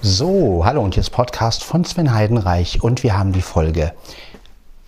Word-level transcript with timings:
So, 0.00 0.62
hallo 0.64 0.80
und 0.80 0.94
hier 0.94 1.00
ist 1.00 1.10
Podcast 1.10 1.64
von 1.64 1.84
Sven 1.84 2.14
Heidenreich 2.14 2.84
und 2.84 3.02
wir 3.02 3.18
haben 3.18 3.32
die 3.32 3.42
Folge 3.42 3.92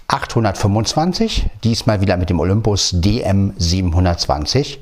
825, 0.07 1.47
diesmal 1.65 2.01
wieder 2.01 2.17
mit 2.17 2.31
dem 2.31 2.39
Olympus 2.39 2.93
DM 2.93 3.53
720 3.59 4.79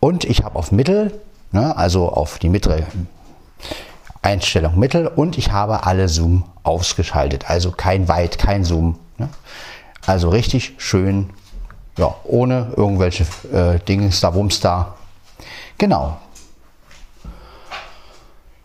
und 0.00 0.24
ich 0.24 0.44
habe 0.44 0.58
auf 0.58 0.70
Mittel, 0.70 1.18
ne, 1.50 1.74
also 1.78 2.10
auf 2.10 2.38
die 2.38 2.50
mittlere 2.50 2.82
Einstellung 4.20 4.78
Mittel 4.78 5.06
und 5.06 5.38
ich 5.38 5.50
habe 5.50 5.86
alle 5.86 6.10
Zoom 6.10 6.44
ausgeschaltet, 6.62 7.48
also 7.48 7.70
kein 7.70 8.06
Weit, 8.06 8.38
kein 8.38 8.64
Zoom. 8.64 8.98
Ne? 9.16 9.30
Also 10.04 10.28
richtig 10.28 10.74
schön, 10.76 11.30
ja, 11.96 12.14
ohne 12.24 12.74
irgendwelche 12.76 13.24
äh, 13.50 13.78
Dinge, 13.78 14.10
da, 14.20 14.34
Wumms 14.34 14.60
da. 14.60 14.94
Genau, 15.78 16.18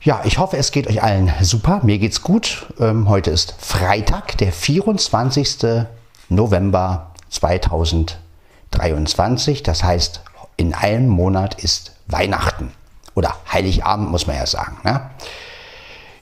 ja, 0.03 0.21
ich 0.25 0.37
hoffe, 0.37 0.57
es 0.57 0.71
geht 0.71 0.87
euch 0.87 1.01
allen 1.01 1.31
super. 1.41 1.79
Mir 1.83 1.97
geht's 1.97 2.21
gut. 2.21 2.67
Ähm, 2.79 3.07
heute 3.07 3.31
ist 3.31 3.55
Freitag, 3.57 4.37
der 4.37 4.51
24. 4.51 5.85
November 6.27 7.11
2023. 7.29 9.63
Das 9.63 9.81
heißt, 9.83 10.21
in 10.57 10.73
einem 10.73 11.07
Monat 11.07 11.63
ist 11.63 11.95
Weihnachten. 12.07 12.73
Oder 13.15 13.37
Heiligabend, 13.51 14.11
muss 14.11 14.27
man 14.27 14.35
ja 14.35 14.45
sagen. 14.45 14.77
Ne? 14.83 15.09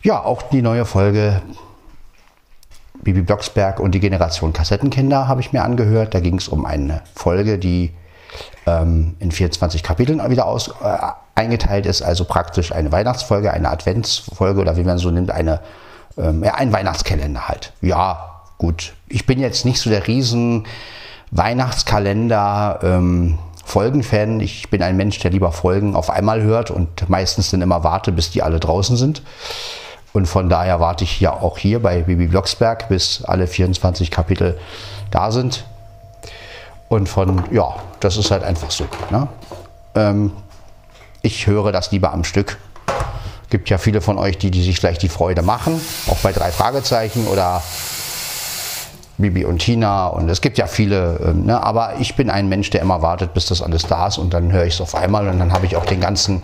Ja, 0.03 0.23
auch 0.23 0.43
die 0.43 0.61
neue 0.61 0.85
Folge 0.85 1.41
Bibi 3.01 3.21
Blocksberg 3.21 3.79
und 3.79 3.93
die 3.93 3.99
Generation 3.99 4.53
Kassettenkinder 4.53 5.27
habe 5.27 5.41
ich 5.41 5.53
mir 5.53 5.63
angehört. 5.63 6.13
Da 6.13 6.19
ging 6.19 6.37
es 6.37 6.47
um 6.47 6.65
eine 6.65 7.01
Folge, 7.15 7.57
die 7.57 7.91
ähm, 8.67 9.15
in 9.19 9.31
24 9.31 9.81
Kapiteln 9.81 10.21
wieder 10.29 10.45
aus, 10.45 10.67
äh, 10.67 10.97
eingeteilt 11.35 11.85
ist, 11.85 12.01
also 12.01 12.25
praktisch 12.25 12.71
eine 12.71 12.91
Weihnachtsfolge, 12.91 13.51
eine 13.51 13.69
Adventsfolge 13.69 14.61
oder 14.61 14.77
wie 14.77 14.83
man 14.83 14.97
so 14.97 15.11
nimmt, 15.11 15.31
eine, 15.31 15.61
ähm, 16.17 16.43
ja, 16.43 16.55
ein 16.55 16.73
Weihnachtskalender 16.73 17.47
halt. 17.47 17.73
Ja, 17.81 18.41
gut. 18.57 18.93
Ich 19.07 19.25
bin 19.25 19.39
jetzt 19.39 19.65
nicht 19.65 19.79
so 19.79 19.89
der 19.89 20.07
riesen 20.07 20.65
Weihnachtskalender 21.31 22.79
ähm, 22.83 23.39
Folgenfan. 23.63 24.39
Ich 24.41 24.69
bin 24.69 24.83
ein 24.83 24.97
Mensch, 24.97 25.19
der 25.19 25.31
lieber 25.31 25.51
Folgen 25.51 25.95
auf 25.95 26.09
einmal 26.09 26.41
hört 26.41 26.71
und 26.71 27.09
meistens 27.09 27.51
dann 27.51 27.61
immer 27.61 27.83
warte, 27.83 28.11
bis 28.11 28.31
die 28.31 28.43
alle 28.43 28.59
draußen 28.59 28.97
sind. 28.97 29.21
Und 30.13 30.25
von 30.25 30.49
daher 30.49 30.81
warte 30.81 31.05
ich 31.05 31.21
ja 31.21 31.31
auch 31.31 31.57
hier 31.57 31.81
bei 31.81 32.01
Bibi 32.01 32.27
Blocksberg, 32.27 32.89
bis 32.89 33.23
alle 33.23 33.47
24 33.47 34.11
Kapitel 34.11 34.59
da 35.09 35.31
sind. 35.31 35.63
Und 36.89 37.07
von, 37.07 37.43
ja, 37.51 37.75
das 38.01 38.17
ist 38.17 38.31
halt 38.31 38.43
einfach 38.43 38.69
so. 38.71 38.85
Ne? 39.09 39.27
Ähm, 39.95 40.33
ich 41.21 41.47
höre 41.47 41.71
das 41.71 41.91
lieber 41.91 42.13
am 42.13 42.23
Stück. 42.23 42.57
Gibt 43.49 43.69
ja 43.69 43.77
viele 43.77 44.01
von 44.01 44.17
euch, 44.17 44.37
die, 44.37 44.49
die 44.49 44.63
sich 44.63 44.79
vielleicht 44.79 45.01
die 45.01 45.09
Freude 45.09 45.41
machen, 45.41 45.79
auch 46.07 46.17
bei 46.17 46.31
drei 46.31 46.51
Fragezeichen 46.51 47.27
oder 47.27 47.61
Bibi 49.17 49.45
und 49.45 49.59
Tina 49.59 50.07
und 50.07 50.29
es 50.29 50.41
gibt 50.41 50.57
ja 50.57 50.67
viele, 50.67 51.19
ähm, 51.25 51.45
ne? 51.45 51.61
aber 51.61 51.95
ich 51.99 52.15
bin 52.15 52.29
ein 52.29 52.49
Mensch, 52.49 52.69
der 52.71 52.81
immer 52.81 53.01
wartet, 53.01 53.33
bis 53.33 53.45
das 53.45 53.61
alles 53.61 53.83
da 53.83 54.07
ist 54.07 54.17
und 54.17 54.33
dann 54.33 54.51
höre 54.51 54.65
ich 54.65 54.75
es 54.75 54.81
auf 54.81 54.95
einmal 54.95 55.27
und 55.27 55.39
dann 55.39 55.53
habe 55.53 55.65
ich 55.65 55.75
auch 55.75 55.85
den 55.85 55.99
ganzen, 55.99 56.41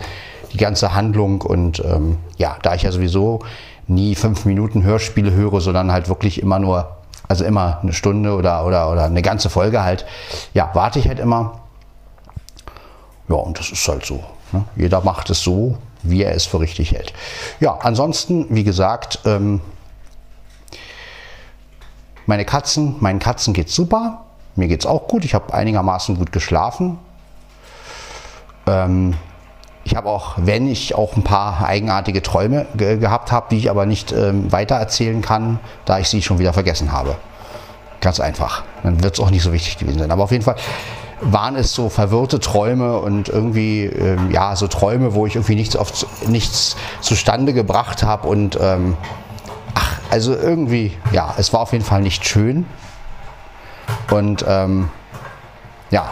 die 0.52 0.58
ganze 0.58 0.94
Handlung 0.94 1.40
und 1.40 1.82
ähm, 1.84 2.18
ja, 2.36 2.56
da 2.62 2.74
ich 2.74 2.82
ja 2.82 2.92
sowieso 2.92 3.40
nie 3.86 4.14
fünf 4.14 4.44
Minuten 4.44 4.82
Hörspiele 4.82 5.32
höre, 5.32 5.60
sondern 5.60 5.90
halt 5.90 6.08
wirklich 6.08 6.40
immer 6.40 6.58
nur, 6.58 6.96
also 7.26 7.44
immer 7.44 7.78
eine 7.82 7.92
Stunde 7.92 8.34
oder, 8.34 8.64
oder, 8.64 8.92
oder 8.92 9.04
eine 9.04 9.22
ganze 9.22 9.50
Folge 9.50 9.82
halt, 9.82 10.06
ja, 10.54 10.70
warte 10.74 10.98
ich 10.98 11.08
halt 11.08 11.18
immer. 11.18 11.60
Ja, 13.28 13.36
und 13.36 13.58
das 13.58 13.70
ist 13.70 13.86
halt 13.88 14.06
so. 14.06 14.22
Ne? 14.52 14.64
Jeder 14.76 15.02
macht 15.02 15.30
es 15.30 15.42
so, 15.42 15.78
wie 16.02 16.22
er 16.22 16.34
es 16.34 16.46
für 16.46 16.60
richtig 16.60 16.92
hält. 16.92 17.12
Ja, 17.60 17.78
ansonsten, 17.82 18.46
wie 18.50 18.64
gesagt, 18.64 19.20
ähm, 19.24 19.60
meine 22.26 22.44
Katzen, 22.44 22.96
meinen 23.00 23.18
Katzen 23.18 23.54
geht 23.54 23.70
super. 23.70 24.24
Mir 24.54 24.68
geht 24.68 24.80
es 24.80 24.86
auch 24.86 25.08
gut. 25.08 25.24
Ich 25.24 25.34
habe 25.34 25.54
einigermaßen 25.54 26.18
gut 26.18 26.32
geschlafen. 26.32 26.98
Ähm, 28.66 29.14
ich 29.84 29.96
habe 29.96 30.10
auch, 30.10 30.34
wenn 30.36 30.68
ich 30.68 30.94
auch 30.94 31.16
ein 31.16 31.24
paar 31.24 31.64
eigenartige 31.64 32.22
Träume 32.22 32.66
ge 32.74 32.98
gehabt 32.98 33.32
habe, 33.32 33.46
die 33.50 33.56
ich 33.56 33.70
aber 33.70 33.86
nicht 33.86 34.12
ähm, 34.12 34.52
weitererzählen 34.52 35.22
kann, 35.22 35.60
da 35.86 35.98
ich 35.98 36.08
sie 36.08 36.20
schon 36.20 36.38
wieder 36.38 36.52
vergessen 36.52 36.92
habe. 36.92 37.16
Ganz 38.00 38.20
einfach. 38.20 38.64
Dann 38.82 39.02
wird 39.02 39.14
es 39.14 39.20
auch 39.20 39.30
nicht 39.30 39.42
so 39.42 39.52
wichtig 39.52 39.78
gewesen 39.78 39.98
sein. 39.98 40.10
Aber 40.10 40.24
auf 40.24 40.30
jeden 40.30 40.44
Fall, 40.44 40.56
waren 41.20 41.56
es 41.56 41.74
so 41.74 41.88
verwirrte 41.88 42.40
Träume 42.40 42.98
und 42.98 43.28
irgendwie, 43.28 43.84
ähm, 43.84 44.30
ja, 44.30 44.54
so 44.56 44.68
Träume, 44.68 45.14
wo 45.14 45.26
ich 45.26 45.34
irgendwie 45.34 45.56
nichts, 45.56 45.76
auf, 45.76 46.06
nichts 46.26 46.76
zustande 47.00 47.52
gebracht 47.52 48.02
habe 48.02 48.28
und 48.28 48.58
ähm, 48.60 48.96
ach, 49.74 49.98
also 50.10 50.34
irgendwie, 50.34 50.96
ja, 51.12 51.34
es 51.38 51.52
war 51.52 51.60
auf 51.60 51.72
jeden 51.72 51.84
Fall 51.84 52.02
nicht 52.02 52.26
schön 52.26 52.66
und 54.10 54.44
ähm, 54.46 54.90
ja, 55.90 56.10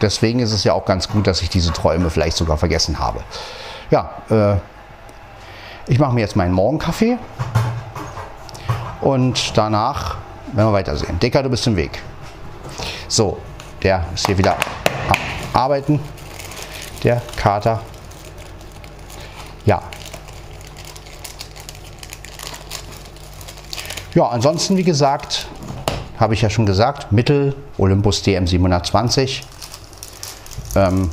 deswegen 0.00 0.40
ist 0.40 0.52
es 0.52 0.64
ja 0.64 0.72
auch 0.72 0.84
ganz 0.84 1.08
gut, 1.08 1.26
dass 1.26 1.42
ich 1.42 1.48
diese 1.48 1.72
Träume 1.72 2.10
vielleicht 2.10 2.36
sogar 2.36 2.56
vergessen 2.56 2.98
habe. 2.98 3.20
Ja, 3.90 4.10
äh, 4.30 4.56
ich 5.88 5.98
mache 5.98 6.14
mir 6.14 6.20
jetzt 6.20 6.36
meinen 6.36 6.52
Morgenkaffee 6.52 7.18
und 9.00 9.56
danach 9.56 10.16
werden 10.52 10.68
wir 10.68 10.72
weitersehen. 10.72 11.18
Dicker, 11.20 11.42
du 11.42 11.48
bist 11.48 11.66
im 11.66 11.76
Weg. 11.76 12.02
So, 13.08 13.38
der 13.86 14.04
ist 14.12 14.26
hier 14.26 14.36
wieder 14.36 14.56
arbeiten, 15.52 16.00
der 17.04 17.22
Kater. 17.36 17.80
Ja. 19.64 19.80
Ja, 24.12 24.26
ansonsten, 24.26 24.76
wie 24.76 24.82
gesagt, 24.82 25.46
habe 26.18 26.34
ich 26.34 26.42
ja 26.42 26.50
schon 26.50 26.66
gesagt, 26.66 27.12
Mittel 27.12 27.54
Olympus 27.78 28.22
DM 28.22 28.48
720 28.48 29.44
ähm, 30.74 31.10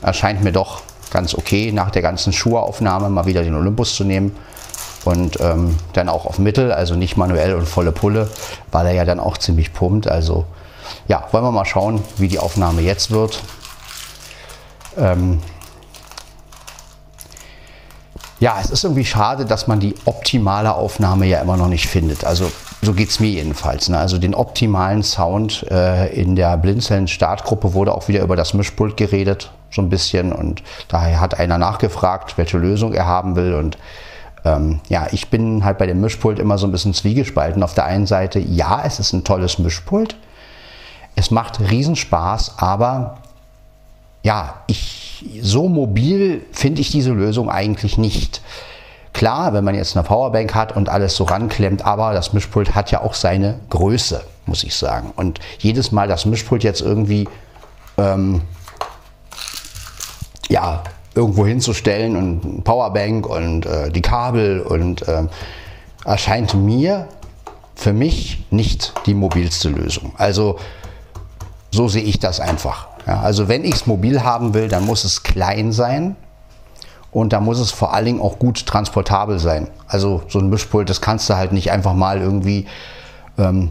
erscheint 0.00 0.44
mir 0.44 0.52
doch 0.52 0.82
ganz 1.10 1.34
okay, 1.34 1.72
nach 1.72 1.90
der 1.90 2.02
ganzen 2.02 2.32
Schuhaufnahme 2.32 3.10
mal 3.10 3.26
wieder 3.26 3.42
den 3.42 3.56
Olympus 3.56 3.96
zu 3.96 4.04
nehmen 4.04 4.36
und 5.04 5.40
ähm, 5.40 5.76
dann 5.94 6.08
auch 6.08 6.26
auf 6.26 6.38
Mittel, 6.38 6.70
also 6.70 6.94
nicht 6.94 7.16
manuell 7.16 7.56
und 7.56 7.66
volle 7.66 7.90
Pulle, 7.90 8.30
weil 8.70 8.86
er 8.86 8.92
ja 8.92 9.04
dann 9.04 9.18
auch 9.18 9.36
ziemlich 9.36 9.72
pumpt. 9.72 10.06
Also 10.06 10.46
ja, 11.08 11.26
wollen 11.32 11.44
wir 11.44 11.52
mal 11.52 11.64
schauen, 11.64 12.02
wie 12.18 12.28
die 12.28 12.38
Aufnahme 12.38 12.82
jetzt 12.82 13.10
wird. 13.10 13.42
Ähm 14.96 15.40
ja, 18.40 18.58
es 18.60 18.70
ist 18.70 18.84
irgendwie 18.84 19.04
schade, 19.04 19.44
dass 19.44 19.66
man 19.66 19.80
die 19.80 19.94
optimale 20.04 20.74
Aufnahme 20.74 21.26
ja 21.26 21.40
immer 21.40 21.56
noch 21.56 21.68
nicht 21.68 21.88
findet. 21.88 22.24
Also 22.24 22.50
so 22.82 22.92
geht 22.92 23.08
es 23.08 23.18
mir 23.18 23.30
jedenfalls. 23.30 23.88
Ne? 23.88 23.98
Also 23.98 24.18
den 24.18 24.34
optimalen 24.34 25.02
Sound 25.02 25.66
äh, 25.70 26.12
in 26.14 26.36
der 26.36 26.56
Blinzeln-Startgruppe 26.56 27.74
wurde 27.74 27.92
auch 27.92 28.06
wieder 28.06 28.22
über 28.22 28.36
das 28.36 28.54
Mischpult 28.54 28.96
geredet, 28.96 29.50
so 29.70 29.82
ein 29.82 29.88
bisschen. 29.88 30.32
Und 30.32 30.62
daher 30.86 31.20
hat 31.20 31.40
einer 31.40 31.58
nachgefragt, 31.58 32.38
welche 32.38 32.58
Lösung 32.58 32.92
er 32.92 33.06
haben 33.06 33.34
will. 33.34 33.54
Und 33.54 33.76
ähm, 34.44 34.80
ja, 34.88 35.08
ich 35.10 35.30
bin 35.30 35.64
halt 35.64 35.78
bei 35.78 35.86
dem 35.86 36.00
Mischpult 36.00 36.38
immer 36.38 36.58
so 36.58 36.68
ein 36.68 36.72
bisschen 36.72 36.94
zwiegespalten. 36.94 37.64
Auf 37.64 37.74
der 37.74 37.86
einen 37.86 38.06
Seite, 38.06 38.38
ja, 38.38 38.82
es 38.84 39.00
ist 39.00 39.12
ein 39.12 39.24
tolles 39.24 39.58
Mischpult. 39.58 40.16
Es 41.18 41.32
macht 41.32 41.58
Riesenspaß, 41.58 42.58
aber 42.58 43.18
ja, 44.22 44.62
ich, 44.68 45.26
so 45.42 45.68
mobil 45.68 46.46
finde 46.52 46.80
ich 46.80 46.92
diese 46.92 47.10
Lösung 47.10 47.50
eigentlich 47.50 47.98
nicht. 47.98 48.40
Klar, 49.14 49.52
wenn 49.52 49.64
man 49.64 49.74
jetzt 49.74 49.96
eine 49.96 50.06
Powerbank 50.06 50.54
hat 50.54 50.76
und 50.76 50.88
alles 50.88 51.16
so 51.16 51.24
ranklemmt, 51.24 51.84
aber 51.84 52.12
das 52.12 52.34
Mischpult 52.34 52.76
hat 52.76 52.92
ja 52.92 53.00
auch 53.00 53.14
seine 53.14 53.58
Größe, 53.68 54.22
muss 54.46 54.62
ich 54.62 54.76
sagen. 54.76 55.12
Und 55.16 55.40
jedes 55.58 55.90
Mal 55.90 56.06
das 56.06 56.24
Mischpult 56.24 56.62
jetzt 56.62 56.82
irgendwie 56.82 57.28
ähm, 57.96 58.42
ja, 60.48 60.84
irgendwo 61.16 61.44
hinzustellen 61.46 62.14
und 62.14 62.62
Powerbank 62.62 63.26
und 63.26 63.66
äh, 63.66 63.90
die 63.90 64.02
Kabel 64.02 64.60
und 64.60 65.08
äh, 65.08 65.24
erscheint 66.04 66.54
mir 66.54 67.08
für 67.74 67.92
mich 67.92 68.44
nicht 68.52 68.92
die 69.06 69.14
mobilste 69.14 69.68
Lösung. 69.68 70.12
Also 70.16 70.58
so 71.70 71.88
sehe 71.88 72.02
ich 72.02 72.18
das 72.18 72.40
einfach. 72.40 72.88
Ja, 73.06 73.20
also 73.20 73.48
wenn 73.48 73.64
ich 73.64 73.74
es 73.74 73.86
mobil 73.86 74.22
haben 74.22 74.54
will, 74.54 74.68
dann 74.68 74.84
muss 74.84 75.04
es 75.04 75.22
klein 75.22 75.72
sein 75.72 76.16
und 77.10 77.32
da 77.32 77.40
muss 77.40 77.58
es 77.58 77.70
vor 77.70 77.94
allen 77.94 78.04
Dingen 78.04 78.20
auch 78.20 78.38
gut 78.38 78.66
transportabel 78.66 79.38
sein. 79.38 79.68
Also 79.86 80.22
so 80.28 80.38
ein 80.38 80.50
Mischpult, 80.50 80.90
das 80.90 81.00
kannst 81.00 81.28
du 81.30 81.36
halt 81.36 81.52
nicht 81.52 81.70
einfach 81.70 81.94
mal 81.94 82.20
irgendwie 82.20 82.66
ähm, 83.38 83.70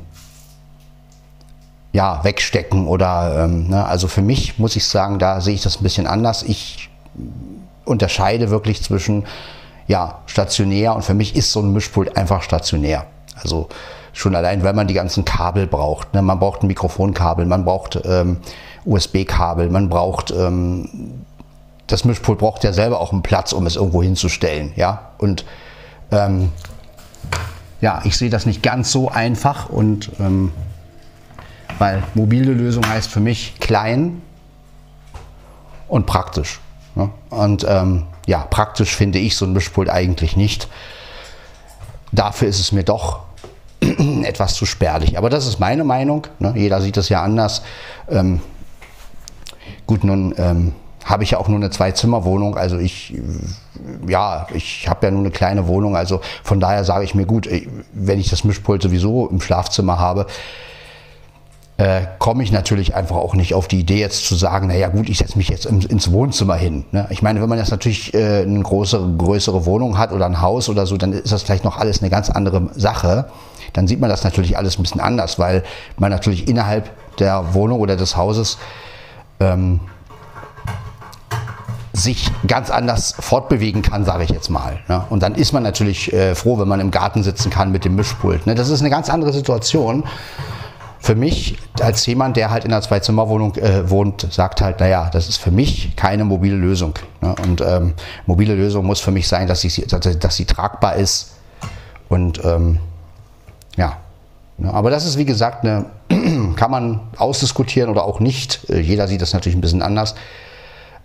ja, 1.92 2.24
wegstecken 2.24 2.88
oder 2.88 3.46
ähm, 3.46 3.70
ne? 3.70 3.86
also 3.86 4.08
für 4.08 4.22
mich 4.22 4.60
muss 4.60 4.76
ich 4.76 4.86
sagen, 4.86 5.20
da 5.20 5.42
sehe 5.42 5.56
ich 5.56 5.62
das 5.62 5.80
ein 5.80 5.84
bisschen 5.84 6.08
anders. 6.08 6.44
Ich 6.44 6.90
unterscheide 7.86 8.50
wirklich 8.50 8.84
zwischen 8.84 9.26
ja, 9.88 10.20
stationär 10.26 10.96
und 10.96 11.04
für 11.04 11.14
mich 11.14 11.36
ist 11.36 11.52
so 11.52 11.62
ein 11.62 11.72
Mischpult 11.74 12.18
einfach 12.18 12.42
stationär. 12.42 13.06
Also 13.42 13.70
Schon 14.18 14.36
allein, 14.36 14.64
weil 14.64 14.74
man 14.74 14.88
die 14.88 14.96
ganzen 14.96 15.26
Kabel 15.26 15.68
braucht. 15.68 16.16
Ne? 16.16 16.24
Man 16.24 16.40
braucht 16.40 16.64
ein 16.64 16.68
Mikrofonkabel, 16.68 17.46
man 17.46 17.66
braucht 17.66 18.02
ähm, 18.04 18.38
USB-Kabel, 18.84 19.70
man 19.70 19.90
braucht 19.90 20.32
ähm, 20.32 21.24
das 21.86 22.04
Mischpult 22.04 22.40
braucht 22.40 22.64
ja 22.64 22.74
selber 22.74 23.00
auch 23.00 23.12
einen 23.12 23.22
Platz, 23.22 23.54
um 23.54 23.68
es 23.68 23.76
irgendwo 23.76 24.02
hinzustellen. 24.02 24.74
Ja? 24.76 25.12
Und 25.20 25.46
ähm, 26.10 26.52
ja, 27.80 28.02
ich 28.06 28.18
sehe 28.18 28.32
das 28.32 28.48
nicht 28.48 28.64
ganz 28.64 28.92
so 28.92 29.08
einfach 29.08 29.70
und 29.70 30.10
ähm, 30.20 30.52
weil 31.78 32.02
mobile 32.16 32.54
Lösung 32.54 32.90
heißt 32.90 33.12
für 33.12 33.20
mich 33.20 33.60
klein 33.60 34.24
und 35.88 36.08
praktisch. 36.08 36.60
Ne? 36.96 37.12
Und 37.30 37.68
ähm, 37.70 38.08
ja, 38.26 38.40
praktisch 38.40 38.96
finde 38.96 39.20
ich 39.20 39.36
so 39.36 39.46
ein 39.46 39.54
Mischpult 39.54 39.92
eigentlich 39.92 40.36
nicht. 40.36 40.70
Dafür 42.12 42.48
ist 42.48 42.60
es 42.60 42.72
mir 42.72 42.84
doch 42.84 43.27
etwas 44.24 44.56
zu 44.56 44.66
spärlich. 44.66 45.18
Aber 45.18 45.30
das 45.30 45.48
ist 45.48 45.60
meine 45.60 45.84
Meinung. 45.84 46.28
Ne? 46.40 46.54
Jeder 46.56 46.82
sieht 46.82 46.98
das 46.98 47.10
ja 47.10 47.22
anders. 47.22 47.62
Ähm, 48.10 48.42
gut, 49.86 50.04
nun 50.04 50.34
ähm, 50.38 50.74
habe 51.06 51.24
ich 51.24 51.32
ja 51.32 51.38
auch 51.38 51.48
nur 51.48 51.58
eine 51.58 51.70
Zwei-Zimmer-Wohnung. 51.70 52.58
Also 52.58 52.78
ich, 52.78 53.16
ja, 54.08 54.48
ich 54.54 54.88
habe 54.90 55.08
ja 55.08 55.12
nur 55.12 55.22
eine 55.22 55.32
kleine 55.32 55.68
Wohnung. 55.68 55.96
Also 55.96 56.22
von 56.44 56.60
daher 56.60 56.84
sage 56.84 57.06
ich 57.06 57.16
mir, 57.16 57.26
gut, 57.26 57.50
wenn 57.94 58.20
ich 58.20 58.30
das 58.30 58.44
Mischpult 58.44 58.82
sowieso 58.82 59.28
im 59.28 59.40
Schlafzimmer 59.40 60.00
habe, 60.00 60.28
äh, 61.78 62.02
komme 62.18 62.44
ich 62.44 62.52
natürlich 62.52 62.96
einfach 62.96 63.18
auch 63.18 63.36
nicht 63.36 63.54
auf 63.54 63.68
die 63.68 63.80
Idee 63.80 64.00
jetzt 64.00 64.26
zu 64.26 64.36
sagen, 64.36 64.68
naja 64.68 64.90
gut, 64.90 65.10
ich 65.10 65.20
setze 65.20 65.38
mich 65.38 65.48
jetzt 65.48 65.66
ins, 65.66 65.86
ins 65.86 66.12
Wohnzimmer 66.12 66.56
hin. 66.56 66.86
Ne? 66.92 67.06
Ich 67.12 67.22
meine, 67.22 67.40
wenn 67.40 67.50
man 67.50 67.60
jetzt 67.60 67.70
natürlich 67.70 68.14
äh, 68.16 68.42
eine 68.42 68.62
größere, 68.64 69.08
größere 69.16 69.66
Wohnung 69.66 69.98
hat 69.98 70.12
oder 70.12 70.26
ein 70.26 70.42
Haus 70.42 70.70
oder 70.70 70.88
so, 70.88 70.98
dann 70.98 71.14
ist 71.14 71.32
das 71.32 71.44
vielleicht 71.44 71.64
noch 71.64 71.78
alles 71.78 72.02
eine 72.02 72.10
ganz 72.10 72.32
andere 72.32 72.70
Sache. 72.76 73.26
Dann 73.74 73.88
sieht 73.88 74.00
man 74.00 74.10
das 74.10 74.24
natürlich 74.24 74.58
alles 74.58 74.78
ein 74.78 74.84
bisschen 74.84 75.02
anders, 75.02 75.40
weil 75.40 75.64
man 75.98 76.12
natürlich 76.12 76.48
innerhalb 76.48 76.90
der 77.20 77.54
Wohnung 77.54 77.80
oder 77.80 77.96
des 77.96 78.16
Hauses 78.16 78.58
ähm, 79.40 79.80
sich 81.98 82.30
ganz 82.46 82.70
anders 82.70 83.16
fortbewegen 83.20 83.82
kann, 83.82 84.06
sage 84.06 84.24
ich 84.24 84.30
jetzt 84.30 84.50
mal. 84.50 84.80
Ne? 84.88 85.04
Und 85.10 85.24
dann 85.24 85.36
ist 85.36 85.52
man 85.52 85.64
natürlich 85.64 86.14
äh, 86.14 86.36
froh, 86.36 86.60
wenn 86.60 86.68
man 86.68 86.80
im 86.80 86.92
Garten 86.92 87.24
sitzen 87.24 87.50
kann 87.50 87.72
mit 87.72 87.86
dem 87.86 87.96
Mischpult. 87.96 88.46
Ne? 88.46 88.56
Das 88.56 88.70
ist 88.70 88.82
eine 88.82 88.90
ganz 88.90 89.10
andere 89.10 89.34
Situation. 89.34 90.04
Für 91.00 91.16
mich 91.16 91.58
als 91.80 92.06
jemand, 92.06 92.38
der 92.38 92.50
halt 92.52 92.66
in 92.66 92.72
einer 92.72 92.82
Zwei-Zimmer-Wohnung 92.82 93.56
äh, 93.56 93.90
wohnt, 93.90 94.28
sagt 94.32 94.62
halt, 94.62 94.80
naja, 94.80 95.10
das 95.12 95.30
ist 95.30 95.38
für 95.38 95.52
mich 95.52 95.96
keine 95.96 96.24
mobile 96.24 96.56
Lösung. 96.56 96.94
Ne? 97.22 97.36
Und 97.44 97.62
ähm, 97.62 97.94
mobile 98.26 98.56
Lösung 98.56 98.86
muss 98.86 99.00
für 99.00 99.12
mich 99.12 99.28
sein, 99.28 99.48
dass 99.48 99.62
sie, 99.62 99.86
dass 99.88 100.36
sie 100.36 100.46
tragbar 100.46 100.96
ist. 100.96 101.34
Und 102.10 102.44
ähm, 102.46 102.80
ja, 103.78 103.98
ne? 104.58 104.74
aber 104.74 104.90
das 104.90 105.06
ist 105.06 105.18
wie 105.18 105.26
gesagt, 105.26 105.64
eine, 105.64 105.86
kann 106.56 106.72
man 106.72 107.00
ausdiskutieren 107.16 107.90
oder 107.90 108.04
auch 108.04 108.20
nicht. 108.20 108.70
Äh, 108.70 108.80
jeder 108.82 109.08
sieht 109.08 109.22
das 109.22 109.34
natürlich 109.34 109.56
ein 109.56 109.62
bisschen 109.62 109.82
anders. 109.82 110.16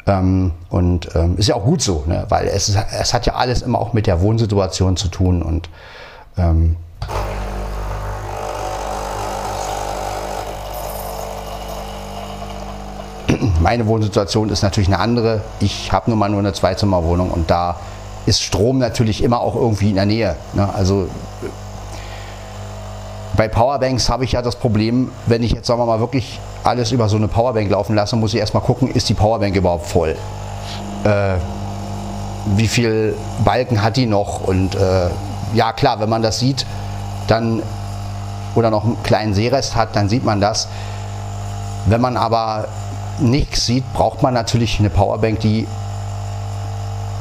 Ähm, 0.04 0.50
und 0.68 1.14
ähm, 1.14 1.36
ist 1.36 1.46
ja 1.48 1.54
auch 1.54 1.64
gut 1.64 1.80
so, 1.80 2.02
ne? 2.08 2.26
weil 2.28 2.48
es, 2.48 2.68
es 2.68 3.14
hat 3.14 3.24
ja 3.26 3.34
alles 3.34 3.62
immer 3.62 3.78
auch 3.78 3.92
mit 3.92 4.08
der 4.08 4.20
Wohnsituation 4.20 4.96
zu 4.96 5.06
tun 5.06 5.42
und 5.42 5.68
ähm, 6.36 6.74
meine 13.60 13.86
Wohnsituation 13.86 14.48
ist 14.48 14.62
natürlich 14.62 14.88
eine 14.88 14.98
andere. 14.98 15.42
Ich 15.60 15.92
habe 15.92 16.10
nun 16.10 16.18
mal 16.18 16.28
nur 16.28 16.40
eine 16.40 16.52
Zweizimmerwohnung 16.52 17.30
und 17.30 17.48
da 17.48 17.76
ist 18.26 18.42
Strom 18.42 18.78
natürlich 18.78 19.22
immer 19.22 19.40
auch 19.40 19.54
irgendwie 19.54 19.90
in 19.90 19.94
der 19.94 20.06
Nähe. 20.06 20.34
Ne? 20.54 20.68
Also 20.74 21.08
bei 23.42 23.48
Powerbanks 23.48 24.08
habe 24.08 24.22
ich 24.22 24.30
ja 24.30 24.40
das 24.40 24.54
Problem, 24.54 25.10
wenn 25.26 25.42
ich 25.42 25.50
jetzt 25.50 25.66
sagen 25.66 25.80
wir 25.80 25.86
mal 25.86 25.98
wirklich 25.98 26.38
alles 26.62 26.92
über 26.92 27.08
so 27.08 27.16
eine 27.16 27.26
Powerbank 27.26 27.68
laufen 27.68 27.96
lasse, 27.96 28.14
muss 28.14 28.32
ich 28.34 28.38
erstmal 28.38 28.62
gucken, 28.62 28.86
ist 28.88 29.08
die 29.08 29.14
Powerbank 29.14 29.56
überhaupt 29.56 29.84
voll? 29.84 30.14
Äh, 31.02 31.34
wie 32.54 32.68
viel 32.68 33.16
Balken 33.44 33.82
hat 33.82 33.96
die 33.96 34.06
noch? 34.06 34.46
Und 34.46 34.76
äh, 34.76 35.08
ja 35.54 35.72
klar, 35.72 35.98
wenn 35.98 36.08
man 36.08 36.22
das 36.22 36.38
sieht, 36.38 36.66
dann 37.26 37.64
oder 38.54 38.70
noch 38.70 38.84
einen 38.84 39.02
kleinen 39.02 39.34
Seerest 39.34 39.74
hat, 39.74 39.96
dann 39.96 40.08
sieht 40.08 40.24
man 40.24 40.40
das. 40.40 40.68
Wenn 41.86 42.00
man 42.00 42.16
aber 42.16 42.68
nichts 43.18 43.66
sieht, 43.66 43.92
braucht 43.92 44.22
man 44.22 44.34
natürlich 44.34 44.78
eine 44.78 44.88
Powerbank, 44.88 45.40
die 45.40 45.66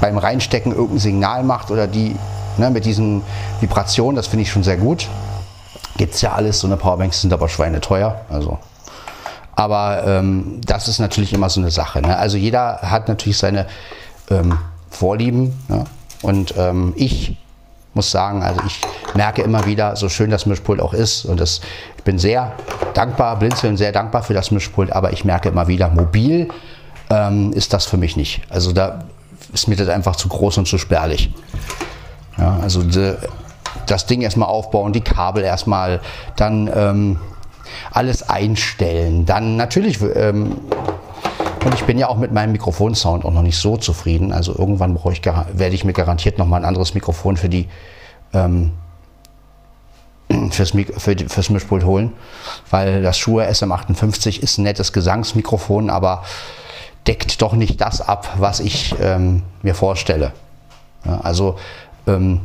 beim 0.01 0.19
Reinstecken 0.19 0.71
irgendein 0.71 0.99
Signal 0.99 1.41
macht 1.41 1.71
oder 1.71 1.87
die 1.87 2.15
ne, 2.57 2.69
mit 2.69 2.85
diesen 2.85 3.23
Vibrationen, 3.59 4.15
das 4.15 4.27
finde 4.27 4.43
ich 4.43 4.51
schon 4.51 4.61
sehr 4.61 4.77
gut. 4.77 5.07
Gibt 5.97 6.15
es 6.15 6.21
ja 6.21 6.33
alles, 6.33 6.59
so 6.59 6.67
eine 6.67 6.77
Powerbanks 6.77 7.21
sind 7.21 7.33
aber 7.33 7.49
schweineteuer. 7.49 8.21
Also. 8.29 8.59
Aber 9.55 10.03
ähm, 10.05 10.61
das 10.65 10.87
ist 10.87 10.99
natürlich 10.99 11.33
immer 11.33 11.49
so 11.49 11.59
eine 11.59 11.71
Sache. 11.71 12.01
Ne? 12.01 12.17
Also 12.17 12.37
jeder 12.37 12.79
hat 12.81 13.07
natürlich 13.07 13.37
seine 13.37 13.67
ähm, 14.29 14.57
Vorlieben. 14.89 15.53
Ne? 15.67 15.83
Und 16.21 16.53
ähm, 16.57 16.93
ich 16.95 17.37
muss 17.93 18.11
sagen, 18.11 18.41
also 18.41 18.61
ich 18.65 18.81
merke 19.15 19.41
immer 19.41 19.65
wieder, 19.65 19.95
so 19.95 20.07
schön 20.07 20.29
das 20.29 20.45
Mischpult 20.45 20.79
auch 20.79 20.93
ist, 20.93 21.25
und 21.25 21.39
das, 21.39 21.61
ich 21.97 22.03
bin 22.03 22.17
sehr 22.17 22.53
dankbar, 22.93 23.37
blinzeln 23.37 23.75
sehr 23.75 23.91
dankbar 23.91 24.23
für 24.23 24.33
das 24.33 24.51
Mischpult, 24.51 24.91
aber 24.91 25.11
ich 25.11 25.25
merke 25.25 25.49
immer 25.49 25.67
wieder, 25.67 25.89
mobil 25.89 26.47
ähm, 27.09 27.51
ist 27.53 27.73
das 27.73 27.85
für 27.85 27.97
mich 27.97 28.15
nicht. 28.15 28.41
Also 28.49 28.71
da 28.71 29.03
ist 29.53 29.67
mir 29.67 29.75
das 29.75 29.89
einfach 29.89 30.15
zu 30.15 30.29
groß 30.29 30.59
und 30.59 30.67
zu 30.67 30.77
spärlich. 30.77 31.33
Ja, 32.37 32.59
also 32.61 32.81
die, 32.83 33.15
das 33.85 34.05
Ding 34.05 34.21
erstmal 34.21 34.49
aufbauen, 34.49 34.93
die 34.93 35.01
Kabel 35.01 35.43
erstmal, 35.43 36.01
dann 36.35 36.69
ähm, 36.73 37.19
alles 37.91 38.27
einstellen. 38.29 39.25
Dann 39.25 39.57
natürlich, 39.57 39.99
ähm, 40.01 40.57
und 41.63 41.73
ich 41.73 41.83
bin 41.83 41.97
ja 41.97 42.07
auch 42.07 42.17
mit 42.17 42.31
meinem 42.31 42.51
Mikrofonsound 42.51 43.23
auch 43.25 43.31
noch 43.31 43.43
nicht 43.43 43.57
so 43.57 43.77
zufrieden. 43.77 44.33
Also 44.33 44.55
irgendwann 44.57 44.97
ich, 45.11 45.21
werde 45.25 45.75
ich 45.75 45.83
mir 45.83 45.93
garantiert 45.93 46.37
noch 46.37 46.47
mal 46.47 46.57
ein 46.57 46.65
anderes 46.65 46.93
Mikrofon 46.93 47.37
für 47.37 47.49
die 47.49 47.67
ähm, 48.33 48.71
fürs, 50.51 50.71
für 50.97 51.15
die, 51.15 51.25
fürs 51.25 51.49
Mischpult 51.49 51.83
holen, 51.83 52.13
weil 52.69 53.01
das 53.01 53.17
Shure 53.17 53.49
SM58 53.49 54.41
ist 54.41 54.57
ein 54.57 54.63
nettes 54.63 54.93
Gesangsmikrofon, 54.93 55.89
aber 55.89 56.23
deckt 57.07 57.41
doch 57.41 57.53
nicht 57.53 57.81
das 57.81 58.01
ab, 58.01 58.35
was 58.37 58.59
ich 58.59 58.95
ähm, 59.01 59.43
mir 59.61 59.75
vorstelle. 59.75 60.31
Ja, 61.05 61.19
also 61.21 61.57
ähm, 62.07 62.41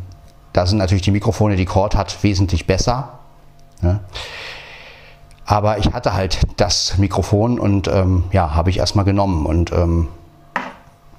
da 0.57 0.67
sind 0.67 0.79
natürlich 0.79 1.03
die 1.03 1.11
Mikrofone, 1.11 1.57
die 1.57 1.67
Cord 1.67 1.95
hat, 1.95 2.23
wesentlich 2.23 2.67
besser. 2.67 3.11
Ja. 3.83 4.01
Aber 5.45 5.77
ich 5.79 5.93
hatte 5.93 6.15
halt 6.15 6.39
das 6.57 6.97
Mikrofon 6.97 7.61
und 7.61 7.89
ähm, 7.89 8.25
ja, 8.33 8.55
habe 8.55 8.71
ich 8.71 8.79
erstmal 8.79 9.05
genommen. 9.05 9.45
Und 9.45 9.71
ähm, 9.73 10.09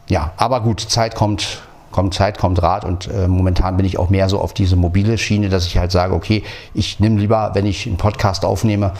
ja, 0.07 0.31
aber 0.37 0.61
gut, 0.61 0.81
Zeit 0.81 1.13
kommt, 1.13 1.61
kommt 1.91 2.15
Zeit, 2.15 2.39
kommt 2.39 2.63
Rat 2.63 2.83
und 2.83 3.07
äh, 3.11 3.27
momentan 3.27 3.77
bin 3.77 3.85
ich 3.85 3.99
auch 3.99 4.09
mehr 4.09 4.27
so 4.27 4.41
auf 4.41 4.55
diese 4.55 4.75
mobile 4.75 5.19
Schiene, 5.19 5.49
dass 5.49 5.67
ich 5.67 5.77
halt 5.77 5.91
sage, 5.91 6.15
okay, 6.15 6.43
ich 6.73 6.99
nehme 6.99 7.19
lieber, 7.19 7.51
wenn 7.53 7.67
ich 7.67 7.85
einen 7.85 7.97
Podcast 7.97 8.43
aufnehme, 8.43 8.93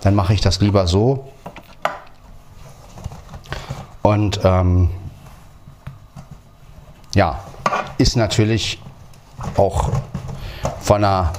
dann 0.00 0.16
mache 0.16 0.34
ich 0.34 0.40
das 0.40 0.60
lieber 0.60 0.88
so. 0.88 1.28
Und 4.02 4.40
ähm, 4.42 4.90
ja, 7.14 7.38
ist 7.98 8.16
natürlich 8.16 8.80
auch 9.56 9.90
von 10.80 11.02
der 11.02 11.32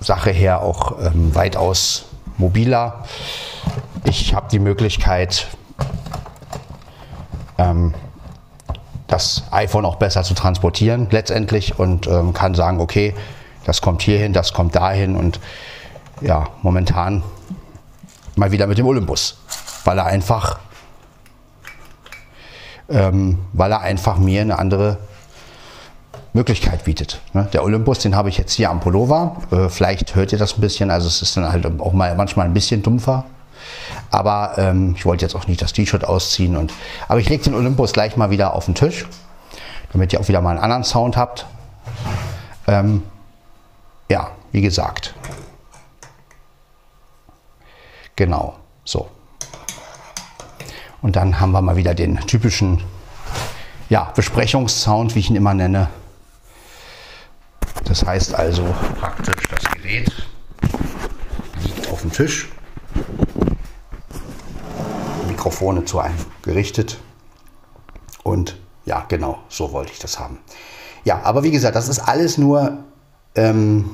Sache 0.00 0.30
her 0.30 0.62
auch 0.62 0.98
ähm, 1.00 1.34
weitaus 1.34 2.06
mobiler. 2.36 3.04
Ich 4.04 4.34
habe 4.34 4.48
die 4.50 4.58
Möglichkeit, 4.58 5.48
ähm, 7.58 7.94
das 9.06 9.44
iPhone 9.50 9.84
auch 9.84 9.96
besser 9.96 10.22
zu 10.22 10.34
transportieren 10.34 11.08
letztendlich 11.10 11.78
und 11.78 12.06
ähm, 12.06 12.32
kann 12.32 12.54
sagen, 12.54 12.80
okay, 12.80 13.14
das 13.64 13.82
kommt 13.82 14.02
hierhin, 14.02 14.32
das 14.32 14.52
kommt 14.52 14.74
dahin 14.76 15.16
und 15.16 15.40
ja, 16.20 16.48
momentan 16.62 17.22
mal 18.36 18.52
wieder 18.52 18.66
mit 18.66 18.78
dem 18.78 18.86
Olympus, 18.86 19.38
weil 19.84 19.98
er 19.98 20.06
einfach, 20.06 20.58
ähm, 22.88 23.38
weil 23.52 23.72
er 23.72 23.80
einfach 23.80 24.18
mir 24.18 24.42
eine 24.42 24.58
andere 24.58 24.98
Möglichkeit 26.32 26.84
bietet. 26.84 27.20
Ne? 27.32 27.48
Der 27.52 27.64
Olympus, 27.64 28.00
den 28.00 28.14
habe 28.14 28.28
ich 28.28 28.38
jetzt 28.38 28.52
hier 28.52 28.70
am 28.70 28.80
Pullover. 28.80 29.36
Äh, 29.50 29.68
vielleicht 29.68 30.14
hört 30.14 30.32
ihr 30.32 30.38
das 30.38 30.56
ein 30.56 30.60
bisschen, 30.60 30.90
also 30.90 31.08
es 31.08 31.22
ist 31.22 31.36
dann 31.36 31.50
halt 31.50 31.66
auch 31.80 31.92
mal 31.92 32.14
manchmal 32.14 32.46
ein 32.46 32.54
bisschen 32.54 32.82
dumpfer. 32.82 33.24
Aber 34.10 34.54
ähm, 34.56 34.94
ich 34.96 35.04
wollte 35.04 35.24
jetzt 35.24 35.34
auch 35.34 35.46
nicht 35.46 35.60
das 35.60 35.72
T-Shirt 35.72 36.04
ausziehen. 36.04 36.56
Und, 36.56 36.72
aber 37.08 37.20
ich 37.20 37.28
lege 37.28 37.44
den 37.44 37.54
Olympus 37.54 37.92
gleich 37.92 38.16
mal 38.16 38.30
wieder 38.30 38.54
auf 38.54 38.66
den 38.66 38.74
Tisch, 38.74 39.06
damit 39.92 40.12
ihr 40.12 40.20
auch 40.20 40.28
wieder 40.28 40.40
mal 40.40 40.50
einen 40.50 40.60
anderen 40.60 40.84
Sound 40.84 41.16
habt. 41.16 41.46
Ähm, 42.66 43.02
ja, 44.10 44.30
wie 44.52 44.60
gesagt. 44.60 45.14
Genau, 48.16 48.56
so. 48.84 49.08
Und 51.00 51.16
dann 51.16 51.40
haben 51.40 51.52
wir 51.52 51.62
mal 51.62 51.76
wieder 51.76 51.94
den 51.94 52.18
typischen 52.26 52.82
ja, 53.88 54.12
Besprechungssound, 54.14 55.14
wie 55.14 55.20
ich 55.20 55.30
ihn 55.30 55.36
immer 55.36 55.54
nenne. 55.54 55.88
Das 57.88 58.04
heißt 58.04 58.34
also 58.34 58.64
praktisch, 59.00 59.48
das 59.50 59.64
Gerät 59.72 60.12
liegt 61.64 61.90
auf 61.90 62.02
dem 62.02 62.12
Tisch, 62.12 62.50
Mikrofone 65.26 65.86
zu 65.86 65.98
einem 65.98 66.18
gerichtet 66.42 66.98
und 68.22 68.58
ja, 68.84 69.06
genau, 69.08 69.38
so 69.48 69.72
wollte 69.72 69.92
ich 69.92 69.98
das 69.98 70.18
haben. 70.18 70.38
Ja, 71.04 71.22
aber 71.22 71.42
wie 71.42 71.50
gesagt, 71.50 71.76
das 71.76 71.88
ist 71.88 72.00
alles 72.00 72.36
nur, 72.36 72.84
ähm, 73.34 73.90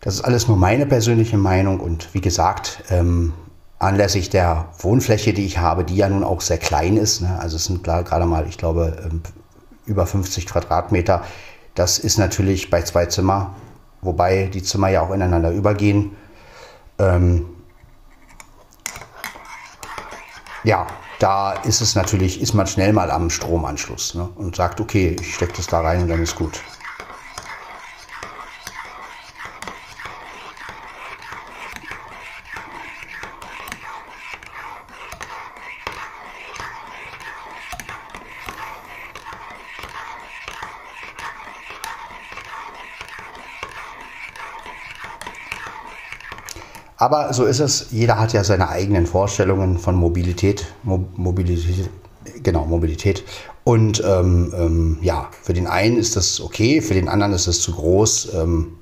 das 0.00 0.14
ist 0.14 0.22
alles 0.22 0.48
nur 0.48 0.56
meine 0.56 0.86
persönliche 0.86 1.38
Meinung 1.38 1.78
und 1.78 2.12
wie 2.12 2.20
gesagt, 2.20 2.82
ähm, 2.90 3.34
anlässlich 3.78 4.30
der 4.30 4.70
Wohnfläche, 4.78 5.32
die 5.32 5.46
ich 5.46 5.58
habe, 5.58 5.84
die 5.84 5.94
ja 5.94 6.08
nun 6.08 6.24
auch 6.24 6.40
sehr 6.40 6.58
klein 6.58 6.96
ist, 6.96 7.20
ne? 7.20 7.38
also 7.38 7.54
es 7.54 7.66
sind 7.66 7.84
gerade 7.84 8.26
mal, 8.26 8.48
ich 8.48 8.58
glaube, 8.58 8.96
ähm, 9.04 9.22
über 9.86 10.06
50 10.06 10.46
Quadratmeter, 10.46 11.22
das 11.74 11.98
ist 11.98 12.18
natürlich 12.18 12.70
bei 12.70 12.82
zwei 12.82 13.06
Zimmer, 13.06 13.54
wobei 14.00 14.46
die 14.46 14.62
Zimmer 14.62 14.88
ja 14.88 15.02
auch 15.02 15.10
ineinander 15.10 15.50
übergehen. 15.50 16.16
Ähm, 16.98 17.46
ja, 20.64 20.86
da 21.18 21.52
ist 21.52 21.80
es 21.80 21.94
natürlich, 21.94 22.40
ist 22.40 22.52
man 22.52 22.66
schnell 22.66 22.92
mal 22.92 23.10
am 23.10 23.30
Stromanschluss 23.30 24.14
ne? 24.14 24.28
und 24.36 24.56
sagt, 24.56 24.80
okay, 24.80 25.16
ich 25.20 25.34
stecke 25.34 25.54
das 25.56 25.66
da 25.66 25.80
rein 25.80 26.02
und 26.02 26.08
dann 26.08 26.22
ist 26.22 26.34
gut. 26.34 26.60
Aber 47.02 47.32
so 47.32 47.46
ist 47.46 47.58
es. 47.58 47.88
Jeder 47.90 48.16
hat 48.20 48.32
ja 48.32 48.44
seine 48.44 48.68
eigenen 48.68 49.08
Vorstellungen 49.08 49.76
von 49.76 49.96
Mobilität. 49.96 50.66
Mo 50.84 51.04
Mobilität, 51.16 51.90
genau, 52.44 52.64
Mobilität. 52.64 53.24
Und 53.64 54.00
ähm, 54.06 54.54
ähm, 54.56 54.98
ja, 55.02 55.28
für 55.42 55.52
den 55.52 55.66
einen 55.66 55.96
ist 55.96 56.14
das 56.14 56.40
okay, 56.40 56.80
für 56.80 56.94
den 56.94 57.08
anderen 57.08 57.32
ist 57.32 57.48
es 57.48 57.60
zu 57.60 57.72
groß. 57.72 58.34
Ähm, 58.34 58.78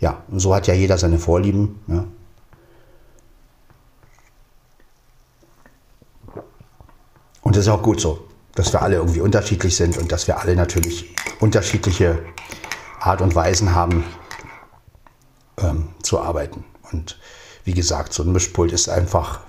ja, 0.00 0.22
und 0.28 0.40
so 0.40 0.54
hat 0.54 0.66
ja 0.66 0.74
jeder 0.74 0.98
seine 0.98 1.18
Vorlieben. 1.18 1.80
Ja. 1.86 2.04
Und 7.40 7.56
das 7.56 7.64
ist 7.64 7.72
auch 7.72 7.82
gut 7.82 8.02
so, 8.02 8.18
dass 8.54 8.70
wir 8.74 8.82
alle 8.82 8.96
irgendwie 8.96 9.22
unterschiedlich 9.22 9.74
sind 9.74 9.96
und 9.96 10.12
dass 10.12 10.26
wir 10.26 10.40
alle 10.40 10.56
natürlich 10.56 11.14
unterschiedliche 11.40 12.18
Art 13.00 13.22
und 13.22 13.34
Weisen 13.34 13.74
haben 13.74 14.04
ähm, 15.56 15.88
zu 16.02 16.20
arbeiten. 16.20 16.66
Und 16.94 17.18
wie 17.64 17.74
gesagt, 17.74 18.12
so 18.12 18.22
ein 18.22 18.32
Mischpult 18.32 18.72
ist 18.72 18.88
einfach 18.88 19.40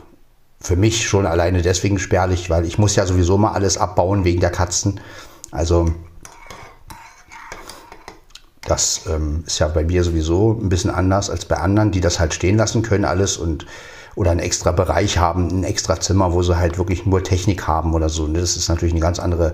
für 0.59 0.75
mich 0.75 1.07
schon 1.07 1.25
alleine 1.25 1.61
deswegen 1.61 1.99
spärlich, 1.99 2.49
weil 2.49 2.65
ich 2.65 2.77
muss 2.77 2.95
ja 2.95 3.05
sowieso 3.05 3.37
mal 3.37 3.51
alles 3.51 3.77
abbauen 3.77 4.23
wegen 4.23 4.39
der 4.39 4.51
Katzen. 4.51 4.99
Also 5.51 5.93
das 8.65 9.01
ähm, 9.07 9.43
ist 9.45 9.59
ja 9.59 9.67
bei 9.67 9.83
mir 9.83 10.03
sowieso 10.03 10.53
ein 10.59 10.69
bisschen 10.69 10.89
anders 10.89 11.29
als 11.29 11.45
bei 11.45 11.57
anderen, 11.57 11.91
die 11.91 12.01
das 12.01 12.19
halt 12.19 12.33
stehen 12.33 12.57
lassen 12.57 12.81
können 12.81 13.05
alles 13.05 13.37
und 13.37 13.67
oder 14.15 14.31
einen 14.31 14.39
extra 14.39 14.71
Bereich 14.71 15.17
haben, 15.17 15.49
ein 15.49 15.63
extra 15.65 15.99
Zimmer, 15.99 16.33
wo 16.33 16.41
sie 16.41 16.57
halt 16.57 16.77
wirklich 16.77 17.05
nur 17.05 17.21
Technik 17.21 17.67
haben 17.67 17.93
oder 17.93 18.07
so. 18.07 18.23
Und 18.23 18.33
das 18.33 18.55
ist 18.55 18.69
natürlich 18.69 18.93
eine 18.93 19.01
ganz 19.01 19.19
andere 19.19 19.53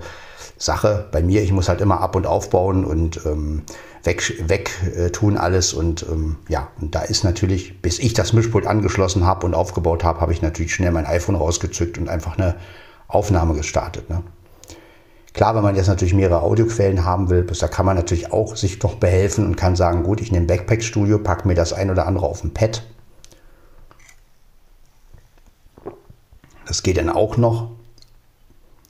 Sache. 0.56 1.08
Bei 1.10 1.20
mir, 1.20 1.42
ich 1.42 1.50
muss 1.50 1.68
halt 1.68 1.80
immer 1.80 2.00
ab 2.00 2.14
und 2.14 2.26
aufbauen 2.26 2.84
und 2.84 3.26
ähm, 3.26 3.64
weg, 4.04 4.48
weg 4.48 4.70
äh, 4.96 5.10
tun 5.10 5.36
alles. 5.36 5.72
Und 5.72 6.04
ähm, 6.10 6.36
ja, 6.48 6.68
und 6.80 6.94
da 6.94 7.02
ist 7.02 7.24
natürlich, 7.24 7.80
bis 7.80 7.98
ich 7.98 8.14
das 8.14 8.32
Mischpult 8.32 8.66
angeschlossen 8.66 9.24
habe 9.24 9.46
und 9.46 9.54
aufgebaut 9.54 10.04
habe, 10.04 10.20
habe 10.20 10.32
ich 10.32 10.42
natürlich 10.42 10.74
schnell 10.74 10.90
mein 10.90 11.06
iPhone 11.06 11.36
rausgezückt 11.36 11.98
und 11.98 12.08
einfach 12.08 12.38
eine 12.38 12.56
Aufnahme 13.08 13.54
gestartet. 13.54 14.10
Ne? 14.10 14.22
Klar, 15.32 15.54
wenn 15.54 15.62
man 15.62 15.76
jetzt 15.76 15.86
natürlich 15.86 16.14
mehrere 16.14 16.42
Audioquellen 16.42 17.04
haben 17.04 17.30
will, 17.30 17.44
da 17.44 17.68
kann 17.68 17.86
man 17.86 17.96
natürlich 17.96 18.32
auch 18.32 18.56
sich 18.56 18.78
doch 18.78 18.96
behelfen 18.96 19.46
und 19.46 19.56
kann 19.56 19.76
sagen, 19.76 20.02
gut, 20.02 20.20
ich 20.20 20.30
nehme 20.30 20.46
Backpack 20.46 20.82
Studio, 20.82 21.18
packe 21.18 21.48
mir 21.48 21.54
das 21.54 21.72
ein 21.72 21.90
oder 21.90 22.06
andere 22.06 22.26
auf 22.26 22.44
ein 22.44 22.52
Pad. 22.52 22.82
Das 26.66 26.82
geht 26.82 26.98
dann 26.98 27.08
auch 27.08 27.36
noch. 27.36 27.70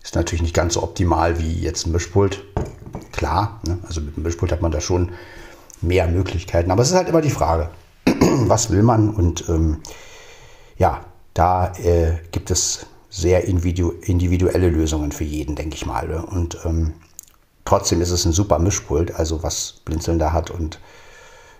Ist 0.02 0.16
natürlich 0.16 0.42
nicht 0.42 0.54
ganz 0.54 0.74
so 0.74 0.82
optimal 0.82 1.38
wie 1.38 1.60
jetzt 1.60 1.86
ein 1.86 1.92
Mischpult 1.92 2.44
klar. 3.12 3.60
Ne? 3.66 3.78
Also 3.86 4.00
mit 4.00 4.16
dem 4.16 4.22
Mischpult 4.22 4.52
hat 4.52 4.62
man 4.62 4.72
da 4.72 4.80
schon 4.80 5.12
mehr 5.80 6.06
Möglichkeiten. 6.08 6.70
Aber 6.70 6.82
es 6.82 6.90
ist 6.90 6.96
halt 6.96 7.08
immer 7.08 7.20
die 7.20 7.30
Frage, 7.30 7.70
was 8.06 8.70
will 8.70 8.82
man? 8.82 9.10
Und 9.10 9.48
ähm, 9.48 9.78
ja, 10.78 11.04
da 11.34 11.72
äh, 11.76 12.18
gibt 12.30 12.50
es 12.50 12.86
sehr 13.10 13.44
individuelle 13.44 14.70
Lösungen 14.70 15.12
für 15.12 15.24
jeden, 15.24 15.54
denke 15.54 15.76
ich 15.76 15.84
mal. 15.84 16.08
Ne? 16.08 16.24
Und 16.24 16.58
ähm, 16.64 16.94
trotzdem 17.64 18.00
ist 18.00 18.10
es 18.10 18.24
ein 18.24 18.32
super 18.32 18.58
Mischpult, 18.58 19.14
also 19.14 19.42
was 19.42 19.74
Blinzeln 19.84 20.18
da 20.18 20.32
hat 20.32 20.50
und 20.50 20.80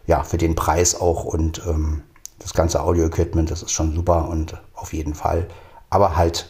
ja, 0.06 0.24
für 0.24 0.38
den 0.38 0.54
Preis 0.54 1.00
auch 1.00 1.24
und 1.24 1.62
ähm, 1.66 2.02
das 2.38 2.54
ganze 2.54 2.82
Audio-Equipment, 2.82 3.50
das 3.50 3.62
ist 3.62 3.70
schon 3.70 3.94
super 3.94 4.28
und 4.28 4.60
auf 4.74 4.92
jeden 4.92 5.14
Fall. 5.14 5.46
Aber 5.90 6.16
halt, 6.16 6.48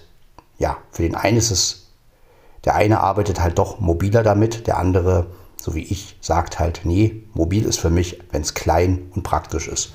ja, 0.59 0.79
für 0.91 1.03
den 1.03 1.15
einen 1.15 1.37
ist 1.37 1.51
es 1.51 1.82
der 2.65 2.75
eine 2.75 3.01
arbeitet 3.01 3.41
halt 3.41 3.59
doch 3.59 3.81
mobiler 3.81 4.23
damit, 4.23 4.67
der 4.67 4.79
andere, 4.79 5.27
so 5.57 5.75
wie 5.75 5.83
ich, 5.83 6.17
sagt 6.21 6.59
halt, 6.59 6.83
nee, 6.85 7.25
mobil 7.35 7.65
ist 7.65 7.81
für 7.81 7.91
mich, 7.91 8.23
wenn 8.31 8.43
es 8.43 8.55
klein 8.55 9.11
und 9.15 9.23
praktisch 9.23 9.69
ist. 9.69 9.93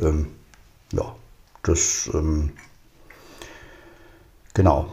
Ähm, 0.00 0.28
ja, 0.92 1.14
das, 1.62 2.10
ähm, 2.12 2.52
genau. 4.54 4.92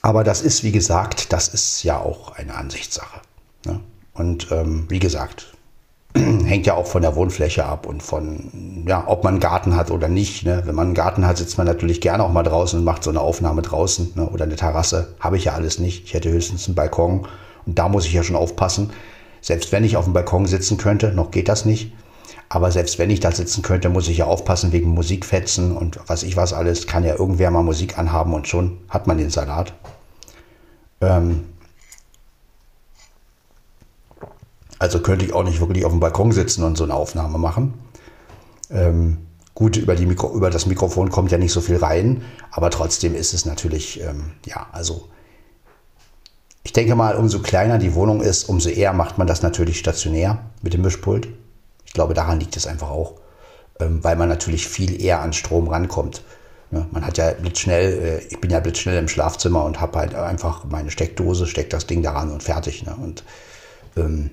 Aber 0.00 0.24
das 0.24 0.42
ist, 0.42 0.64
wie 0.64 0.72
gesagt, 0.72 1.32
das 1.32 1.48
ist 1.48 1.82
ja 1.82 1.98
auch 1.98 2.32
eine 2.32 2.54
Ansichtssache. 2.54 3.20
Ne? 3.66 3.80
Und 4.14 4.50
ähm, 4.50 4.86
wie 4.88 5.00
gesagt, 5.00 5.57
hängt 6.44 6.66
ja 6.66 6.74
auch 6.74 6.86
von 6.86 7.02
der 7.02 7.16
Wohnfläche 7.16 7.64
ab 7.64 7.86
und 7.86 8.02
von, 8.02 8.84
ja, 8.86 9.04
ob 9.06 9.24
man 9.24 9.34
einen 9.34 9.40
Garten 9.40 9.76
hat 9.76 9.90
oder 9.90 10.08
nicht. 10.08 10.44
Ne? 10.44 10.62
Wenn 10.64 10.74
man 10.74 10.88
einen 10.88 10.94
Garten 10.94 11.26
hat, 11.26 11.38
sitzt 11.38 11.58
man 11.58 11.66
natürlich 11.66 12.00
gerne 12.00 12.24
auch 12.24 12.32
mal 12.32 12.42
draußen 12.42 12.78
und 12.78 12.84
macht 12.84 13.02
so 13.02 13.10
eine 13.10 13.20
Aufnahme 13.20 13.62
draußen 13.62 14.12
ne? 14.14 14.28
oder 14.28 14.44
eine 14.44 14.56
Terrasse. 14.56 15.14
Habe 15.20 15.36
ich 15.36 15.44
ja 15.44 15.54
alles 15.54 15.78
nicht. 15.78 16.04
Ich 16.04 16.14
hätte 16.14 16.30
höchstens 16.30 16.66
einen 16.66 16.74
Balkon 16.74 17.26
und 17.66 17.78
da 17.78 17.88
muss 17.88 18.06
ich 18.06 18.12
ja 18.12 18.22
schon 18.22 18.36
aufpassen. 18.36 18.90
Selbst 19.40 19.72
wenn 19.72 19.84
ich 19.84 19.96
auf 19.96 20.04
dem 20.04 20.14
Balkon 20.14 20.46
sitzen 20.46 20.76
könnte, 20.76 21.12
noch 21.12 21.30
geht 21.30 21.48
das 21.48 21.64
nicht. 21.64 21.92
Aber 22.48 22.72
selbst 22.72 22.98
wenn 22.98 23.10
ich 23.10 23.20
da 23.20 23.30
sitzen 23.30 23.62
könnte, 23.62 23.90
muss 23.90 24.08
ich 24.08 24.18
ja 24.18 24.24
aufpassen 24.24 24.72
wegen 24.72 24.90
Musikfetzen 24.90 25.76
und 25.76 26.00
was 26.06 26.22
ich 26.22 26.36
was 26.36 26.52
alles. 26.52 26.86
Kann 26.86 27.04
ja 27.04 27.14
irgendwer 27.14 27.50
mal 27.50 27.62
Musik 27.62 27.98
anhaben 27.98 28.32
und 28.32 28.48
schon 28.48 28.78
hat 28.88 29.06
man 29.06 29.18
den 29.18 29.30
Salat. 29.30 29.74
Ähm, 31.00 31.44
Also 34.78 35.00
könnte 35.00 35.24
ich 35.24 35.32
auch 35.32 35.44
nicht 35.44 35.60
wirklich 35.60 35.84
auf 35.84 35.92
dem 35.92 36.00
Balkon 36.00 36.32
sitzen 36.32 36.62
und 36.62 36.76
so 36.76 36.84
eine 36.84 36.94
Aufnahme 36.94 37.38
machen. 37.38 37.74
Ähm, 38.70 39.18
gut, 39.54 39.76
über, 39.76 39.94
die 39.96 40.06
Mikro, 40.06 40.32
über 40.34 40.50
das 40.50 40.66
Mikrofon 40.66 41.10
kommt 41.10 41.32
ja 41.32 41.38
nicht 41.38 41.52
so 41.52 41.60
viel 41.60 41.76
rein, 41.76 42.22
aber 42.50 42.70
trotzdem 42.70 43.14
ist 43.14 43.34
es 43.34 43.44
natürlich, 43.44 44.00
ähm, 44.00 44.32
ja, 44.44 44.68
also 44.72 45.08
ich 46.62 46.72
denke 46.72 46.94
mal, 46.94 47.16
umso 47.16 47.40
kleiner 47.40 47.78
die 47.78 47.94
Wohnung 47.94 48.20
ist, 48.20 48.44
umso 48.48 48.68
eher 48.68 48.92
macht 48.92 49.16
man 49.18 49.26
das 49.26 49.42
natürlich 49.42 49.78
stationär 49.78 50.38
mit 50.62 50.74
dem 50.74 50.82
Mischpult. 50.82 51.28
Ich 51.86 51.94
glaube, 51.94 52.14
daran 52.14 52.38
liegt 52.40 52.56
es 52.56 52.66
einfach 52.66 52.90
auch, 52.90 53.14
ähm, 53.80 54.04
weil 54.04 54.16
man 54.16 54.28
natürlich 54.28 54.68
viel 54.68 55.00
eher 55.00 55.20
an 55.20 55.32
Strom 55.32 55.68
rankommt. 55.68 56.22
Ja, 56.70 56.86
man 56.90 57.06
hat 57.06 57.16
ja 57.16 57.32
blitzschnell, 57.32 57.92
äh, 57.92 58.18
ich 58.26 58.40
bin 58.40 58.50
ja 58.50 58.60
blitzschnell 58.60 58.98
im 58.98 59.08
Schlafzimmer 59.08 59.64
und 59.64 59.80
habe 59.80 59.98
halt 59.98 60.14
einfach 60.14 60.64
meine 60.64 60.90
Steckdose, 60.90 61.46
steckt 61.46 61.72
das 61.72 61.86
Ding 61.86 62.02
daran 62.02 62.30
und 62.30 62.42
fertig. 62.42 62.84
Ne? 62.84 62.94
Und 63.02 63.24
ähm, 63.96 64.30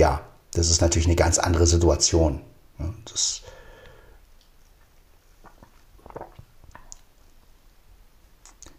ja, 0.00 0.22
das 0.54 0.70
ist 0.70 0.80
natürlich 0.80 1.06
eine 1.06 1.14
ganz 1.14 1.38
andere 1.38 1.66
Situation. 1.66 2.40
Das, 3.04 3.42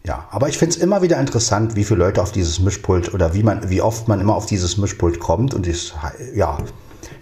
ja, 0.02 0.26
aber 0.30 0.48
ich 0.48 0.58
finde 0.58 0.74
es 0.74 0.82
immer 0.82 1.00
wieder 1.00 1.20
interessant, 1.20 1.76
wie 1.76 1.84
viele 1.84 2.00
Leute 2.00 2.20
auf 2.20 2.32
dieses 2.32 2.58
Mischpult 2.58 3.14
oder 3.14 3.34
wie 3.34 3.44
man, 3.44 3.70
wie 3.70 3.80
oft 3.80 4.08
man 4.08 4.20
immer 4.20 4.34
auf 4.34 4.46
dieses 4.46 4.76
Mischpult 4.76 5.20
kommt. 5.20 5.54
Und 5.54 5.68
das, 5.68 5.94
ja, 6.34 6.58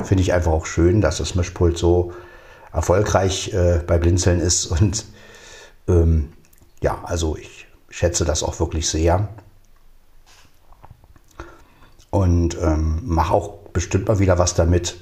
finde 0.02 0.22
ich 0.22 0.32
einfach 0.32 0.52
auch 0.52 0.64
schön, 0.64 1.02
dass 1.02 1.18
das 1.18 1.34
Mischpult 1.34 1.76
so 1.76 2.12
erfolgreich 2.72 3.52
äh, 3.52 3.82
bei 3.86 3.98
Blinzeln 3.98 4.40
ist. 4.40 4.64
Und 4.64 5.04
ähm, 5.88 6.32
ja, 6.80 7.02
also 7.04 7.36
ich 7.36 7.66
schätze 7.90 8.24
das 8.24 8.42
auch 8.42 8.58
wirklich 8.60 8.88
sehr. 8.88 9.28
Und 12.08 12.56
ähm, 12.60 13.02
mache 13.04 13.34
auch 13.34 13.59
bestimmt 13.72 14.08
mal 14.08 14.18
wieder 14.18 14.38
was 14.38 14.54
damit. 14.54 14.96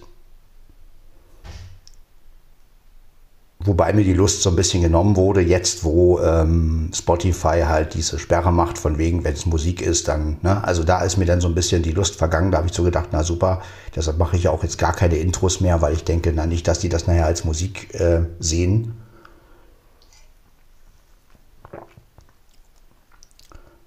Wobei 3.60 3.92
mir 3.92 4.04
die 4.04 4.14
Lust 4.14 4.42
so 4.42 4.50
ein 4.50 4.56
bisschen 4.56 4.82
genommen 4.82 5.16
wurde, 5.16 5.40
jetzt 5.40 5.82
wo 5.82 6.20
ähm, 6.20 6.90
Spotify 6.94 7.64
halt 7.66 7.94
diese 7.94 8.18
Sperre 8.18 8.52
macht, 8.52 8.78
von 8.78 8.98
wegen, 8.98 9.24
wenn 9.24 9.34
es 9.34 9.46
Musik 9.46 9.82
ist, 9.82 10.06
dann, 10.06 10.38
ne? 10.42 10.62
also 10.64 10.84
da 10.84 11.02
ist 11.02 11.16
mir 11.16 11.26
dann 11.26 11.40
so 11.40 11.48
ein 11.48 11.56
bisschen 11.56 11.82
die 11.82 11.90
Lust 11.92 12.14
vergangen, 12.16 12.52
da 12.52 12.58
habe 12.58 12.68
ich 12.68 12.72
so 12.72 12.84
gedacht, 12.84 13.08
na 13.10 13.24
super, 13.24 13.60
deshalb 13.96 14.16
mache 14.16 14.36
ich 14.36 14.44
ja 14.44 14.52
auch 14.52 14.62
jetzt 14.62 14.78
gar 14.78 14.92
keine 14.92 15.16
Intros 15.16 15.60
mehr, 15.60 15.82
weil 15.82 15.92
ich 15.92 16.04
denke, 16.04 16.32
na 16.32 16.46
nicht, 16.46 16.68
dass 16.68 16.78
die 16.78 16.88
das 16.88 17.08
nachher 17.08 17.26
als 17.26 17.44
Musik 17.44 17.92
äh, 17.94 18.22
sehen. 18.38 18.94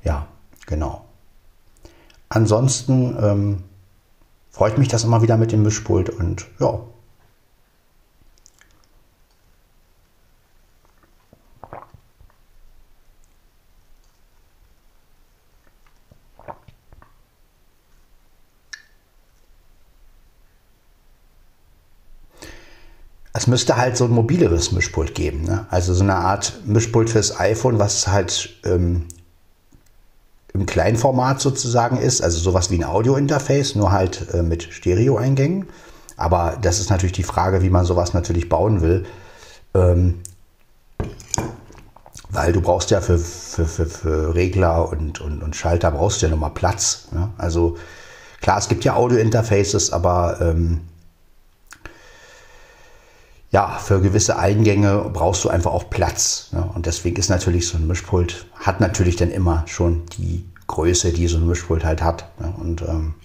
Ja, 0.04 0.28
genau. 0.68 1.06
ansonsten 2.30 3.18
ähm, 3.22 3.64
freut 4.52 4.78
mich 4.78 4.90
das 4.90 5.04
immer 5.04 5.22
wieder 5.22 5.38
mit 5.38 5.52
dem 5.52 5.64
Mischpult 5.64 6.10
und 6.10 6.46
ja, 6.60 6.82
es 23.34 23.48
müsste 23.48 23.78
halt 23.78 23.98
so 23.98 24.06
ein 24.06 24.12
mobileres 24.12 24.72
Mischpult 24.72 25.16
geben. 25.16 25.44
Ne? 25.44 25.66
Also 25.72 25.94
so 25.94 26.04
eine 26.04 26.16
Art 26.16 26.62
Mischpult 26.66 27.10
fürs 27.10 27.40
iPhone, 27.40 27.80
was 27.80 28.08
halt 28.08 28.58
ähm, 28.66 29.08
im 30.54 30.66
Kleinformat 30.66 31.40
sozusagen 31.40 31.98
ist, 31.98 32.22
also 32.22 32.40
sowas 32.40 32.70
wie 32.72 32.78
ein 32.78 32.84
Audio-Interface, 32.84 33.76
nur 33.76 33.92
halt 33.92 34.34
äh, 34.34 34.44
mit 34.44 34.64
Stereo-Eingängen. 34.64 35.68
Aber 36.18 36.58
das 36.62 36.80
ist 36.80 36.90
natürlich 36.90 37.14
die 37.14 37.24
Frage, 37.24 37.62
wie 37.62 37.70
man 37.70 37.86
sowas 37.86 38.14
natürlich 38.14 38.50
bauen 38.50 38.82
will. 38.82 39.06
Ähm, 39.74 40.20
weil 42.30 42.54
du 42.54 42.62
brauchst 42.62 42.92
ja 42.92 43.02
für, 43.02 43.18
für, 43.18 43.66
für, 43.66 43.86
für 43.86 44.36
Regler 44.36 44.90
und, 44.90 45.20
und, 45.20 45.44
und 45.44 45.56
Schalter 45.56 45.92
brauchst 45.92 46.22
du 46.22 46.28
ja 46.28 46.32
nochmal 46.32 46.52
Platz. 46.52 47.08
Ne? 47.12 47.30
Also 47.38 47.78
klar, 48.42 48.58
es 48.58 48.70
gibt 48.70 48.84
ja 48.84 48.96
Audio-Interfaces, 48.96 49.92
aber 49.92 50.38
ähm, 50.42 50.82
ja, 53.52 53.78
für 53.78 54.02
gewisse 54.02 54.40
Eingänge 54.40 55.10
brauchst 55.12 55.44
du 55.44 55.50
einfach 55.50 55.72
auch 55.72 55.90
Platz. 55.90 56.48
Ne? 56.52 56.70
Und 56.74 56.86
deswegen 56.86 57.18
ist 57.18 57.30
natürlich 57.30 57.68
so 57.68 57.78
ein 57.78 57.86
Mischpult, 57.86 58.48
hat 58.56 58.80
natürlich 58.80 59.18
dann 59.18 59.30
immer 59.30 59.66
schon 59.68 60.06
die 60.18 60.46
Größe, 60.68 61.12
die 61.12 61.28
so 61.28 61.38
ein 61.38 61.48
Mischpult 61.48 61.84
halt 61.84 62.02
hat. 62.02 62.30
Ne? 62.40 62.54
Und 62.58 62.82
ähm, 62.82 63.16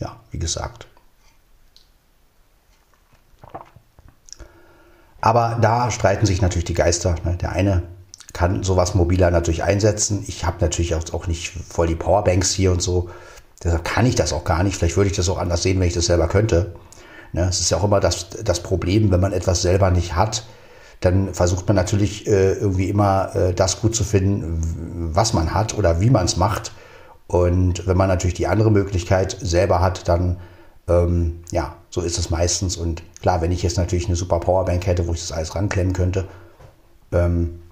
ja, 0.00 0.16
wie 0.32 0.40
gesagt. 0.40 0.88
Aber 5.20 5.58
da 5.60 5.92
streiten 5.92 6.26
sich 6.26 6.42
natürlich 6.42 6.64
die 6.64 6.74
Geister. 6.74 7.14
Ne? 7.24 7.36
Der 7.36 7.52
eine 7.52 7.84
kann 8.32 8.64
sowas 8.64 8.96
mobiler 8.96 9.30
natürlich 9.30 9.62
einsetzen. 9.62 10.24
Ich 10.26 10.44
habe 10.44 10.58
natürlich 10.60 10.94
auch 10.94 11.26
nicht 11.28 11.50
voll 11.50 11.86
die 11.86 11.94
Powerbanks 11.94 12.52
hier 12.52 12.72
und 12.72 12.82
so. 12.82 13.08
Deshalb 13.62 13.84
kann 13.84 14.06
ich 14.06 14.16
das 14.16 14.32
auch 14.32 14.44
gar 14.44 14.64
nicht. 14.64 14.76
Vielleicht 14.76 14.96
würde 14.96 15.10
ich 15.10 15.16
das 15.16 15.28
auch 15.28 15.38
anders 15.38 15.62
sehen, 15.62 15.78
wenn 15.78 15.88
ich 15.88 15.94
das 15.94 16.06
selber 16.06 16.28
könnte. 16.28 16.74
Ne? 17.32 17.46
Es 17.48 17.60
ist 17.60 17.70
ja 17.70 17.78
auch 17.78 17.84
immer 17.84 18.00
das, 18.00 18.30
das 18.44 18.62
Problem, 18.62 19.10
wenn 19.10 19.20
man 19.20 19.32
etwas 19.32 19.62
selber 19.62 19.90
nicht 19.90 20.16
hat, 20.16 20.44
dann 21.00 21.32
versucht 21.32 21.66
man 21.68 21.76
natürlich 21.76 22.26
äh, 22.26 22.54
irgendwie 22.54 22.88
immer 22.88 23.34
äh, 23.34 23.54
das 23.54 23.80
gut 23.80 23.94
zu 23.94 24.04
finden, 24.04 25.10
was 25.14 25.32
man 25.32 25.54
hat 25.54 25.76
oder 25.76 26.00
wie 26.00 26.10
man 26.10 26.24
es 26.24 26.36
macht. 26.36 26.72
Und 27.26 27.86
wenn 27.86 27.96
man 27.96 28.08
natürlich 28.08 28.34
die 28.34 28.46
andere 28.46 28.70
Möglichkeit 28.70 29.36
selber 29.40 29.80
hat, 29.80 30.08
dann 30.08 30.38
ähm, 30.88 31.40
ja, 31.50 31.76
so 31.90 32.00
ist 32.00 32.18
es 32.18 32.30
meistens. 32.30 32.76
Und 32.76 33.02
klar, 33.20 33.40
wenn 33.40 33.52
ich 33.52 33.62
jetzt 33.62 33.76
natürlich 33.76 34.06
eine 34.06 34.16
super 34.16 34.40
Powerbank 34.40 34.86
hätte, 34.86 35.06
wo 35.06 35.12
ich 35.12 35.20
das 35.20 35.32
alles 35.32 35.54
ranklemmen 35.54 35.92
könnte, 35.92 36.26
ähm, 37.12 37.62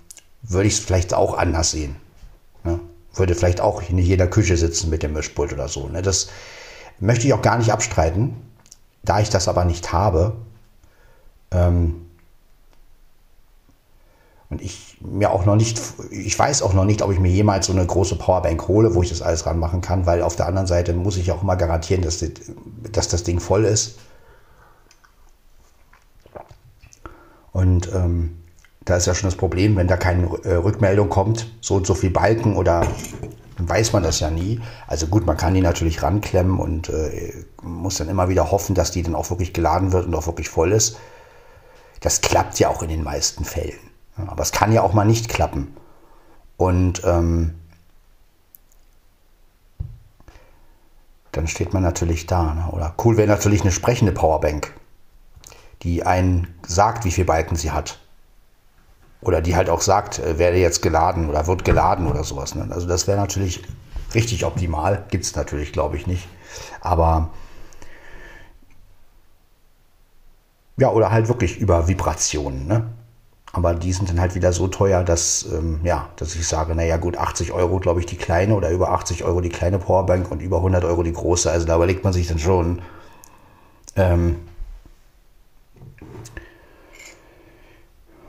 würde 0.43 0.69
ich 0.69 0.75
es 0.75 0.81
vielleicht 0.81 1.15
auch 1.15 1.37
anders 1.37 1.73
sehen. 1.73 1.97
Ne? 2.65 2.79
Würde 3.15 3.35
vielleicht 3.35 3.61
auch 3.61 3.83
in 3.89 3.99
jeder 3.99 4.27
Küche 4.27 4.57
sitzen 4.57 4.91
mit 4.91 5.03
dem 5.03 5.15
Mischpult 5.15 5.53
oder 5.53 5.69
so. 5.69 5.89
Ne? 5.89 6.03
Das 6.03 6.29
möchte 7.01 7.27
ich 7.27 7.33
auch 7.33 7.43
gar 7.43 7.59
nicht 7.59 7.73
abstreiten. 7.73 8.37
Da 9.07 9.21
ich 9.21 9.31
das 9.31 9.49
aber 9.49 9.65
nicht 9.65 9.93
habe, 9.93 10.37
ähm, 11.51 12.03
und 14.49 14.63
ich 14.63 14.99
mir 15.01 15.31
auch 15.31 15.45
noch 15.45 15.57
nicht, 15.57 15.81
ich 16.11 16.39
weiß 16.39 16.63
auch 16.63 16.73
noch 16.73 16.85
nicht, 16.85 17.03
ob 17.03 17.11
ich 17.11 17.19
mir 17.19 17.31
jemals 17.31 17.67
so 17.67 17.73
eine 17.73 17.85
große 17.85 18.17
Powerbank 18.17 18.69
hole, 18.69 18.95
wo 18.95 19.03
ich 19.03 19.09
das 19.09 19.21
alles 19.21 19.45
ranmachen 19.45 19.81
kann, 19.81 20.07
weil 20.07 20.23
auf 20.23 20.37
der 20.37 20.47
anderen 20.47 20.69
Seite 20.69 20.93
muss 20.93 21.17
ich 21.17 21.33
auch 21.33 21.43
immer 21.43 21.57
garantieren, 21.57 22.03
dass, 22.03 22.21
das, 22.21 22.31
dass 22.93 23.09
das 23.09 23.23
Ding 23.25 23.41
voll 23.41 23.65
ist. 23.65 23.99
Und 27.53 27.93
ähm, 27.93 28.37
da 28.85 28.97
ist 28.97 29.07
ja 29.07 29.15
schon 29.15 29.29
das 29.29 29.37
Problem, 29.37 29.75
wenn 29.77 29.89
da 29.89 29.97
keine 29.97 30.27
äh, 30.45 30.55
Rückmeldung 30.55 31.09
kommt, 31.09 31.51
so 31.61 31.75
und 31.75 31.87
so 31.87 31.95
viel 31.95 32.11
Balken 32.11 32.55
oder 32.55 32.87
weiß 33.59 33.93
man 33.93 34.03
das 34.03 34.21
ja 34.21 34.31
nie. 34.31 34.61
Also 34.87 35.07
gut, 35.07 35.27
man 35.27 35.37
kann 35.37 35.55
die 35.55 35.61
natürlich 35.61 36.03
ranklemmen 36.03 36.59
und 36.59 36.89
äh, 36.89 37.45
muss 37.63 37.97
dann 37.97 38.09
immer 38.09 38.29
wieder 38.29 38.51
hoffen, 38.51 38.75
dass 38.75 38.91
die 38.91 39.03
dann 39.03 39.15
auch 39.15 39.31
wirklich 39.31 39.53
geladen 39.53 39.93
wird 39.93 40.07
und 40.07 40.15
auch 40.15 40.27
wirklich 40.27 40.49
voll 40.49 40.73
ist. 40.73 40.99
Das 42.01 42.21
klappt 42.21 42.59
ja 42.59 42.69
auch 42.69 42.83
in 42.83 42.89
den 42.89 43.03
meisten 43.03 43.45
Fällen. 43.45 43.79
Aber 44.17 44.43
es 44.43 44.53
kann 44.53 44.73
ja 44.73 44.83
auch 44.83 44.93
mal 44.93 45.05
nicht 45.05 45.29
klappen. 45.29 45.77
Und 46.57 47.03
ähm, 47.05 47.55
dann 51.33 51.47
steht 51.47 51.75
man 51.75 51.83
natürlich 51.83 52.27
da. 52.27 52.55
Ne? 52.55 52.69
Oder 52.73 52.95
cool 53.05 53.17
wäre 53.17 53.29
natürlich 53.29 53.63
eine 53.63 53.73
sprechende 53.73 54.13
Powerbank, 54.13 54.73
die 55.83 56.05
einen 56.05 56.55
sagt, 56.67 57.05
wie 57.05 57.11
viele 57.11 57.27
Balken 57.27 57.57
sie 57.57 57.71
hat. 57.71 58.01
Oder 59.27 59.43
die 59.43 59.57
halt 59.57 59.69
auch 59.69 59.81
sagt, 59.81 60.21
äh, 60.21 60.39
werde 60.39 60.59
jetzt 60.59 60.83
geladen 60.83 61.29
oder 61.29 61.49
wird 61.49 61.65
geladen 61.65 62.07
oder 62.07 62.23
sowas. 62.23 62.55
Ne? 62.55 62.69
Also 62.71 62.87
das 62.87 63.09
wäre 63.09 63.19
natürlich 63.19 63.65
richtig 64.15 64.45
optimal. 64.45 65.05
Gibt 65.11 65.25
es 65.25 65.35
natürlich, 65.35 65.73
glaube 65.73 65.97
ich, 65.97 66.07
nicht. 66.07 66.29
Aber 66.81 67.31
ja, 70.77 70.91
oder 70.91 71.11
halt 71.11 71.27
wirklich 71.27 71.59
über 71.59 71.89
Vibrationen. 71.89 72.69
Ne? 72.69 72.87
Aber 73.53 73.75
die 73.75 73.93
sind 73.93 74.09
dann 74.11 74.21
halt 74.21 74.37
wieder 74.37 74.53
so 74.53 74.69
teuer, 74.69 75.03
dass, 75.03 75.45
ähm, 75.53 75.81
ja, 75.83 76.09
dass 76.17 76.37
ich 76.37 76.47
sage, 76.47 76.77
naja 76.77 76.97
gut, 76.97 77.17
80 77.17 77.51
Euro, 77.53 77.81
glaube 77.81 77.99
ich, 77.99 78.07
die 78.07 78.17
kleine 78.17 78.55
oder 78.55 78.71
über 78.71 78.93
80 78.93 79.25
Euro 79.25 79.41
die 79.41 79.49
kleine 79.49 79.81
Powerbank 79.81 80.31
und 80.31 80.41
über 80.41 80.59
100 80.59 80.85
Euro 80.85 81.03
die 81.03 81.13
große. 81.13 81.51
Also 81.51 81.67
da 81.67 81.75
überlegt 81.75 82.05
man 82.05 82.13
sich 82.13 82.29
dann 82.29 82.39
schon, 82.39 82.81
ähm, 83.97 84.37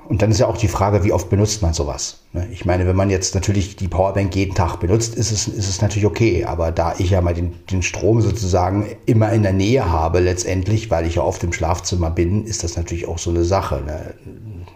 Und 0.07 0.21
dann 0.21 0.31
ist 0.31 0.39
ja 0.39 0.47
auch 0.47 0.57
die 0.57 0.69
Frage, 0.69 1.03
wie 1.03 1.11
oft 1.11 1.29
benutzt 1.29 1.61
man 1.61 1.73
sowas? 1.73 2.19
Ne? 2.31 2.47
Ich 2.51 2.63
meine, 2.63 2.87
wenn 2.87 2.95
man 2.95 3.09
jetzt 3.09 3.35
natürlich 3.35 3.75
die 3.75 3.89
Powerbank 3.89 4.33
jeden 4.35 4.55
Tag 4.55 4.77
benutzt, 4.77 5.15
ist 5.15 5.31
es, 5.31 5.49
ist 5.49 5.67
es 5.67 5.81
natürlich 5.81 6.05
okay. 6.05 6.45
Aber 6.45 6.71
da 6.71 6.95
ich 6.97 7.09
ja 7.09 7.19
mal 7.19 7.33
den, 7.33 7.53
den 7.69 7.81
Strom 7.81 8.21
sozusagen 8.21 8.87
immer 9.05 9.33
in 9.33 9.43
der 9.43 9.51
Nähe 9.51 9.91
habe 9.91 10.21
letztendlich, 10.21 10.89
weil 10.89 11.05
ich 11.05 11.15
ja 11.15 11.23
oft 11.23 11.43
im 11.43 11.51
Schlafzimmer 11.51 12.09
bin, 12.09 12.45
ist 12.45 12.63
das 12.63 12.77
natürlich 12.77 13.05
auch 13.05 13.17
so 13.17 13.31
eine 13.31 13.43
Sache. 13.43 13.81
Ne? 13.85 14.13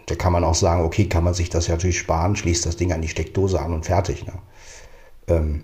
Da 0.08 0.15
kann 0.15 0.34
man 0.34 0.44
auch 0.44 0.56
sagen, 0.56 0.84
okay, 0.84 1.06
kann 1.06 1.24
man 1.24 1.34
sich 1.34 1.50
das 1.50 1.67
ja 1.67 1.76
natürlich 1.76 2.00
sparen, 2.00 2.36
schließt 2.36 2.65
das 2.65 2.76
Ding 2.76 2.91
an 2.91 3.02
die 3.02 3.08
Steckdose 3.08 3.62
an 3.62 3.74
und 3.74 3.86
fertig. 3.86 4.26
Ne? 4.26 4.34
Ähm, 5.28 5.63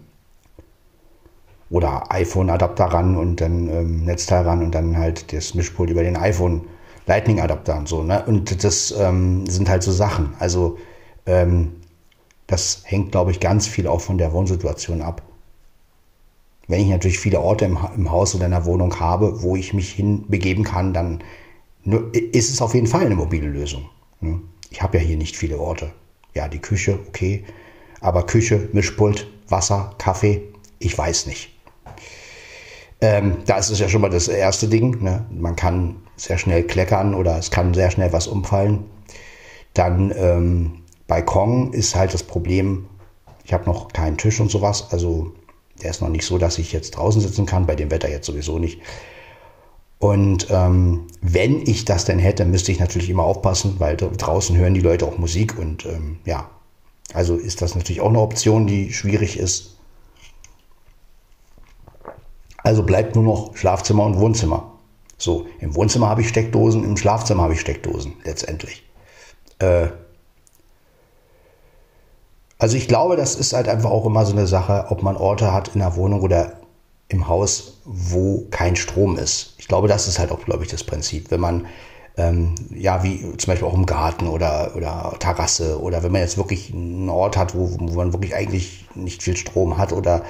oder 1.69 2.09
iPhone-Adapter 2.09 2.85
ran 2.85 3.17
und 3.17 3.41
dann 3.41 3.67
ähm, 3.67 4.05
Netzteil 4.05 4.43
ran 4.43 4.63
und 4.63 4.73
dann 4.73 4.97
halt 4.97 5.33
das 5.33 5.53
Mischpult 5.55 5.89
über 5.89 6.03
den 6.03 6.15
iPhone 6.15 6.61
Lightning-Adapter 7.07 7.77
und 7.77 7.87
so. 7.87 8.03
Ne? 8.03 8.23
Und 8.25 8.63
das 8.63 8.91
ähm, 8.91 9.47
sind 9.47 9.69
halt 9.69 9.81
so 9.83 9.91
Sachen. 9.91 10.33
Also 10.39 10.77
ähm, 11.25 11.77
das 12.45 12.83
hängt, 12.85 13.11
glaube 13.11 13.31
ich, 13.31 13.39
ganz 13.39 13.67
viel 13.67 13.87
auch 13.87 14.01
von 14.01 14.17
der 14.17 14.31
Wohnsituation 14.33 15.01
ab. 15.01 15.21
Wenn 16.67 16.81
ich 16.81 16.87
natürlich 16.87 17.19
viele 17.19 17.39
Orte 17.39 17.65
im, 17.65 17.77
im 17.95 18.11
Haus 18.11 18.35
oder 18.35 18.45
in 18.45 18.51
der 18.51 18.65
Wohnung 18.65 18.99
habe, 18.99 19.41
wo 19.41 19.55
ich 19.55 19.73
mich 19.73 19.91
hinbegeben 19.91 20.63
kann, 20.63 20.93
dann 20.93 21.23
ist 22.11 22.49
es 22.51 22.61
auf 22.61 22.73
jeden 22.73 22.87
Fall 22.87 23.05
eine 23.05 23.15
mobile 23.15 23.47
Lösung. 23.47 23.89
Ne? 24.19 24.41
Ich 24.69 24.81
habe 24.81 24.97
ja 24.97 25.03
hier 25.03 25.17
nicht 25.17 25.37
viele 25.37 25.59
Orte. 25.59 25.91
Ja, 26.33 26.49
die 26.49 26.59
Küche, 26.59 26.99
okay. 27.07 27.45
Aber 28.01 28.25
Küche, 28.25 28.67
Mischpult, 28.73 29.27
Wasser, 29.47 29.95
Kaffee, 29.97 30.43
ich 30.79 30.97
weiß 30.97 31.25
nicht. 31.25 31.56
Ähm, 32.99 33.37
da 33.45 33.57
ist 33.57 33.69
es 33.69 33.79
ja 33.79 33.89
schon 33.89 34.01
mal 34.01 34.09
das 34.09 34.27
erste 34.27 34.67
Ding. 34.67 35.03
Ne? 35.03 35.25
Man 35.29 35.55
kann 35.55 35.97
sehr 36.15 36.37
schnell 36.37 36.63
kleckern 36.63 37.13
oder 37.13 37.37
es 37.37 37.51
kann 37.51 37.73
sehr 37.73 37.91
schnell 37.91 38.11
was 38.11 38.27
umfallen. 38.27 38.85
Dann 39.73 40.11
ähm, 40.17 40.83
Balkon 41.07 41.73
ist 41.73 41.95
halt 41.95 42.13
das 42.13 42.23
Problem, 42.23 42.87
ich 43.43 43.53
habe 43.53 43.65
noch 43.65 43.89
keinen 43.89 44.17
Tisch 44.17 44.39
und 44.39 44.49
sowas. 44.49 44.87
Also 44.91 45.33
der 45.81 45.91
ist 45.91 46.01
noch 46.01 46.09
nicht 46.09 46.25
so, 46.25 46.37
dass 46.37 46.57
ich 46.57 46.73
jetzt 46.73 46.91
draußen 46.91 47.21
sitzen 47.21 47.45
kann, 47.45 47.67
bei 47.67 47.75
dem 47.75 47.91
Wetter 47.91 48.09
jetzt 48.09 48.25
sowieso 48.25 48.57
nicht. 48.57 48.81
Und 49.99 50.47
ähm, 50.51 51.07
wenn 51.21 51.61
ich 51.61 51.85
das 51.85 52.05
denn 52.05 52.19
hätte, 52.19 52.45
müsste 52.45 52.71
ich 52.71 52.79
natürlich 52.79 53.09
immer 53.09 53.23
aufpassen, 53.23 53.75
weil 53.79 53.95
draußen 53.97 54.55
hören 54.55 54.73
die 54.73 54.81
Leute 54.81 55.05
auch 55.05 55.17
Musik 55.17 55.57
und 55.57 55.85
ähm, 55.85 56.17
ja, 56.25 56.49
also 57.13 57.35
ist 57.35 57.61
das 57.61 57.75
natürlich 57.75 58.01
auch 58.01 58.09
eine 58.09 58.19
Option, 58.19 58.67
die 58.67 58.93
schwierig 58.93 59.39
ist. 59.39 59.76
Also 62.67 62.83
bleibt 62.83 63.15
nur 63.15 63.23
noch 63.23 63.55
Schlafzimmer 63.55 64.03
und 64.03 64.19
Wohnzimmer. 64.19 64.73
So, 65.17 65.45
im 65.61 65.73
Wohnzimmer 65.73 66.09
habe 66.09 66.19
ich 66.19 66.27
Steckdosen, 66.27 66.83
im 66.83 66.97
Schlafzimmer 66.97 67.43
habe 67.43 67.53
ich 67.53 67.61
Steckdosen 67.61 68.15
letztendlich. 68.25 68.83
Äh, 69.59 69.87
also 72.57 72.75
ich 72.75 72.89
glaube, 72.89 73.15
das 73.15 73.35
ist 73.35 73.53
halt 73.53 73.69
einfach 73.69 73.89
auch 73.89 74.05
immer 74.05 74.25
so 74.25 74.33
eine 74.33 74.47
Sache, 74.47 74.87
ob 74.89 75.01
man 75.01 75.15
Orte 75.15 75.53
hat 75.53 75.75
in 75.75 75.79
der 75.79 75.95
Wohnung 75.95 76.19
oder 76.19 76.59
im 77.07 77.29
Haus, 77.29 77.79
wo 77.85 78.45
kein 78.49 78.75
Strom 78.75 79.17
ist. 79.17 79.53
Ich 79.59 79.69
glaube, 79.69 79.87
das 79.87 80.09
ist 80.09 80.19
halt 80.19 80.33
auch, 80.33 80.43
glaube 80.43 80.65
ich, 80.65 80.69
das 80.69 80.83
Prinzip. 80.83 81.31
Wenn 81.31 81.39
man, 81.39 81.67
ähm, 82.17 82.53
ja, 82.75 83.01
wie 83.01 83.21
zum 83.37 83.49
Beispiel 83.49 83.65
auch 83.69 83.75
im 83.75 83.85
Garten 83.85 84.27
oder, 84.27 84.75
oder 84.75 85.15
Terrasse 85.19 85.81
oder 85.81 86.03
wenn 86.03 86.11
man 86.11 86.19
jetzt 86.19 86.35
wirklich 86.35 86.73
einen 86.73 87.07
Ort 87.07 87.37
hat, 87.37 87.55
wo, 87.55 87.77
wo 87.79 87.95
man 87.95 88.11
wirklich 88.11 88.35
eigentlich 88.35 88.87
nicht 88.93 89.23
viel 89.23 89.37
Strom 89.37 89.77
hat 89.77 89.93
oder 89.93 90.25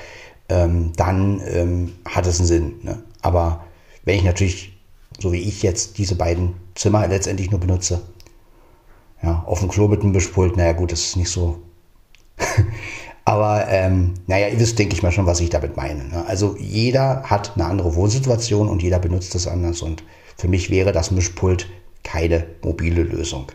ähm, 0.49 0.93
dann 0.95 1.41
ähm, 1.45 1.93
hat 2.05 2.25
es 2.25 2.39
einen 2.39 2.47
Sinn. 2.47 2.75
Ne? 2.83 3.03
Aber 3.21 3.65
wenn 4.05 4.15
ich 4.17 4.23
natürlich, 4.23 4.77
so 5.19 5.31
wie 5.31 5.41
ich 5.41 5.63
jetzt, 5.63 5.97
diese 5.97 6.15
beiden 6.15 6.55
Zimmer 6.75 7.07
letztendlich 7.07 7.51
nur 7.51 7.60
benutze, 7.60 8.01
ja, 9.21 9.43
auf 9.45 9.60
dem 9.60 9.69
Klo 9.69 9.88
mit 9.88 10.01
einem 10.01 10.12
Mischpult, 10.12 10.57
naja 10.57 10.73
gut, 10.73 10.91
das 10.91 11.01
ist 11.01 11.17
nicht 11.17 11.29
so. 11.29 11.60
Aber 13.25 13.67
ähm, 13.67 14.13
naja, 14.27 14.47
ihr 14.47 14.60
wisst, 14.60 14.79
denke 14.79 14.93
ich 14.93 15.03
mal 15.03 15.12
schon, 15.12 15.25
was 15.25 15.41
ich 15.41 15.49
damit 15.49 15.75
meine. 15.75 16.05
Ne? 16.05 16.25
Also 16.27 16.55
jeder 16.57 17.23
hat 17.23 17.53
eine 17.55 17.65
andere 17.65 17.95
Wohnsituation 17.95 18.69
und 18.69 18.81
jeder 18.81 18.99
benutzt 18.99 19.36
das 19.36 19.47
anders. 19.47 19.81
Und 19.81 20.03
für 20.38 20.47
mich 20.47 20.69
wäre 20.69 20.93
das 20.93 21.12
Mischpult 21.12 21.67
keine 22.03 22.45
mobile 22.63 23.03
Lösung. 23.03 23.51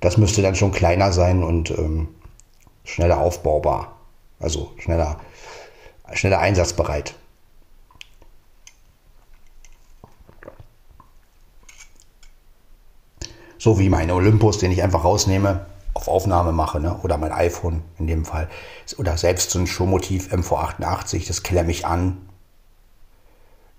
Das 0.00 0.18
müsste 0.18 0.42
dann 0.42 0.54
schon 0.54 0.70
kleiner 0.70 1.12
sein 1.12 1.42
und 1.42 1.70
ähm, 1.70 2.08
schneller 2.84 3.20
aufbaubar. 3.20 3.93
Also 4.44 4.72
schneller, 4.76 5.20
schneller 6.12 6.38
einsatzbereit. 6.38 7.14
So 13.56 13.78
wie 13.78 13.88
mein 13.88 14.10
Olympus, 14.10 14.58
den 14.58 14.70
ich 14.70 14.82
einfach 14.82 15.02
rausnehme, 15.02 15.64
auf 15.94 16.08
Aufnahme 16.08 16.52
mache, 16.52 16.78
ne? 16.78 17.00
oder 17.02 17.16
mein 17.16 17.32
iPhone 17.32 17.82
in 17.98 18.06
dem 18.06 18.26
Fall. 18.26 18.50
Oder 18.98 19.16
selbst 19.16 19.50
so 19.50 19.58
ein 19.58 19.66
Showmotiv 19.66 20.30
MV88, 20.30 21.26
das 21.26 21.42
klärt 21.42 21.66
mich 21.66 21.86
an. 21.86 22.28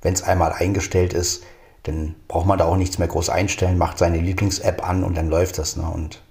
Wenn 0.02 0.16
es 0.16 0.24
einmal 0.24 0.52
eingestellt 0.52 1.14
ist, 1.14 1.44
dann 1.84 2.16
braucht 2.28 2.48
man 2.48 2.58
da 2.58 2.66
auch 2.66 2.78
nichts 2.78 2.98
mehr 2.98 3.08
groß 3.08 3.30
einstellen, 3.30 3.78
macht 3.78 4.00
seine 4.00 4.18
Lieblings-App 4.18 4.84
an 4.84 5.04
und 5.04 5.16
dann 5.16 5.30
läuft 5.30 5.60
das. 5.60 5.76
Ne? 5.78 5.88
Und 5.88 6.24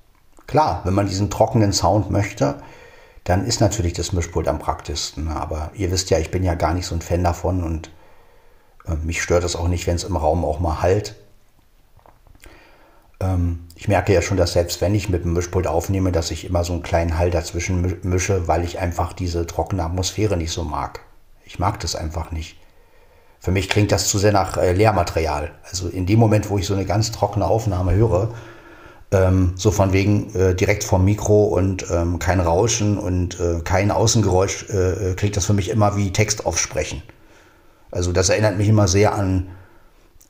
klar, 0.49 0.81
wenn 0.83 0.95
man 0.95 1.07
diesen 1.07 1.31
trockenen 1.31 1.73
Sound 1.73 2.11
möchte, 2.11 2.61
dann 3.25 3.47
ist 3.47 3.61
natürlich 3.61 3.95
das 3.95 4.13
Mischpult 4.13 4.49
am 4.49 4.59
praktischsten. 4.59 5.25
Ne? 5.25 5.37
Aber 5.37 5.71
ihr 5.75 5.91
wisst 5.91 6.11
ja, 6.11 6.19
ich 6.19 6.31
bin 6.31 6.45
ja 6.45 6.55
gar 6.55 6.75
nicht 6.75 6.87
so 6.87 6.95
ein 6.95 7.03
Fan 7.03 7.25
davon 7.25 7.65
und 7.65 7.91
äh, 8.87 8.95
mich 8.95 9.23
stört 9.23 9.45
es 9.45 9.57
auch 9.57 9.69
nicht, 9.69 9.87
wenn 9.87 9.97
es 9.97 10.05
im 10.05 10.17
Raum 10.17 10.45
auch 10.45 10.61
mal 10.61 10.83
halt. 10.83 11.15
Ähm, 13.21 13.67
ich 13.75 13.89
merke 13.89 14.13
ja 14.13 14.21
schon, 14.21 14.37
dass 14.37 14.53
selbst 14.53 14.81
wenn 14.83 14.95
ich 14.95 15.09
mit 15.09 15.25
dem 15.25 15.33
Mischpult 15.33 15.67
aufnehme, 15.67 16.13
dass 16.13 16.31
ich 16.31 16.45
immer 16.45 16.65
so 16.65 16.75
einen 16.75 16.83
kleinen 16.83 17.19
Hall 17.19 17.31
dazwischen 17.31 17.99
mische, 18.03 18.47
weil 18.47 18.63
ich 18.63 18.79
einfach 18.79 19.15
diese 19.15 19.47
trockene 19.47 19.85
Atmosphäre 19.85 20.37
nicht 20.37 20.53
so 20.53 20.63
mag. 20.63 21.01
Ich 21.45 21.59
mag 21.59 21.81
das 21.81 21.97
einfach 21.97 22.31
nicht. 22.31 22.59
Für 23.41 23.51
mich 23.51 23.69
klingt 23.69 23.93
das 23.93 24.09
zu 24.09 24.19
sehr 24.19 24.33
nach 24.33 24.57
äh, 24.57 24.73
Lehrmaterial. 24.73 25.53
Also 25.69 25.89
in 25.89 26.07
dem 26.07 26.19
Moment, 26.19 26.51
wo 26.51 26.59
ich 26.59 26.67
so 26.67 26.75
eine 26.75 26.87
ganz 26.87 27.11
trockene 27.11 27.47
Aufnahme 27.47 27.95
höre, 27.95 28.35
ähm, 29.11 29.53
so 29.57 29.71
von 29.71 29.93
wegen 29.93 30.35
äh, 30.35 30.55
direkt 30.55 30.85
vom 30.85 31.05
Mikro 31.05 31.45
und 31.45 31.87
ähm, 31.91 32.19
kein 32.19 32.41
Rauschen 32.41 32.99
und 32.99 33.39
äh, 33.41 33.61
kein 33.63 33.91
Außengeräusch, 33.91 34.67
äh, 34.71 35.11
äh, 35.11 35.15
klingt 35.15 35.37
das 35.37 35.47
für 35.47 35.53
mich 35.53 35.71
immer 35.71 35.97
wie 35.97 36.13
Text 36.13 36.47
aufsprechen. 36.47 37.03
Also 37.91 38.13
das 38.13 38.29
erinnert 38.29 38.59
mich 38.59 38.69
immer 38.69 38.89
sehr 38.89 39.15
an 39.15 39.49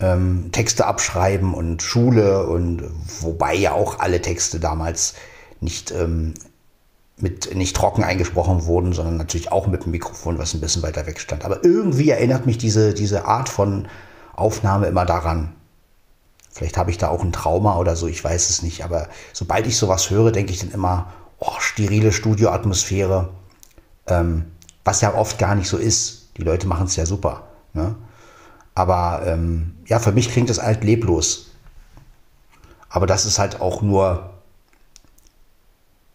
ähm, 0.00 0.50
Texte 0.52 0.86
abschreiben 0.86 1.54
und 1.54 1.82
Schule 1.82 2.46
und 2.46 2.82
wobei 3.20 3.54
ja 3.54 3.72
auch 3.72 4.00
alle 4.00 4.20
Texte 4.20 4.60
damals 4.60 5.14
nicht 5.60 5.90
ähm, 5.92 6.34
mit 7.16 7.54
nicht 7.54 7.76
trocken 7.76 8.02
eingesprochen 8.02 8.66
wurden, 8.66 8.92
sondern 8.92 9.16
natürlich 9.16 9.52
auch 9.52 9.66
mit 9.66 9.84
dem 9.84 9.92
Mikrofon, 9.92 10.38
was 10.38 10.52
ein 10.52 10.60
bisschen 10.60 10.82
weiter 10.82 11.06
weg 11.06 11.20
stand. 11.20 11.44
Aber 11.44 11.64
irgendwie 11.64 12.10
erinnert 12.10 12.44
mich 12.44 12.58
diese, 12.58 12.92
diese 12.92 13.26
Art 13.26 13.48
von 13.48 13.88
Aufnahme 14.34 14.86
immer 14.86 15.06
daran. 15.06 15.54
Vielleicht 16.54 16.76
habe 16.76 16.92
ich 16.92 16.98
da 16.98 17.08
auch 17.08 17.24
ein 17.24 17.32
Trauma 17.32 17.78
oder 17.78 17.96
so, 17.96 18.06
ich 18.06 18.22
weiß 18.22 18.48
es 18.48 18.62
nicht. 18.62 18.84
Aber 18.84 19.08
sobald 19.32 19.66
ich 19.66 19.76
sowas 19.76 20.10
höre, 20.10 20.30
denke 20.30 20.52
ich 20.52 20.60
dann 20.60 20.70
immer, 20.70 21.12
oh, 21.40 21.50
sterile 21.58 22.12
Studioatmosphäre. 22.12 23.30
Ähm, 24.06 24.52
was 24.84 25.00
ja 25.00 25.14
oft 25.14 25.38
gar 25.40 25.56
nicht 25.56 25.66
so 25.66 25.76
ist. 25.76 26.28
Die 26.36 26.42
Leute 26.42 26.68
machen 26.68 26.86
es 26.86 26.94
ja 26.94 27.06
super. 27.06 27.48
Ne? 27.72 27.96
Aber 28.76 29.22
ähm, 29.26 29.74
ja, 29.86 29.98
für 29.98 30.12
mich 30.12 30.30
klingt 30.30 30.48
es 30.48 30.62
halt 30.62 30.84
leblos. 30.84 31.50
Aber 32.88 33.06
das 33.06 33.26
ist 33.26 33.40
halt 33.40 33.60
auch 33.60 33.82
nur 33.82 34.30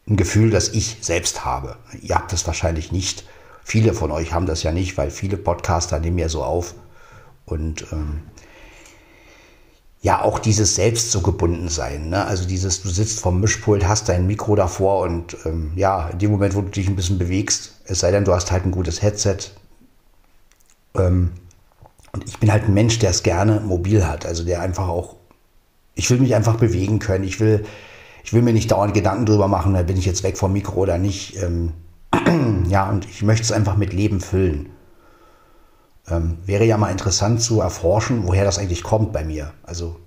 ein 0.08 0.16
Gefühl, 0.16 0.52
das 0.52 0.70
ich 0.70 1.00
selbst 1.02 1.44
habe. 1.44 1.76
Ihr 2.02 2.16
habt 2.16 2.32
das 2.32 2.48
wahrscheinlich 2.48 2.94
nicht. 2.94 3.26
Viele 3.66 3.94
von 3.94 4.10
euch 4.10 4.32
haben 4.32 4.46
das 4.46 4.64
ja 4.64 4.72
nicht, 4.72 4.98
weil 4.98 5.12
viele 5.12 5.36
Podcaster 5.36 6.00
nehmen 6.00 6.18
ja 6.18 6.30
so 6.30 6.46
auf. 6.46 6.76
Und 7.46 7.92
ähm, 7.92 8.24
ja, 10.02 10.22
auch 10.22 10.40
dieses 10.40 10.76
selbst 10.76 11.12
so 11.12 11.22
gebunden 11.22 11.70
sein. 11.70 12.10
Ne? 12.10 12.26
Also 12.26 12.46
dieses, 12.46 12.82
du 12.82 12.90
sitzt 12.90 13.20
vom 13.20 13.42
Mischpult, 13.42 13.88
hast 13.88 14.08
dein 14.08 14.28
Mikro 14.28 14.56
davor 14.56 15.02
und 15.02 15.36
ähm, 15.46 15.72
ja, 15.76 16.10
in 16.10 16.20
dem 16.20 16.32
Moment, 16.32 16.56
wo 16.56 16.62
du 16.62 16.70
dich 16.70 16.88
ein 16.88 16.96
bisschen 16.96 17.18
bewegst, 17.18 17.74
es 17.86 18.00
sei 18.00 18.12
denn, 18.12 18.24
du 18.24 18.34
hast 18.34 18.52
halt 18.52 18.66
ein 18.66 18.72
gutes 18.72 19.02
Headset. 19.02 19.38
Ähm, 20.96 21.32
und 22.14 22.28
ich 22.28 22.40
bin 22.40 22.52
halt 22.52 22.64
ein 22.64 22.74
Mensch, 22.74 23.00
der 23.00 23.10
es 23.10 23.24
gerne 23.24 23.60
mobil 23.60 24.08
hat. 24.08 24.26
Also 24.26 24.46
der 24.46 24.62
einfach 24.62 24.88
auch, 24.88 25.18
ich 25.96 26.10
will 26.10 26.20
mich 26.20 26.34
einfach 26.34 26.56
bewegen 26.56 27.00
können. 27.00 27.26
Ich 27.26 27.40
will 27.40 27.66
ich 28.30 28.34
will 28.34 28.44
mir 28.44 28.54
nicht 28.54 28.72
dauernd 28.72 28.94
Gedanken 28.94 29.26
drüber 29.26 29.48
machen, 29.48 29.74
bin 29.88 29.98
ich 29.98 30.06
jetzt 30.06 30.22
weg 30.22 30.38
vom 30.38 30.54
Mikro 30.54 30.82
oder 30.82 31.00
nicht. 31.00 31.42
Ähm, 31.42 31.74
ja, 32.70 32.88
und 32.88 33.06
ich 33.06 33.24
möchte 33.24 33.42
es 33.44 33.52
einfach 33.52 33.76
mit 33.76 33.92
Leben 33.92 34.20
füllen. 34.20 34.70
Ähm, 36.10 36.38
wäre 36.46 36.66
ja 36.66 36.78
mal 36.78 36.92
interessant 36.92 37.42
zu 37.42 37.62
erforschen, 37.62 38.28
woher 38.28 38.44
das 38.44 38.58
eigentlich 38.58 38.84
kommt 38.84 39.14
bei 39.14 39.24
mir. 39.24 39.54
Also 39.64 40.00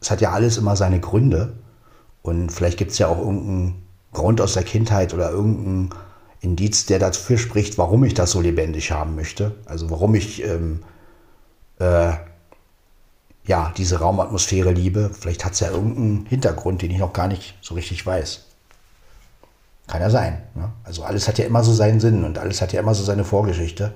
es 0.00 0.10
hat 0.10 0.20
ja 0.20 0.32
alles 0.32 0.58
immer 0.58 0.76
seine 0.76 1.00
Gründe 1.00 1.54
und 2.22 2.50
vielleicht 2.50 2.78
gibt 2.78 2.92
es 2.92 2.98
ja 2.98 3.08
auch 3.08 3.18
irgendeinen 3.18 3.82
Grund 4.12 4.40
aus 4.40 4.54
der 4.54 4.64
Kindheit 4.64 5.14
oder 5.14 5.30
irgendeinen 5.30 5.90
Indiz, 6.40 6.86
der 6.86 6.98
dafür 6.98 7.38
spricht, 7.38 7.78
warum 7.78 8.04
ich 8.04 8.14
das 8.14 8.30
so 8.30 8.40
lebendig 8.40 8.92
haben 8.92 9.14
möchte. 9.16 9.54
Also 9.66 9.90
warum 9.90 10.14
ich 10.14 10.44
ähm, 10.44 10.82
äh, 11.78 12.12
ja, 13.46 13.72
diese 13.76 14.00
Raumatmosphäre 14.00 14.72
liebe. 14.72 15.10
Vielleicht 15.18 15.44
hat 15.44 15.52
es 15.52 15.60
ja 15.60 15.70
irgendeinen 15.70 16.26
Hintergrund, 16.26 16.82
den 16.82 16.90
ich 16.90 16.98
noch 16.98 17.12
gar 17.12 17.28
nicht 17.28 17.56
so 17.60 17.74
richtig 17.74 18.04
weiß. 18.04 18.46
Kann 19.86 20.00
ja 20.00 20.08
sein. 20.08 20.42
Ne? 20.54 20.72
Also 20.82 21.04
alles 21.04 21.28
hat 21.28 21.38
ja 21.38 21.44
immer 21.44 21.62
so 21.62 21.72
seinen 21.72 22.00
Sinn 22.00 22.24
und 22.24 22.38
alles 22.38 22.62
hat 22.62 22.72
ja 22.72 22.80
immer 22.80 22.94
so 22.94 23.04
seine 23.04 23.24
Vorgeschichte. 23.24 23.92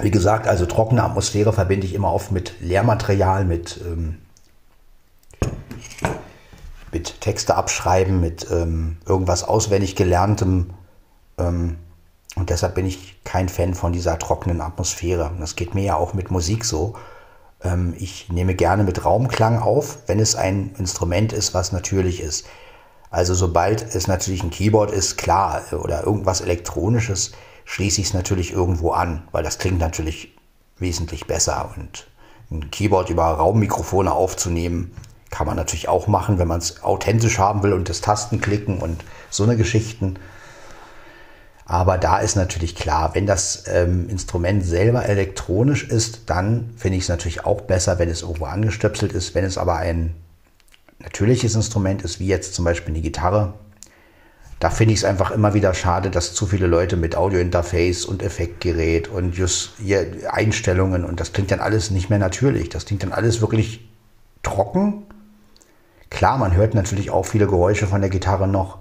Wie 0.00 0.10
gesagt, 0.10 0.46
also 0.46 0.64
trockene 0.66 1.02
Atmosphäre 1.02 1.52
verbinde 1.52 1.86
ich 1.86 1.94
immer 1.94 2.12
oft 2.12 2.30
mit 2.30 2.60
Lehrmaterial, 2.60 3.44
mit, 3.44 3.80
ähm, 3.84 4.18
mit 6.92 7.20
Texte 7.20 7.56
abschreiben, 7.56 8.20
mit 8.20 8.46
ähm, 8.50 8.98
irgendwas 9.06 9.42
auswendig 9.42 9.96
gelerntem. 9.96 10.70
Ähm, 11.36 11.78
und 12.36 12.50
deshalb 12.50 12.76
bin 12.76 12.86
ich 12.86 13.16
kein 13.24 13.48
Fan 13.48 13.74
von 13.74 13.92
dieser 13.92 14.18
trockenen 14.18 14.60
Atmosphäre. 14.60 15.32
das 15.40 15.56
geht 15.56 15.74
mir 15.74 15.82
ja 15.82 15.96
auch 15.96 16.14
mit 16.14 16.30
Musik 16.30 16.64
so. 16.64 16.94
Ähm, 17.64 17.94
ich 17.98 18.28
nehme 18.28 18.54
gerne 18.54 18.84
mit 18.84 19.04
Raumklang 19.04 19.58
auf, 19.58 19.98
wenn 20.06 20.20
es 20.20 20.36
ein 20.36 20.74
Instrument 20.78 21.32
ist, 21.32 21.54
was 21.54 21.72
natürlich 21.72 22.20
ist. 22.20 22.46
Also 23.10 23.34
sobald 23.34 23.94
es 23.94 24.06
natürlich 24.06 24.44
ein 24.44 24.50
Keyboard 24.50 24.92
ist, 24.92 25.16
klar, 25.16 25.62
oder 25.72 26.04
irgendwas 26.04 26.40
Elektronisches, 26.40 27.32
schließe 27.68 28.00
ich 28.00 28.06
es 28.08 28.14
natürlich 28.14 28.50
irgendwo 28.52 28.92
an, 28.92 29.28
weil 29.30 29.44
das 29.44 29.58
klingt 29.58 29.78
natürlich 29.78 30.34
wesentlich 30.78 31.26
besser. 31.26 31.70
Und 31.76 32.06
ein 32.50 32.70
Keyboard 32.70 33.10
über 33.10 33.24
Raummikrofone 33.24 34.10
aufzunehmen, 34.10 34.92
kann 35.28 35.46
man 35.46 35.56
natürlich 35.56 35.86
auch 35.86 36.06
machen, 36.06 36.38
wenn 36.38 36.48
man 36.48 36.60
es 36.60 36.82
authentisch 36.82 37.38
haben 37.38 37.62
will 37.62 37.74
und 37.74 37.90
das 37.90 38.00
Tastenklicken 38.00 38.78
und 38.78 39.04
so 39.28 39.44
eine 39.44 39.58
Geschichten. 39.58 40.14
Aber 41.66 41.98
da 41.98 42.20
ist 42.20 42.36
natürlich 42.36 42.74
klar, 42.74 43.14
wenn 43.14 43.26
das 43.26 43.64
ähm, 43.66 44.08
Instrument 44.08 44.64
selber 44.64 45.04
elektronisch 45.04 45.84
ist, 45.84 46.22
dann 46.24 46.72
finde 46.74 46.96
ich 46.96 47.04
es 47.04 47.10
natürlich 47.10 47.44
auch 47.44 47.60
besser, 47.60 47.98
wenn 47.98 48.08
es 48.08 48.22
irgendwo 48.22 48.46
angestöpselt 48.46 49.12
ist. 49.12 49.34
Wenn 49.34 49.44
es 49.44 49.58
aber 49.58 49.76
ein 49.76 50.14
natürliches 51.00 51.54
Instrument 51.54 52.00
ist, 52.00 52.18
wie 52.18 52.28
jetzt 52.28 52.54
zum 52.54 52.64
Beispiel 52.64 52.94
eine 52.94 53.02
Gitarre, 53.02 53.52
da 54.60 54.70
finde 54.70 54.94
ich 54.94 55.00
es 55.00 55.04
einfach 55.04 55.30
immer 55.30 55.54
wieder 55.54 55.72
schade, 55.72 56.10
dass 56.10 56.34
zu 56.34 56.46
viele 56.46 56.66
Leute 56.66 56.96
mit 56.96 57.16
Audiointerface 57.16 58.04
und 58.04 58.22
Effektgerät 58.22 59.08
und 59.08 59.36
just 59.36 59.74
Einstellungen 60.30 61.04
und 61.04 61.20
das 61.20 61.32
klingt 61.32 61.50
dann 61.50 61.60
alles 61.60 61.90
nicht 61.90 62.10
mehr 62.10 62.18
natürlich. 62.18 62.68
Das 62.68 62.86
klingt 62.86 63.02
dann 63.02 63.12
alles 63.12 63.40
wirklich 63.40 63.88
trocken. 64.42 65.04
Klar, 66.10 66.38
man 66.38 66.54
hört 66.56 66.74
natürlich 66.74 67.10
auch 67.10 67.26
viele 67.26 67.46
Geräusche 67.46 67.86
von 67.86 68.00
der 68.00 68.10
Gitarre 68.10 68.48
noch, 68.48 68.78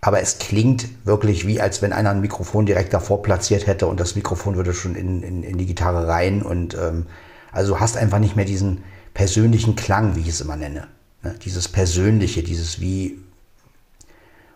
aber 0.00 0.20
es 0.20 0.38
klingt 0.38 1.06
wirklich 1.06 1.46
wie, 1.46 1.60
als 1.60 1.82
wenn 1.82 1.92
einer 1.92 2.10
ein 2.10 2.20
Mikrofon 2.20 2.66
direkt 2.66 2.92
davor 2.92 3.22
platziert 3.22 3.66
hätte 3.66 3.86
und 3.86 3.98
das 3.98 4.14
Mikrofon 4.14 4.56
würde 4.56 4.72
schon 4.72 4.94
in, 4.94 5.22
in, 5.22 5.42
in 5.42 5.58
die 5.58 5.66
Gitarre 5.66 6.06
rein. 6.06 6.42
Und 6.42 6.74
ähm, 6.74 7.06
also 7.50 7.80
hast 7.80 7.96
einfach 7.96 8.18
nicht 8.18 8.36
mehr 8.36 8.44
diesen 8.44 8.84
persönlichen 9.14 9.74
Klang, 9.74 10.14
wie 10.14 10.20
ich 10.20 10.28
es 10.28 10.40
immer 10.40 10.56
nenne. 10.56 10.86
Ne? 11.22 11.34
Dieses 11.44 11.68
Persönliche, 11.68 12.42
dieses 12.42 12.80
wie. 12.80 13.20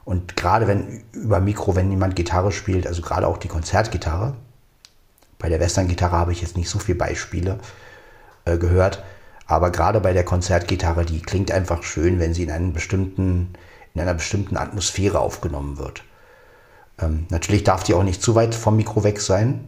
Und 0.04 0.36
gerade 0.36 0.66
wenn 0.66 1.04
über 1.12 1.40
Mikro, 1.40 1.76
wenn 1.76 1.90
jemand 1.90 2.16
Gitarre 2.16 2.52
spielt, 2.52 2.86
also 2.86 3.02
gerade 3.02 3.26
auch 3.26 3.38
die 3.38 3.48
Konzertgitarre, 3.48 4.34
bei 5.38 5.48
der 5.48 5.60
Western-Gitarre 5.60 6.16
habe 6.16 6.32
ich 6.32 6.40
jetzt 6.40 6.56
nicht 6.56 6.68
so 6.68 6.78
viele 6.78 6.98
Beispiele 6.98 7.58
äh, 8.44 8.58
gehört, 8.58 9.02
aber 9.46 9.70
gerade 9.70 10.00
bei 10.00 10.12
der 10.12 10.24
Konzertgitarre, 10.24 11.04
die 11.04 11.20
klingt 11.20 11.50
einfach 11.50 11.82
schön, 11.82 12.18
wenn 12.18 12.34
sie 12.34 12.44
in 12.44 12.50
einem 12.50 12.72
bestimmten 12.72 13.54
in 13.94 14.00
einer 14.00 14.14
bestimmten 14.14 14.56
Atmosphäre 14.56 15.20
aufgenommen 15.20 15.78
wird. 15.78 16.02
Ähm, 17.00 17.26
natürlich 17.30 17.64
darf 17.64 17.84
die 17.84 17.94
auch 17.94 18.02
nicht 18.02 18.22
zu 18.22 18.34
weit 18.34 18.54
vom 18.54 18.76
Mikro 18.76 19.04
weg 19.04 19.20
sein. 19.20 19.64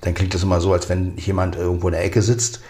Dann 0.00 0.14
klingt 0.14 0.34
das 0.34 0.42
immer 0.42 0.60
so, 0.60 0.72
als 0.72 0.88
wenn 0.88 1.16
jemand 1.16 1.56
irgendwo 1.56 1.88
in 1.88 1.92
der 1.92 2.04
Ecke 2.04 2.22
sitzt. 2.22 2.60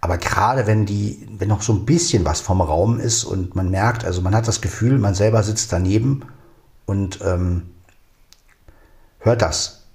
Aber 0.00 0.18
gerade 0.18 0.66
wenn 0.66 0.86
die, 0.86 1.26
wenn 1.38 1.48
noch 1.48 1.62
so 1.62 1.72
ein 1.72 1.86
bisschen 1.86 2.24
was 2.24 2.40
vom 2.40 2.60
Raum 2.60 3.00
ist 3.00 3.24
und 3.24 3.56
man 3.56 3.70
merkt, 3.70 4.04
also 4.04 4.20
man 4.20 4.34
hat 4.34 4.46
das 4.46 4.60
Gefühl, 4.60 4.98
man 4.98 5.14
selber 5.14 5.42
sitzt 5.42 5.72
daneben 5.72 6.22
und 6.84 7.20
ähm, 7.22 7.70
hört 9.20 9.42
das, 9.42 9.86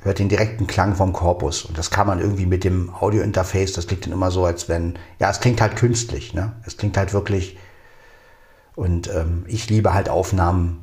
hört 0.00 0.18
den 0.18 0.28
direkten 0.28 0.66
Klang 0.66 0.94
vom 0.94 1.12
Korpus. 1.12 1.64
Und 1.64 1.78
das 1.78 1.90
kann 1.90 2.06
man 2.06 2.20
irgendwie 2.20 2.46
mit 2.46 2.64
dem 2.64 2.92
Audiointerface, 2.92 3.72
das 3.72 3.86
klingt 3.86 4.06
dann 4.06 4.12
immer 4.12 4.30
so, 4.30 4.44
als 4.44 4.68
wenn, 4.68 4.98
ja, 5.18 5.30
es 5.30 5.40
klingt 5.40 5.60
halt 5.60 5.76
künstlich, 5.76 6.34
ne? 6.34 6.52
Es 6.66 6.76
klingt 6.76 6.96
halt 6.96 7.12
wirklich. 7.12 7.58
Und 8.74 9.08
ähm, 9.14 9.44
ich 9.46 9.68
liebe 9.68 9.92
halt 9.92 10.08
Aufnahmen, 10.08 10.81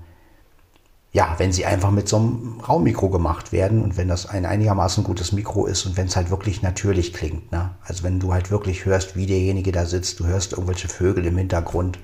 ja, 1.12 1.36
wenn 1.38 1.52
sie 1.52 1.66
einfach 1.66 1.90
mit 1.90 2.08
so 2.08 2.18
einem 2.18 2.60
Raummikro 2.60 3.10
gemacht 3.10 3.52
werden 3.52 3.82
und 3.82 3.98
wenn 3.98 4.08
das 4.08 4.28
ein 4.28 4.46
einigermaßen 4.46 5.04
gutes 5.04 5.32
Mikro 5.32 5.66
ist 5.66 5.86
und 5.86 5.98
wenn 5.98 6.06
es 6.06 6.16
halt 6.16 6.30
wirklich 6.30 6.62
natürlich 6.62 7.14
klingt. 7.14 7.52
Ne? 7.52 7.72
Also 7.84 8.04
wenn 8.04 8.20
du 8.20 8.32
halt 8.32 8.52
wirklich 8.52 8.86
hörst, 8.86 9.16
wie 9.16 9.26
derjenige 9.26 9.72
da 9.72 9.86
sitzt, 9.86 10.20
du 10.20 10.28
hörst 10.28 10.54
irgendwelche 10.54 10.88
Vögel 10.88 11.26
im 11.26 11.38
Hintergrund, 11.38 11.98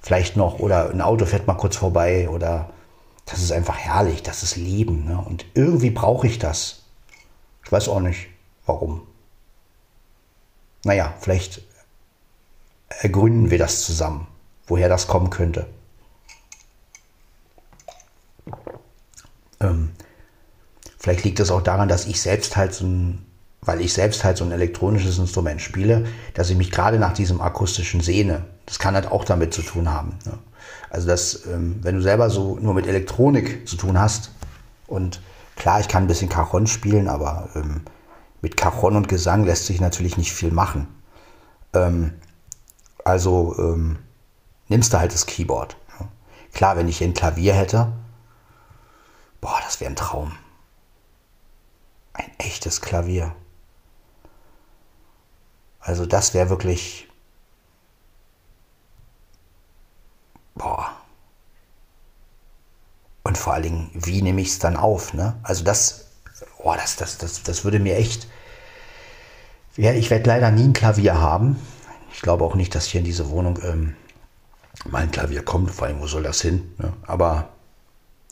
vielleicht 0.00 0.36
noch, 0.36 0.58
oder 0.58 0.90
ein 0.90 1.00
Auto 1.00 1.24
fährt 1.24 1.46
mal 1.46 1.54
kurz 1.54 1.76
vorbei 1.76 2.28
oder 2.28 2.70
das 3.24 3.40
ist 3.40 3.52
einfach 3.52 3.76
herrlich, 3.76 4.22
das 4.22 4.42
ist 4.42 4.56
Leben. 4.56 5.06
Ne? 5.06 5.18
Und 5.18 5.46
irgendwie 5.54 5.90
brauche 5.90 6.26
ich 6.26 6.38
das. 6.38 6.82
Ich 7.64 7.72
weiß 7.72 7.88
auch 7.88 8.00
nicht, 8.00 8.28
warum. 8.66 9.02
Naja, 10.84 11.14
vielleicht 11.20 11.62
ergründen 12.88 13.50
wir 13.50 13.58
das 13.58 13.82
zusammen, 13.82 14.26
woher 14.66 14.88
das 14.90 15.06
kommen 15.06 15.30
könnte. 15.30 15.66
Ähm, 19.60 19.90
vielleicht 20.98 21.24
liegt 21.24 21.40
es 21.40 21.50
auch 21.50 21.62
daran, 21.62 21.88
dass 21.88 22.06
ich 22.06 22.20
selbst 22.20 22.56
halt 22.56 22.74
so 22.74 22.86
ein, 22.86 23.26
weil 23.60 23.80
ich 23.80 23.92
selbst 23.92 24.24
halt 24.24 24.36
so 24.36 24.44
ein 24.44 24.52
elektronisches 24.52 25.18
Instrument 25.18 25.60
spiele, 25.60 26.06
dass 26.34 26.50
ich 26.50 26.56
mich 26.56 26.70
gerade 26.70 26.98
nach 26.98 27.12
diesem 27.12 27.40
akustischen 27.40 28.00
sehne. 28.00 28.44
Das 28.66 28.78
kann 28.78 28.94
halt 28.94 29.10
auch 29.10 29.24
damit 29.24 29.52
zu 29.54 29.62
tun 29.62 29.90
haben. 29.90 30.18
Ne? 30.24 30.38
Also 30.90 31.08
dass, 31.08 31.46
ähm, 31.46 31.78
wenn 31.82 31.96
du 31.96 32.02
selber 32.02 32.30
so 32.30 32.58
nur 32.60 32.74
mit 32.74 32.86
Elektronik 32.86 33.68
zu 33.68 33.76
tun 33.76 33.98
hast 33.98 34.30
und 34.86 35.20
klar, 35.56 35.80
ich 35.80 35.88
kann 35.88 36.04
ein 36.04 36.08
bisschen 36.08 36.28
Cajon 36.28 36.66
spielen, 36.66 37.08
aber 37.08 37.50
ähm, 37.54 37.82
mit 38.40 38.56
Cajon 38.56 38.96
und 38.96 39.08
Gesang 39.08 39.44
lässt 39.44 39.66
sich 39.66 39.80
natürlich 39.80 40.16
nicht 40.16 40.32
viel 40.32 40.52
machen. 40.52 40.88
Ähm, 41.74 42.12
also 43.04 43.54
ähm, 43.58 43.98
nimmst 44.68 44.92
du 44.92 44.98
halt 44.98 45.12
das 45.12 45.26
Keyboard. 45.26 45.76
Ne? 45.98 46.08
Klar, 46.52 46.76
wenn 46.76 46.88
ich 46.88 47.02
ein 47.02 47.14
Klavier 47.14 47.54
hätte, 47.54 47.92
Boah, 49.40 49.60
das 49.64 49.80
wäre 49.80 49.90
ein 49.90 49.96
Traum. 49.96 50.36
Ein 52.12 52.30
echtes 52.38 52.80
Klavier. 52.80 53.34
Also 55.80 56.06
das 56.06 56.34
wäre 56.34 56.50
wirklich... 56.50 57.08
Boah. 60.54 60.90
Und 63.22 63.38
vor 63.38 63.54
allen 63.54 63.62
Dingen, 63.62 63.90
wie 63.94 64.22
nehme 64.22 64.40
ich 64.40 64.48
es 64.48 64.58
dann 64.58 64.76
auf? 64.76 65.14
Ne? 65.14 65.38
Also 65.42 65.62
das, 65.62 66.06
boah, 66.62 66.76
das, 66.76 66.96
das, 66.96 67.18
das, 67.18 67.42
das 67.42 67.64
würde 67.64 67.78
mir 67.78 67.96
echt... 67.96 68.26
Ja, 69.76 69.92
ich 69.92 70.10
werde 70.10 70.28
leider 70.28 70.50
nie 70.50 70.64
ein 70.64 70.72
Klavier 70.72 71.20
haben. 71.20 71.56
Ich 72.12 72.20
glaube 72.20 72.44
auch 72.44 72.56
nicht, 72.56 72.74
dass 72.74 72.86
hier 72.86 72.98
in 72.98 73.04
diese 73.04 73.30
Wohnung 73.30 73.60
ähm, 73.62 73.94
mal 74.90 75.02
ein 75.02 75.12
Klavier 75.12 75.44
kommt. 75.44 75.70
Vor 75.70 75.86
allem, 75.86 76.00
wo 76.00 76.08
soll 76.08 76.24
das 76.24 76.40
hin? 76.40 76.74
Ne? 76.78 76.92
Aber 77.06 77.50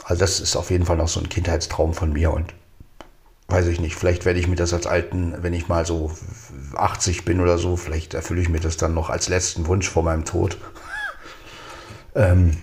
also 0.07 0.21
das 0.21 0.38
ist 0.38 0.55
auf 0.55 0.71
jeden 0.71 0.87
Fall 0.87 0.97
noch 0.97 1.09
so 1.09 1.19
ein 1.19 1.29
Kindheitstraum 1.29 1.92
von 1.92 2.12
mir 2.12 2.33
und 2.33 2.55
weiß 3.49 3.66
ich 3.66 3.81
nicht, 3.81 3.97
vielleicht 3.97 4.25
werde 4.25 4.38
ich 4.38 4.47
mir 4.47 4.55
das 4.55 4.73
als 4.73 4.87
alten, 4.87 5.35
wenn 5.40 5.53
ich 5.53 5.66
mal 5.66 5.85
so 5.85 6.12
80 6.77 7.25
bin 7.25 7.40
oder 7.40 7.59
so, 7.59 7.77
vielleicht 7.77 8.14
erfülle 8.14 8.40
ich 8.40 8.49
mir 8.49 8.61
das 8.61 8.77
dann 8.77 8.95
noch 8.95 9.11
als 9.11 9.29
letzten 9.29 9.66
Wunsch 9.66 9.88
vor 9.88 10.05
meinem 10.05 10.25
Tod. 10.25 10.59
ähm, 12.14 12.57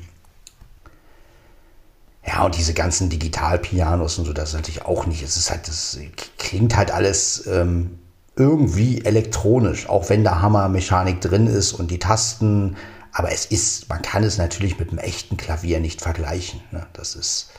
ja, 2.26 2.46
und 2.46 2.56
diese 2.58 2.74
ganzen 2.74 3.10
Digitalpianos 3.10 4.18
und 4.20 4.26
so, 4.26 4.32
das 4.32 4.50
ist 4.50 4.56
natürlich 4.56 4.86
auch 4.86 5.06
nicht. 5.06 5.22
Es 5.22 5.36
ist 5.36 5.52
halt, 5.52 5.68
das 5.68 6.00
klingt 6.38 6.78
halt 6.78 6.92
alles 6.92 7.46
ähm, 7.48 8.00
irgendwie 8.38 9.04
elektronisch, 9.04 9.90
auch 9.90 10.10
wenn 10.10 10.24
da 10.24 10.42
Hammermechanik 10.42 11.20
drin 11.20 11.48
ist 11.48 11.74
und 11.74 11.92
die 11.92 12.00
Tasten 12.00 12.78
aber 13.14 13.32
es 13.32 13.46
ist, 13.46 13.88
man 13.90 14.02
kann 14.02 14.24
es 14.24 14.38
natürlich 14.38 14.80
mit 14.80 14.90
einem 14.90 14.98
echten 14.98 15.38
Klavier 15.38 15.80
nicht 15.80 16.02
vergleichen. 16.02 16.62
Ne? 16.72 16.88
Das 16.94 17.16
ist, 17.16 17.52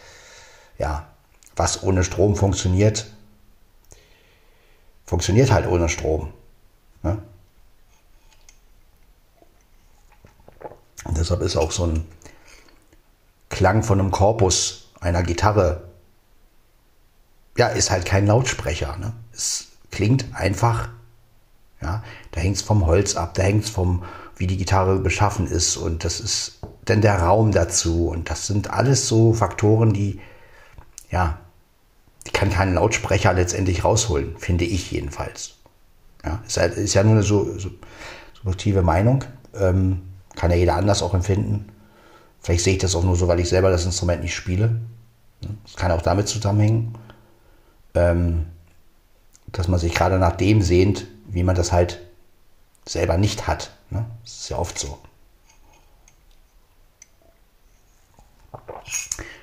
ja, 0.79 1.09
was 1.55 1.85
ohne 1.85 2.03
Strom 2.03 2.35
funktioniert, 2.35 3.07
funktioniert 5.07 5.53
halt 5.53 5.69
ohne 5.69 5.89
Strom. 5.89 6.33
Ne? 7.05 7.23
Und 11.05 11.17
deshalb 11.17 11.41
ist 11.43 11.57
auch 11.57 11.71
so 11.71 11.87
ein 11.87 12.05
Klang 13.49 13.85
von 13.85 14.01
einem 14.01 14.11
Korpus 14.11 14.89
einer 15.01 15.23
Gitarre, 15.23 15.85
ja, 17.57 17.69
ist 17.69 17.93
halt 17.93 18.07
kein 18.07 18.27
Lautsprecher. 18.27 18.97
Ne? 18.97 19.13
Es 19.33 19.69
klingt 19.93 20.35
einfach, 20.35 20.89
ja, 21.81 22.03
da 22.33 22.41
hängt 22.41 22.57
es 22.57 22.63
vom 22.63 22.87
Holz 22.87 23.15
ab, 23.15 23.35
da 23.35 23.45
hängt 23.45 23.65
es 23.65 23.71
vom, 23.71 24.03
wie 24.37 24.47
die 24.47 24.57
Gitarre 24.57 24.99
beschaffen 24.99 25.47
ist 25.47 25.77
und 25.77 26.05
das 26.05 26.21
ist 26.21 26.59
dann 26.85 27.01
der 27.01 27.21
Raum 27.21 27.53
dazu 27.53 28.09
und 28.09 28.31
das 28.31 28.47
sind 28.47 28.71
alles 28.71 29.09
so 29.09 29.33
Faktoren, 29.33 29.93
die, 29.93 30.21
ja, 31.11 31.39
die 32.27 32.31
kann 32.31 32.51
kein 32.51 32.75
Lautsprecher 32.75 33.33
letztendlich 33.33 33.85
rausholen, 33.85 34.37
finde 34.39 34.65
ich 34.65 34.91
jedenfalls. 34.91 35.55
Ja, 36.25 36.43
ist, 36.47 36.57
halt, 36.57 36.75
ist 36.75 36.95
ja 36.95 37.03
nur 37.03 37.13
eine 37.13 37.23
so, 37.23 37.59
so 37.59 37.71
subjektive 38.35 38.83
Meinung, 38.83 39.25
ähm, 39.55 40.03
kann 40.35 40.51
ja 40.51 40.57
jeder 40.57 40.77
anders 40.77 41.03
auch 41.03 41.15
empfinden. 41.15 41.69
Vielleicht 42.41 42.65
sehe 42.65 42.75
ich 42.75 42.81
das 42.81 42.95
auch 42.95 43.05
nur 43.05 43.17
so, 43.17 43.29
weil 43.29 43.41
ich 43.41 43.49
selber 43.49 43.71
das 43.71 43.85
Instrument 43.85 44.23
nicht 44.23 44.35
spiele. 44.35 44.81
Das 45.65 45.77
kann 45.77 45.93
auch 45.93 46.03
damit 46.03 46.29
zusammenhängen, 46.29 46.95
ähm, 47.95 48.47
dass 49.47 49.69
man 49.69 49.79
sich 49.79 49.95
gerade 49.95 50.19
nach 50.19 50.37
dem 50.37 50.63
sehnt, 50.63 51.07
wie 51.29 51.45
man 51.45 51.55
das 51.55 51.73
halt 51.73 52.04
selber 52.87 53.17
nicht 53.17 53.47
hat. 53.47 53.71
Ne? 53.91 54.05
Das 54.23 54.33
ist 54.33 54.49
ja 54.49 54.59
oft 54.59 54.79
so. 54.79 54.99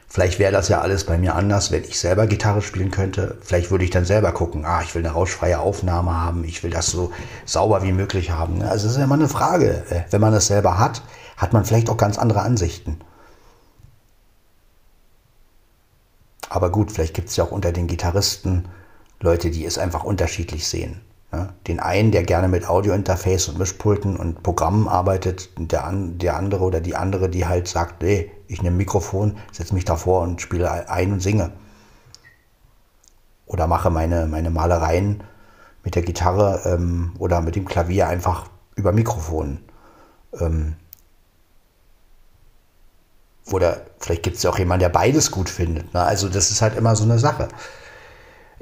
Vielleicht 0.08 0.40
wäre 0.40 0.52
das 0.52 0.68
ja 0.68 0.82
alles 0.82 1.06
bei 1.06 1.18
mir 1.18 1.36
anders, 1.36 1.72
wenn 1.72 1.86
ich 1.86 1.98
selber 1.98 2.28
Gitarre 2.28 2.62
spielen 2.62 2.92
könnte. 2.92 3.38
Vielleicht 3.42 3.72
würde 3.72 3.86
ich 3.86 3.92
dann 3.92 4.04
selber 4.04 4.34
gucken, 4.34 4.66
ah, 4.66 4.82
ich 4.82 4.94
will 4.94 5.06
eine 5.06 5.14
rauschfreie 5.14 5.60
Aufnahme 5.60 6.14
haben, 6.14 6.44
ich 6.44 6.64
will 6.64 6.70
das 6.70 6.88
so 6.88 7.14
sauber 7.46 7.82
wie 7.84 7.94
möglich 7.94 8.30
haben. 8.32 8.58
Ne? 8.58 8.70
Also 8.70 8.84
das 8.84 8.94
ist 8.94 8.98
ja 8.98 9.06
immer 9.06 9.16
eine 9.16 9.30
Frage. 9.30 9.86
Äh, 9.90 10.04
wenn 10.12 10.20
man 10.20 10.34
das 10.34 10.48
selber 10.48 10.78
hat, 10.80 11.02
hat 11.38 11.54
man 11.54 11.64
vielleicht 11.64 11.90
auch 11.90 11.96
ganz 11.96 12.18
andere 12.18 12.42
Ansichten. 12.42 13.00
Aber 16.50 16.70
gut, 16.72 16.92
vielleicht 16.92 17.14
gibt 17.14 17.30
es 17.30 17.38
ja 17.38 17.46
auch 17.46 17.52
unter 17.52 17.72
den 17.72 17.88
Gitarristen 17.88 18.68
Leute, 19.22 19.50
die 19.50 19.64
es 19.64 19.78
einfach 19.78 20.04
unterschiedlich 20.04 20.68
sehen. 20.68 21.00
Den 21.66 21.80
einen, 21.80 22.12
der 22.12 22.24
gerne 22.24 22.50
mit 22.50 22.68
Audiointerface 22.68 23.48
und 23.48 23.58
Mischpulten 23.58 24.18
und 24.18 24.44
Programmen 24.44 24.90
arbeitet, 24.90 25.50
und 25.58 25.72
der, 25.72 25.90
der 25.94 26.36
andere 26.36 26.64
oder 26.64 26.82
die 26.82 26.96
andere, 26.96 27.30
die 27.30 27.46
halt 27.46 27.70
sagt, 27.70 28.02
nee, 28.02 28.30
ich 28.48 28.62
nehme 28.62 28.76
Mikrofon, 28.76 29.38
setze 29.54 29.74
mich 29.74 29.86
davor 29.86 30.24
und 30.24 30.42
spiele 30.42 30.90
ein 30.90 31.14
und 31.14 31.22
singe. 31.22 31.54
Oder 33.46 33.68
mache 33.68 33.90
meine, 33.90 34.28
meine 34.28 34.50
Malereien 34.50 35.24
mit 35.84 35.96
der 35.96 36.02
Gitarre 36.02 36.62
ähm, 36.66 37.14
oder 37.18 37.40
mit 37.42 37.56
dem 37.56 37.66
Klavier 37.66 38.08
einfach 38.08 38.50
über 38.76 38.92
Mikrofon. 38.92 39.60
Ähm, 40.38 40.76
oder 43.52 43.82
vielleicht 44.00 44.24
gibt 44.24 44.38
es 44.38 44.44
ja 44.44 44.50
auch 44.50 44.60
jemanden, 44.60 44.82
der 44.82 44.90
beides 44.90 45.32
gut 45.32 45.50
findet. 45.50 45.94
Ne? 45.94 46.02
Also 46.02 46.30
das 46.30 46.52
ist 46.52 46.62
halt 46.62 46.76
immer 46.76 46.96
so 46.96 47.04
eine 47.04 47.20
Sache. 47.20 47.48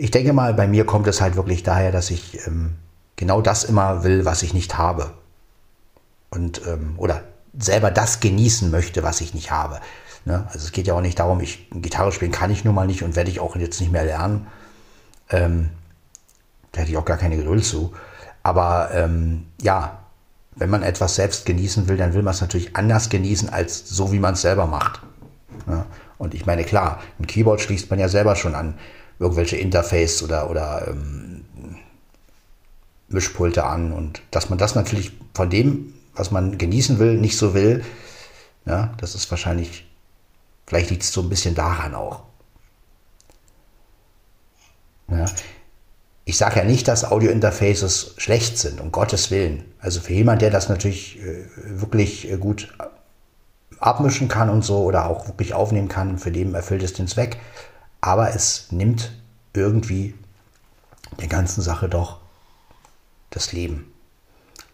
Ich 0.01 0.11
denke 0.11 0.31
mal, 0.31 0.53
bei 0.53 0.65
mir 0.65 0.85
kommt 0.85 1.07
es 1.07 1.19
halt 1.19 1.35
wirklich 1.35 1.61
daher, 1.61 1.91
dass 1.91 2.09
ich 2.09 2.47
ähm, 2.47 2.75
genau 3.17 3.41
das 3.41 3.65
immer 3.65 4.05
will, 4.05 4.23
was 4.23 4.43
ich 4.43 4.53
nicht 4.53 4.77
habe. 4.77 5.11
Und, 6.29 6.61
ähm, 6.65 6.93
oder 6.95 7.23
selber 7.57 7.91
das 7.91 8.21
genießen 8.21 8.71
möchte, 8.71 9.03
was 9.03 9.19
ich 9.19 9.33
nicht 9.33 9.51
habe. 9.51 9.81
Ne? 10.23 10.45
Also 10.53 10.59
es 10.59 10.71
geht 10.71 10.87
ja 10.87 10.93
auch 10.93 11.01
nicht 11.01 11.19
darum, 11.19 11.41
ich 11.41 11.69
Gitarre 11.71 12.13
spielen 12.13 12.31
kann 12.31 12.49
ich 12.49 12.63
nun 12.63 12.75
mal 12.75 12.87
nicht 12.87 13.03
und 13.03 13.17
werde 13.17 13.29
ich 13.29 13.41
auch 13.41 13.57
jetzt 13.57 13.81
nicht 13.81 13.91
mehr 13.91 14.05
lernen. 14.05 14.47
Ähm, 15.29 15.69
da 16.71 16.79
hätte 16.79 16.91
ich 16.91 16.97
auch 16.97 17.03
gar 17.03 17.17
keine 17.17 17.35
Geduld 17.35 17.65
zu. 17.65 17.93
Aber 18.41 18.91
ähm, 18.93 19.47
ja, 19.61 19.99
wenn 20.55 20.69
man 20.69 20.81
etwas 20.81 21.15
selbst 21.15 21.45
genießen 21.45 21.89
will, 21.89 21.97
dann 21.97 22.13
will 22.13 22.23
man 22.23 22.33
es 22.33 22.39
natürlich 22.39 22.77
anders 22.77 23.09
genießen, 23.09 23.49
als 23.49 23.89
so, 23.89 24.13
wie 24.13 24.19
man 24.19 24.35
es 24.35 24.43
selber 24.43 24.65
macht. 24.65 25.01
Ja? 25.67 25.85
Und 26.17 26.33
ich 26.33 26.45
meine, 26.45 26.63
klar, 26.63 27.01
ein 27.19 27.27
Keyboard 27.27 27.59
schließt 27.59 27.89
man 27.89 27.99
ja 27.99 28.07
selber 28.07 28.37
schon 28.37 28.55
an 28.55 28.75
irgendwelche 29.19 29.57
Interface 29.57 30.23
oder, 30.23 30.49
oder 30.49 30.87
ähm, 30.87 31.45
Mischpulte 33.09 33.65
an 33.65 33.91
und 33.91 34.21
dass 34.31 34.49
man 34.49 34.57
das 34.57 34.75
natürlich 34.75 35.11
von 35.33 35.49
dem, 35.49 35.93
was 36.15 36.31
man 36.31 36.57
genießen 36.57 36.99
will, 36.99 37.17
nicht 37.17 37.37
so 37.37 37.53
will, 37.53 37.83
ja, 38.65 38.93
das 38.97 39.15
ist 39.15 39.29
wahrscheinlich 39.31 39.89
Vielleicht 40.69 40.91
liegt 40.91 41.01
es 41.01 41.11
so 41.11 41.21
ein 41.21 41.29
bisschen 41.29 41.55
daran 41.55 41.95
auch. 41.95 42.21
Ja. 45.09 45.25
Ich 46.25 46.37
sage 46.37 46.59
ja 46.59 46.63
nicht, 46.63 46.87
dass 46.87 47.11
Audio-Interfaces 47.11 48.13
schlecht 48.17 48.59
sind, 48.59 48.79
um 48.79 48.91
Gottes 48.91 49.31
Willen. 49.31 49.65
Also 49.79 49.99
für 49.99 50.13
jemand, 50.13 50.43
der 50.43 50.51
das 50.51 50.69
natürlich 50.69 51.19
äh, 51.23 51.47
wirklich 51.57 52.31
äh, 52.31 52.37
gut 52.37 52.71
abmischen 53.79 54.27
kann 54.27 54.51
und 54.51 54.63
so 54.63 54.83
oder 54.83 55.09
auch 55.09 55.27
wirklich 55.27 55.55
aufnehmen 55.55 55.87
kann, 55.87 56.19
für 56.19 56.31
den 56.31 56.53
erfüllt 56.53 56.83
es 56.83 56.93
den 56.93 57.07
Zweck. 57.07 57.37
Aber 58.01 58.33
es 58.33 58.71
nimmt 58.71 59.11
irgendwie 59.53 60.15
der 61.19 61.27
ganzen 61.27 61.61
Sache 61.61 61.89
doch 61.89 62.19
das 63.29 63.51
Leben. 63.51 63.91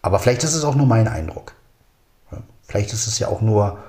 Aber 0.02 0.18
vielleicht 0.18 0.44
ist 0.44 0.54
es 0.54 0.64
auch 0.64 0.74
nur 0.74 0.86
mein 0.86 1.08
Eindruck. 1.08 1.54
Vielleicht 2.62 2.92
ist 2.92 3.06
es 3.06 3.18
ja 3.18 3.28
auch 3.28 3.40
nur, 3.40 3.82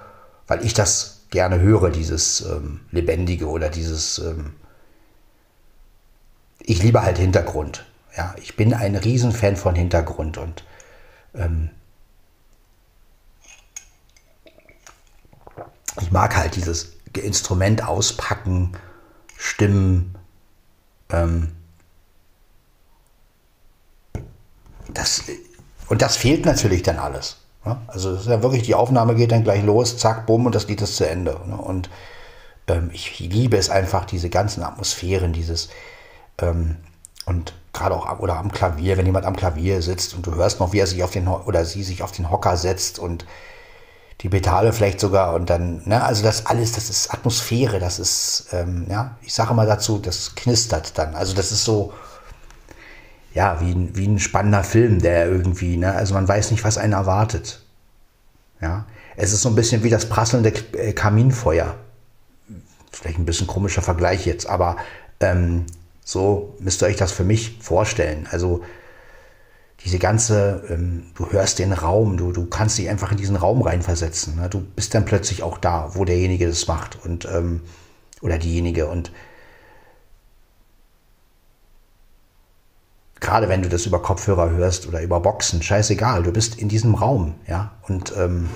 weil 0.47 0.63
ich 0.65 0.73
das 0.73 1.25
gerne 1.29 1.59
höre, 1.59 1.89
dieses 1.89 2.41
ähm, 2.41 2.81
Lebendige 2.91 3.47
oder 3.47 3.69
dieses 3.69 4.19
ähm, 4.19 4.53
ich 6.59 6.83
liebe 6.83 7.01
halt 7.01 7.17
Hintergrund. 7.17 7.85
Ja, 8.15 8.35
ich 8.41 8.55
bin 8.55 8.73
ein 8.73 8.95
Riesenfan 8.95 9.55
von 9.55 9.73
Hintergrund 9.73 10.37
und 10.37 10.63
ähm, 11.33 11.69
ich 16.01 16.11
mag 16.11 16.35
halt 16.35 16.55
dieses 16.55 16.93
Instrument 17.15 17.83
auspacken, 17.83 18.73
Stimmen. 19.37 20.15
Ähm, 21.09 21.53
das, 24.93 25.23
und 25.89 26.01
das 26.01 26.17
fehlt 26.17 26.45
natürlich 26.45 26.83
dann 26.83 26.97
alles. 26.97 27.37
Ja? 27.65 27.81
Also 27.87 28.11
es 28.11 28.21
ist 28.21 28.27
ja 28.27 28.41
wirklich, 28.41 28.63
die 28.63 28.75
Aufnahme 28.75 29.15
geht 29.15 29.31
dann 29.31 29.43
gleich 29.43 29.63
los, 29.63 29.97
zack, 29.97 30.25
bumm, 30.25 30.45
und 30.47 30.55
das 30.55 30.67
Lied 30.67 30.81
ist 30.81 30.97
zu 30.97 31.07
Ende. 31.07 31.39
Ne? 31.45 31.55
Und 31.55 31.89
ähm, 32.67 32.89
ich 32.91 33.19
liebe 33.19 33.57
es 33.57 33.69
einfach, 33.69 34.05
diese 34.05 34.29
ganzen 34.29 34.63
Atmosphären, 34.63 35.33
dieses, 35.33 35.69
ähm, 36.39 36.77
und 37.25 37.53
gerade 37.73 37.95
auch 37.95 38.19
oder 38.19 38.37
am 38.37 38.51
Klavier, 38.51 38.97
wenn 38.97 39.05
jemand 39.05 39.25
am 39.25 39.35
Klavier 39.35 39.81
sitzt 39.81 40.15
und 40.15 40.25
du 40.25 40.35
hörst 40.35 40.59
noch, 40.59 40.73
wie 40.73 40.79
er 40.79 40.87
sich 40.87 41.03
auf 41.03 41.11
den 41.11 41.27
oder 41.27 41.65
sie 41.65 41.83
sich 41.83 42.01
auf 42.01 42.11
den 42.11 42.31
Hocker 42.31 42.57
setzt 42.57 42.99
und 42.99 43.25
die 44.21 44.29
Pedale 44.29 44.73
vielleicht 44.73 44.99
sogar 44.99 45.35
und 45.35 45.49
dann, 45.49 45.81
ne, 45.85 46.03
also 46.03 46.23
das 46.23 46.47
alles, 46.47 46.71
das 46.71 46.89
ist 46.89 47.13
Atmosphäre, 47.13 47.79
das 47.79 47.99
ist, 47.99 48.47
ähm, 48.51 48.87
ja, 48.89 49.15
ich 49.21 49.33
sage 49.33 49.53
mal 49.53 49.67
dazu, 49.67 49.99
das 49.99 50.33
knistert 50.35 50.97
dann. 50.97 51.15
Also 51.15 51.35
das 51.35 51.51
ist 51.51 51.63
so, 51.63 51.93
ja, 53.33 53.61
wie, 53.61 53.71
ein, 53.71 53.95
wie 53.95 54.07
ein 54.07 54.19
spannender 54.19 54.63
Film, 54.63 54.99
der 54.99 55.27
irgendwie, 55.27 55.77
ne, 55.77 55.93
also 55.93 56.15
man 56.15 56.27
weiß 56.27 56.49
nicht, 56.49 56.63
was 56.63 56.79
einen 56.79 56.93
erwartet. 56.93 57.61
Ja, 58.59 58.85
es 59.15 59.33
ist 59.33 59.43
so 59.43 59.49
ein 59.49 59.55
bisschen 59.55 59.83
wie 59.83 59.91
das 59.91 60.09
prasselnde 60.09 60.51
äh, 60.73 60.93
Kaminfeuer. 60.93 61.75
Vielleicht 62.91 63.19
ein 63.19 63.25
bisschen 63.25 63.45
komischer 63.45 63.83
Vergleich 63.83 64.25
jetzt, 64.25 64.49
aber 64.49 64.77
ähm, 65.19 65.67
so 66.03 66.55
müsst 66.59 66.81
ihr 66.81 66.87
euch 66.87 66.95
das 66.95 67.11
für 67.11 67.23
mich 67.23 67.59
vorstellen. 67.61 68.27
Also 68.31 68.63
diese 69.83 69.99
ganze, 69.99 70.63
ähm, 70.69 71.03
du 71.15 71.31
hörst 71.31 71.59
den 71.59 71.71
Raum, 71.71 72.17
du, 72.17 72.31
du 72.31 72.45
kannst 72.45 72.77
dich 72.77 72.89
einfach 72.89 73.11
in 73.11 73.17
diesen 73.17 73.35
Raum 73.35 73.61
reinversetzen. 73.61 74.35
Ne? 74.35 74.49
Du 74.49 74.61
bist 74.61 74.93
dann 74.93 75.05
plötzlich 75.05 75.43
auch 75.43 75.57
da, 75.57 75.91
wo 75.93 76.03
derjenige 76.03 76.47
das 76.47 76.67
macht 76.67 77.03
und 77.05 77.25
ähm, 77.25 77.61
oder 78.21 78.37
diejenige. 78.37 78.87
Und 78.87 79.11
gerade 83.19 83.49
wenn 83.49 83.61
du 83.61 83.69
das 83.69 83.85
über 83.85 84.01
Kopfhörer 84.01 84.49
hörst 84.49 84.87
oder 84.87 85.01
über 85.01 85.19
Boxen, 85.19 85.61
scheißegal, 85.61 86.23
du 86.23 86.31
bist 86.31 86.55
in 86.55 86.69
diesem 86.69 86.95
Raum, 86.95 87.35
ja. 87.47 87.73
Und 87.87 88.13
ähm, 88.17 88.49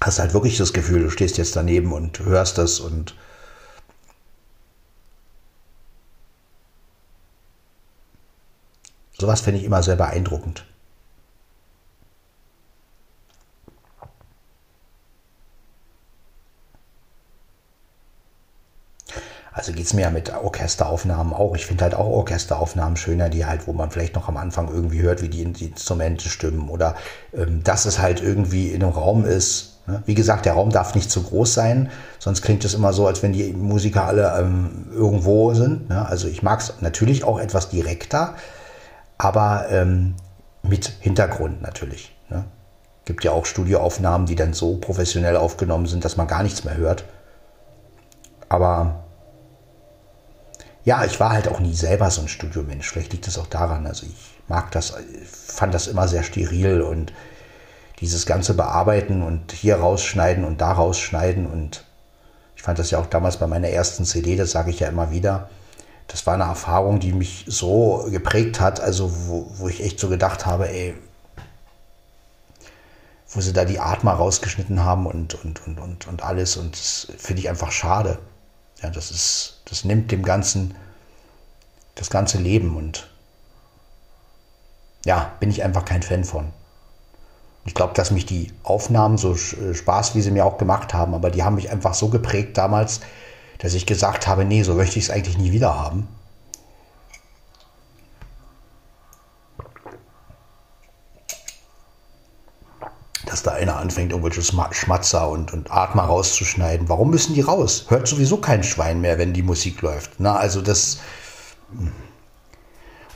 hast 0.00 0.18
halt 0.18 0.34
wirklich 0.34 0.58
das 0.58 0.72
Gefühl, 0.72 1.02
du 1.02 1.10
stehst 1.10 1.38
jetzt 1.38 1.56
daneben 1.56 1.92
und 1.92 2.20
hörst 2.20 2.58
das 2.58 2.78
und 2.78 3.14
sowas 9.20 9.40
finde 9.40 9.60
ich 9.60 9.66
immer 9.66 9.82
sehr 9.82 9.96
beeindruckend. 9.96 10.64
Also 19.52 19.72
geht 19.72 19.86
es 19.86 19.92
mir 19.92 20.02
ja 20.02 20.10
mit 20.10 20.32
Orchesteraufnahmen 20.32 21.32
auch. 21.32 21.56
Ich 21.56 21.66
finde 21.66 21.82
halt 21.82 21.94
auch 21.94 22.06
Orchesteraufnahmen 22.06 22.96
schöner, 22.96 23.28
die 23.28 23.44
halt, 23.44 23.66
wo 23.66 23.72
man 23.72 23.90
vielleicht 23.90 24.14
noch 24.14 24.28
am 24.28 24.36
Anfang 24.36 24.68
irgendwie 24.68 25.02
hört, 25.02 25.20
wie 25.20 25.28
die, 25.28 25.42
Instrumente 25.42 26.28
stimmen 26.28 26.68
oder 26.68 26.94
ähm, 27.34 27.64
dass 27.64 27.84
es 27.84 27.98
halt 27.98 28.22
irgendwie 28.22 28.68
in 28.68 28.84
einem 28.84 28.92
Raum 28.92 29.24
ist, 29.24 29.78
Ne? 29.88 30.02
Wie 30.04 30.14
gesagt, 30.14 30.44
der 30.44 30.52
Raum 30.52 30.70
darf 30.70 30.94
nicht 30.94 31.10
zu 31.10 31.22
groß 31.22 31.54
sein, 31.54 31.90
sonst 32.18 32.42
klingt 32.42 32.64
es 32.64 32.74
immer 32.74 32.92
so, 32.92 33.06
als 33.06 33.22
wenn 33.22 33.32
die 33.32 33.52
Musiker 33.52 34.04
alle 34.04 34.38
ähm, 34.38 34.86
irgendwo 34.92 35.54
sind. 35.54 35.88
Ne? 35.88 36.06
Also 36.06 36.28
ich 36.28 36.42
mag 36.42 36.60
es 36.60 36.74
natürlich 36.80 37.24
auch 37.24 37.40
etwas 37.40 37.70
direkter, 37.70 38.34
aber 39.18 39.66
ähm, 39.70 40.14
mit 40.62 40.86
Hintergrund 41.00 41.60
natürlich. 41.60 42.16
Ne? 42.28 42.44
Gibt 43.04 43.24
ja 43.24 43.32
auch 43.32 43.46
Studioaufnahmen, 43.46 44.26
die 44.26 44.36
dann 44.36 44.52
so 44.52 44.76
professionell 44.76 45.36
aufgenommen 45.36 45.86
sind, 45.86 46.04
dass 46.04 46.16
man 46.16 46.28
gar 46.28 46.42
nichts 46.42 46.64
mehr 46.64 46.76
hört. 46.76 47.04
Aber 48.48 49.04
ja, 50.84 51.04
ich 51.04 51.18
war 51.20 51.30
halt 51.30 51.48
auch 51.48 51.60
nie 51.60 51.74
selber 51.74 52.10
so 52.10 52.22
ein 52.22 52.28
Studiomensch. 52.28 52.88
Vielleicht 52.88 53.12
liegt 53.12 53.26
es 53.28 53.38
auch 53.38 53.46
daran. 53.46 53.86
Also 53.86 54.06
ich 54.06 54.38
mag 54.46 54.70
das, 54.70 54.94
fand 55.26 55.74
das 55.74 55.88
immer 55.88 56.08
sehr 56.08 56.22
steril 56.22 56.80
und 56.80 57.12
dieses 58.00 58.26
ganze 58.26 58.54
Bearbeiten 58.54 59.22
und 59.22 59.52
hier 59.52 59.76
rausschneiden 59.76 60.44
und 60.44 60.60
da 60.60 60.72
rausschneiden. 60.72 61.46
Und 61.46 61.84
ich 62.56 62.62
fand 62.62 62.78
das 62.78 62.90
ja 62.90 62.98
auch 62.98 63.06
damals 63.06 63.38
bei 63.38 63.46
meiner 63.46 63.68
ersten 63.68 64.04
CD, 64.04 64.36
das 64.36 64.52
sage 64.52 64.70
ich 64.70 64.80
ja 64.80 64.88
immer 64.88 65.10
wieder. 65.10 65.50
Das 66.08 66.26
war 66.26 66.34
eine 66.34 66.44
Erfahrung, 66.44 67.00
die 67.00 67.12
mich 67.12 67.44
so 67.46 68.06
geprägt 68.10 68.60
hat, 68.60 68.80
also 68.80 69.28
wo, 69.28 69.50
wo 69.58 69.68
ich 69.68 69.82
echt 69.82 70.00
so 70.00 70.08
gedacht 70.08 70.46
habe, 70.46 70.68
ey, 70.68 70.94
wo 73.28 73.40
sie 73.40 73.52
da 73.52 73.64
die 73.64 73.78
Art 73.78 74.04
mal 74.04 74.14
rausgeschnitten 74.14 74.82
haben 74.82 75.06
und, 75.06 75.34
und, 75.44 75.64
und, 75.66 75.78
und, 75.78 76.08
und 76.08 76.22
alles. 76.22 76.56
Und 76.56 76.74
das 76.74 77.08
finde 77.18 77.42
ich 77.42 77.48
einfach 77.48 77.70
schade. 77.70 78.18
Ja, 78.82 78.90
das 78.90 79.10
ist, 79.10 79.60
das 79.66 79.84
nimmt 79.84 80.10
dem 80.10 80.22
Ganzen 80.22 80.74
das 81.98 82.10
ganze 82.10 82.38
Leben 82.38 82.76
und 82.76 83.08
ja, 85.04 85.32
bin 85.40 85.50
ich 85.50 85.62
einfach 85.62 85.84
kein 85.84 86.02
Fan 86.02 86.24
von. 86.24 86.52
Ich 87.64 87.74
glaube, 87.74 87.92
dass 87.94 88.10
mich 88.10 88.24
die 88.24 88.52
Aufnahmen, 88.62 89.18
so 89.18 89.34
äh, 89.34 89.74
Spaß, 89.74 90.14
wie 90.14 90.22
sie 90.22 90.30
mir 90.30 90.44
auch 90.44 90.58
gemacht 90.58 90.94
haben, 90.94 91.14
aber 91.14 91.30
die 91.30 91.42
haben 91.42 91.56
mich 91.56 91.70
einfach 91.70 91.94
so 91.94 92.08
geprägt 92.08 92.56
damals, 92.56 93.00
dass 93.58 93.74
ich 93.74 93.86
gesagt 93.86 94.26
habe, 94.26 94.44
nee, 94.44 94.62
so 94.62 94.74
möchte 94.74 94.98
ich 94.98 95.06
es 95.06 95.10
eigentlich 95.10 95.38
nie 95.38 95.52
wieder 95.52 95.78
haben. 95.78 96.08
Dass 103.26 103.42
da 103.42 103.52
einer 103.52 103.76
anfängt, 103.76 104.12
irgendwelche 104.12 104.42
Schmatzer 104.42 105.28
und, 105.28 105.52
und 105.52 105.70
Atmer 105.70 106.04
rauszuschneiden. 106.04 106.88
Warum 106.88 107.10
müssen 107.10 107.34
die 107.34 107.42
raus? 107.42 107.86
Hört 107.88 108.08
sowieso 108.08 108.38
kein 108.38 108.62
Schwein 108.62 109.00
mehr, 109.00 109.18
wenn 109.18 109.34
die 109.34 109.42
Musik 109.42 109.82
läuft. 109.82 110.12
Na, 110.18 110.36
also 110.36 110.62
das. 110.62 111.00
Hm 111.72 111.92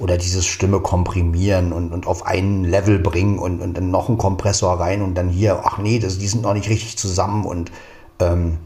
oder 0.03 0.19
dieses 0.19 0.47
Stimme 0.47 0.81
komprimieren 0.81 1.73
und, 1.73 1.93
und 1.93 2.09
auf 2.09 2.27
ein 2.27 2.65
Level 2.65 2.99
bringen 2.99 3.39
und, 3.39 3.61
und 3.61 3.75
dann 3.77 3.93
noch 3.93 4.09
einen 4.09 4.19
Kompressor 4.19 4.81
rein 4.81 5.01
und 5.01 5.15
dann 5.15 5.29
hier, 5.29 5.63
ach 5.65 5.79
nee, 5.79 6.01
das, 6.01 6.19
die 6.19 6.27
sind 6.27 6.43
noch 6.43 6.55
nicht 6.55 6.69
richtig 6.69 6.99
zusammen 6.99 7.45
und 7.45 7.71
ähm, 8.19 8.59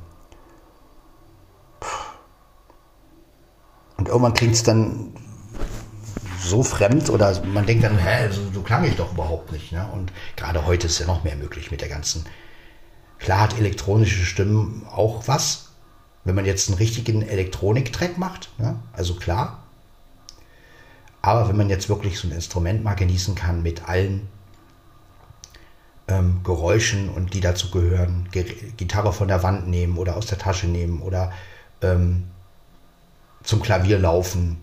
und 4.06 4.12
irgendwann 4.12 4.34
klingt 4.34 4.54
es 4.54 4.62
dann 4.62 5.12
so 6.40 6.62
fremd 6.62 7.10
oder 7.10 7.42
man 7.44 7.66
denkt 7.66 7.82
dann, 7.82 7.98
hä, 7.98 8.30
so, 8.30 8.40
so 8.54 8.62
klang 8.62 8.84
ich 8.84 8.94
doch 8.94 9.12
überhaupt 9.12 9.50
nicht. 9.50 9.72
Ne? 9.72 9.84
Und 9.92 10.12
gerade 10.36 10.64
heute 10.64 10.86
ist 10.86 11.00
ja 11.00 11.06
noch 11.06 11.24
mehr 11.24 11.34
möglich 11.34 11.72
mit 11.72 11.80
der 11.80 11.88
ganzen. 11.88 12.24
Klar 13.18 13.40
hat 13.40 13.58
elektronische 13.58 14.24
Stimmen 14.24 14.86
auch 14.88 15.26
was, 15.26 15.70
wenn 16.22 16.36
man 16.36 16.44
jetzt 16.44 16.68
einen 16.68 16.78
richtigen 16.78 17.22
Elektronik-Track 17.22 18.16
macht. 18.16 18.50
Ne? 18.58 18.76
Also 18.92 19.14
klar, 19.14 19.64
aber 21.20 21.48
wenn 21.48 21.56
man 21.56 21.68
jetzt 21.68 21.88
wirklich 21.88 22.20
so 22.20 22.28
ein 22.28 22.32
Instrument 22.32 22.84
mal 22.84 22.94
genießen 22.94 23.34
kann 23.34 23.64
mit 23.64 23.88
allen 23.88 24.28
ähm, 26.06 26.42
Geräuschen 26.44 27.08
und 27.08 27.34
die 27.34 27.40
dazu 27.40 27.72
gehören, 27.72 28.28
Gitarre 28.76 29.12
von 29.12 29.26
der 29.26 29.42
Wand 29.42 29.66
nehmen 29.66 29.98
oder 29.98 30.16
aus 30.16 30.26
der 30.26 30.38
Tasche 30.38 30.68
nehmen 30.68 31.02
oder 31.02 31.32
ähm, 31.82 32.28
zum 33.46 33.62
Klavier 33.62 33.98
laufen. 33.98 34.58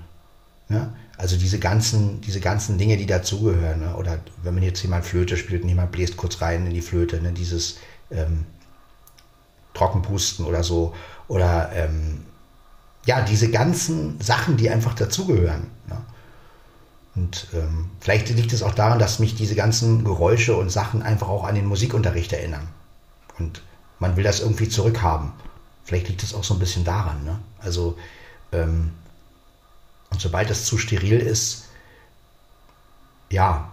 Ne? 0.70 0.94
Also 1.18 1.38
diese 1.38 1.58
ganzen, 1.58 2.22
diese 2.22 2.40
ganzen 2.40 2.78
Dinge, 2.78 2.98
die 2.98 3.06
dazugehören. 3.06 3.80
Ne? 3.80 3.96
Oder 3.96 4.20
wenn 4.44 4.54
man 4.54 4.64
jetzt 4.64 4.84
jemand 4.84 5.06
Flöte 5.06 5.38
spielt 5.38 5.64
und 5.64 5.70
jemand 5.70 5.92
bläst 5.92 6.18
kurz 6.18 6.42
rein 6.42 6.68
in 6.68 6.74
die 6.74 6.82
Flöte, 6.82 7.22
ne? 7.22 7.32
dieses 7.32 7.78
ähm, 8.12 8.46
Trockenpusten 9.74 10.46
oder 10.46 10.64
so. 10.64 10.94
Oder 11.28 11.72
ähm, 11.74 12.26
ja, 13.06 13.22
diese 13.22 13.50
ganzen 13.50 14.20
Sachen, 14.22 14.58
die 14.58 14.70
einfach 14.70 14.94
dazugehören. 14.94 15.68
Ne? 15.88 15.98
Und 17.16 17.48
ähm, 17.54 17.90
vielleicht 18.00 18.30
liegt 18.30 18.54
es 18.54 18.64
auch 18.64 18.74
daran, 18.74 19.00
dass 19.00 19.20
mich 19.20 19.36
diese 19.36 19.56
ganzen 19.56 20.04
Geräusche 20.04 20.56
und 20.56 20.72
Sachen 20.72 21.02
einfach 21.02 21.30
auch 21.30 21.46
an 21.46 21.56
den 21.56 21.66
Musikunterricht 21.66 22.34
erinnern. 22.34 22.68
Und 23.40 23.62
man 24.00 24.18
will 24.18 24.24
das 24.24 24.42
irgendwie 24.42 24.68
zurückhaben. 24.68 25.32
Vielleicht 25.86 26.10
liegt 26.10 26.24
es 26.24 26.34
auch 26.34 26.44
so 26.44 26.54
ein 26.54 26.60
bisschen 26.60 26.84
daran. 26.84 27.24
Ne? 27.24 27.40
Also, 27.60 27.98
ähm, 28.54 28.92
und 30.10 30.22
sobald 30.22 30.50
es 30.50 30.66
zu 30.66 30.78
steril 30.78 31.20
ist, 31.20 31.66
ja. 33.30 33.70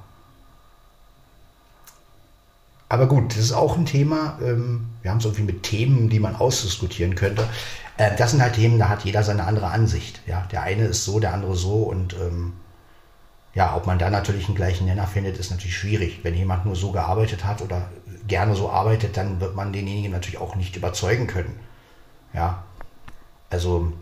Aber 2.88 3.06
gut, 3.06 3.32
das 3.32 3.38
ist 3.38 3.52
auch 3.52 3.76
ein 3.76 3.86
Thema. 3.86 4.38
Ähm, 4.42 4.86
wir 5.02 5.10
haben 5.10 5.18
es 5.18 5.24
irgendwie 5.24 5.44
mit 5.44 5.62
Themen, 5.62 6.08
die 6.08 6.18
man 6.18 6.34
ausdiskutieren 6.34 7.14
könnte. 7.14 7.48
Äh, 7.98 8.16
das 8.16 8.30
sind 8.30 8.42
halt 8.42 8.54
Themen, 8.54 8.78
da 8.78 8.88
hat 8.88 9.04
jeder 9.04 9.22
seine 9.22 9.44
andere 9.44 9.66
Ansicht. 9.68 10.22
Ja, 10.26 10.46
der 10.50 10.62
eine 10.62 10.86
ist 10.86 11.04
so, 11.04 11.20
der 11.20 11.34
andere 11.34 11.54
so 11.56 11.82
und 11.82 12.14
ähm, 12.14 12.54
ja, 13.54 13.76
ob 13.76 13.86
man 13.86 13.98
da 13.98 14.10
natürlich 14.10 14.46
einen 14.46 14.54
gleichen 14.54 14.86
Nenner 14.86 15.06
findet, 15.06 15.38
ist 15.38 15.50
natürlich 15.50 15.76
schwierig. 15.76 16.20
Wenn 16.22 16.34
jemand 16.34 16.64
nur 16.66 16.76
so 16.76 16.92
gearbeitet 16.92 17.44
hat 17.44 17.62
oder 17.62 17.90
gerne 18.26 18.54
so 18.54 18.70
arbeitet, 18.70 19.16
dann 19.16 19.40
wird 19.40 19.56
man 19.56 19.72
denjenigen 19.72 20.12
natürlich 20.12 20.40
auch 20.40 20.54
nicht 20.54 20.76
überzeugen 20.76 21.26
können. 21.26 21.58
Ja, 22.32 22.64
also 23.50 23.92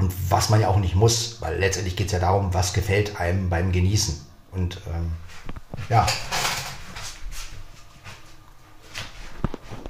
und 0.00 0.14
was 0.30 0.48
man 0.48 0.60
ja 0.60 0.68
auch 0.68 0.78
nicht 0.78 0.94
muss, 0.94 1.36
weil 1.40 1.58
letztendlich 1.58 1.94
geht 1.94 2.06
es 2.06 2.12
ja 2.12 2.18
darum, 2.18 2.54
was 2.54 2.72
gefällt 2.72 3.20
einem 3.20 3.50
beim 3.50 3.70
Genießen. 3.70 4.18
Und 4.50 4.80
ähm, 4.88 5.12
ja, 5.90 6.06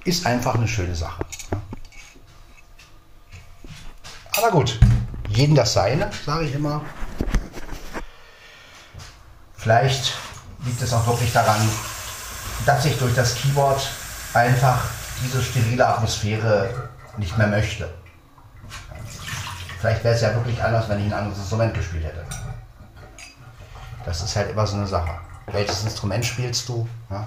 ist 0.04 0.26
einfach 0.26 0.56
eine 0.56 0.66
schöne 0.66 0.96
Sache. 0.96 1.24
Aber 4.36 4.50
gut, 4.50 4.80
jeden 5.28 5.54
das 5.54 5.74
seine, 5.74 6.10
sage 6.26 6.46
ich 6.46 6.54
immer. 6.54 6.82
Vielleicht 9.56 10.14
liegt 10.64 10.82
es 10.82 10.92
auch 10.92 11.06
wirklich 11.06 11.32
daran, 11.32 11.60
dass 12.66 12.84
ich 12.84 12.98
durch 12.98 13.14
das 13.14 13.36
Keyboard 13.36 13.88
einfach 14.34 14.82
diese 15.22 15.40
sterile 15.42 15.86
Atmosphäre 15.86 16.90
nicht 17.16 17.36
mehr 17.38 17.46
möchte. 17.46 17.88
Vielleicht 19.80 20.04
wäre 20.04 20.14
es 20.14 20.20
ja 20.20 20.34
wirklich 20.34 20.62
anders, 20.62 20.90
wenn 20.90 20.98
ich 20.98 21.06
ein 21.06 21.12
anderes 21.14 21.38
Instrument 21.38 21.72
gespielt 21.72 22.04
hätte. 22.04 22.22
Das 24.04 24.22
ist 24.22 24.36
halt 24.36 24.50
immer 24.50 24.66
so 24.66 24.76
eine 24.76 24.86
Sache. 24.86 25.18
Welches 25.46 25.84
Instrument 25.84 26.22
spielst 26.24 26.68
du? 26.68 26.86
Ja? 27.08 27.26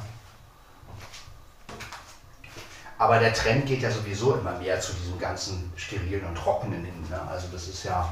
Aber 2.99 3.19
der 3.19 3.33
Trend 3.33 3.65
geht 3.65 3.81
ja 3.81 3.89
sowieso 3.89 4.35
immer 4.35 4.57
mehr 4.59 4.79
zu 4.79 4.93
diesem 4.93 5.17
ganzen 5.17 5.73
sterilen 5.75 6.25
und 6.25 6.35
trockenen 6.35 6.85
hin. 6.85 6.93
Ne? 7.09 7.19
Also 7.27 7.47
das 7.51 7.67
ist 7.67 7.83
ja, 7.85 8.07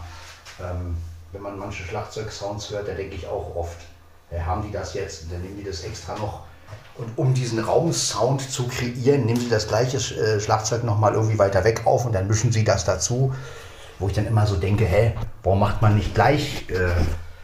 ähm, 0.59 0.97
wenn 1.31 1.41
man 1.43 1.59
manche 1.59 1.83
Schlagzeugsounds 1.83 2.71
hört, 2.71 2.87
da 2.87 2.93
denke 2.93 3.15
ich 3.15 3.27
auch 3.27 3.55
oft, 3.55 3.77
äh, 4.31 4.39
haben 4.39 4.63
die 4.63 4.71
das 4.71 4.95
jetzt 4.95 5.23
und 5.23 5.33
dann 5.33 5.43
nehmen 5.43 5.57
die 5.57 5.63
das 5.63 5.83
extra 5.83 6.15
noch. 6.15 6.41
Und 6.95 7.15
um 7.15 7.35
diesen 7.35 7.59
Raumsound 7.59 8.41
zu 8.41 8.67
kreieren, 8.67 9.25
nehmen 9.25 9.39
sie 9.39 9.49
das 9.49 9.67
gleiche 9.67 9.97
äh, 9.97 10.39
Schlagzeug 10.39 10.83
nochmal 10.83 11.13
irgendwie 11.13 11.37
weiter 11.37 11.63
weg 11.63 11.85
auf 11.85 12.05
und 12.05 12.13
dann 12.13 12.27
mischen 12.27 12.51
sie 12.51 12.63
das 12.63 12.85
dazu. 12.85 13.33
Wo 14.01 14.07
ich 14.07 14.13
dann 14.13 14.25
immer 14.25 14.45
so 14.45 14.57
denke, 14.57 14.85
hä, 14.85 15.13
warum 15.43 15.59
macht 15.59 15.81
man 15.81 15.95
nicht 15.95 16.13
gleich 16.13 16.69
äh, 16.69 16.91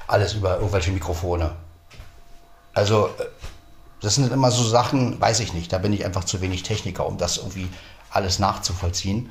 alles 0.08 0.34
über 0.34 0.56
irgendwelche 0.56 0.92
Mikrofone? 0.92 1.52
Also, 2.74 3.08
äh, 3.08 3.26
das 4.02 4.16
sind 4.16 4.32
immer 4.32 4.52
so 4.52 4.64
Sachen, 4.64 5.20
weiß 5.22 5.40
ich 5.40 5.54
nicht, 5.54 5.72
da 5.72 5.78
bin 5.78 5.94
ich 5.94 6.04
einfach 6.06 6.24
zu 6.24 6.42
wenig 6.42 6.64
Techniker, 6.64 7.06
um 7.06 7.18
das 7.18 7.38
irgendwie 7.38 7.70
alles 8.10 8.40
nachzuvollziehen. 8.40 9.30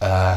Äh, 0.00 0.36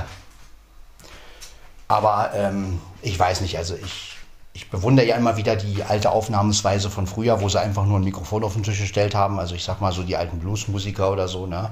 aber 1.88 2.32
ähm, 2.34 2.82
ich 3.01 3.17
weiß 3.17 3.41
nicht, 3.41 3.57
also 3.57 3.75
ich 3.75 4.17
ich 4.57 4.71
bewundere 4.71 5.05
ja 5.05 5.15
immer 5.17 5.38
wieder 5.38 5.55
die 5.55 5.84
alte 5.84 6.09
Aufnahmensweise 6.09 6.89
von 6.89 7.05
früher, 7.05 7.41
wo 7.41 7.47
sie 7.47 7.61
einfach 7.61 7.86
nur 7.86 7.99
ein 7.99 8.03
Mikrofon 8.03 8.43
auf 8.43 8.53
den 8.53 8.63
Tisch 8.63 8.80
gestellt 8.80 9.13
haben. 9.13 9.38
Also 9.38 9.53
ich 9.53 9.63
sag 9.63 9.82
mal 9.82 9.91
so 9.91 10.01
die 10.01 10.17
alten 10.17 10.39
Bluesmusiker 10.39 11.11
oder 11.11 11.28
so, 11.28 11.45
ne? 11.45 11.71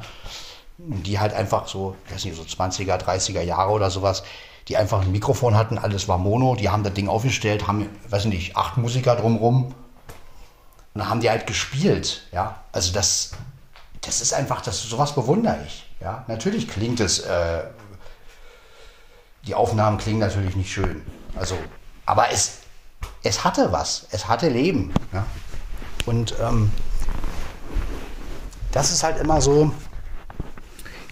Die 0.77 1.19
halt 1.19 1.33
einfach 1.33 1.67
so, 1.67 1.95
ich 2.05 2.13
weiß 2.13 2.25
nicht, 2.25 2.35
so 2.35 2.43
20er, 2.43 2.97
30er 2.97 3.41
Jahre 3.41 3.71
oder 3.71 3.89
sowas, 3.89 4.23
die 4.67 4.77
einfach 4.77 5.01
ein 5.01 5.11
Mikrofon 5.11 5.55
hatten, 5.55 5.77
alles 5.77 6.07
war 6.07 6.17
Mono, 6.17 6.55
die 6.55 6.69
haben 6.69 6.83
das 6.83 6.93
Ding 6.93 7.07
aufgestellt, 7.07 7.67
haben, 7.67 7.87
weiß 8.09 8.25
nicht, 8.25 8.57
acht 8.57 8.77
Musiker 8.77 9.15
drumrum. 9.15 9.65
Und 9.67 9.73
dann 10.93 11.09
haben 11.09 11.21
die 11.21 11.29
halt 11.29 11.47
gespielt, 11.47 12.27
ja. 12.31 12.59
Also 12.71 12.91
das, 12.91 13.31
das 14.01 14.21
ist 14.21 14.33
einfach, 14.33 14.61
das, 14.61 14.81
sowas 14.81 15.13
bewundere 15.13 15.59
ich, 15.65 15.85
ja. 16.01 16.25
Natürlich 16.27 16.67
klingt 16.67 16.99
es, 16.99 17.19
äh, 17.19 17.63
die 19.45 19.53
Aufnahmen 19.53 19.97
klingen 19.97 20.19
natürlich 20.19 20.55
nicht 20.55 20.71
schön. 20.73 21.03
Also, 21.35 21.57
aber 22.05 22.31
es, 22.31 22.59
es 23.23 23.43
hatte 23.43 23.71
was, 23.71 24.07
es 24.11 24.27
hatte 24.27 24.49
Leben. 24.49 24.93
Ja? 25.13 25.25
Und 26.05 26.35
ähm, 26.41 26.71
das 28.71 28.91
ist 28.91 29.03
halt 29.03 29.19
immer 29.19 29.41
so, 29.41 29.71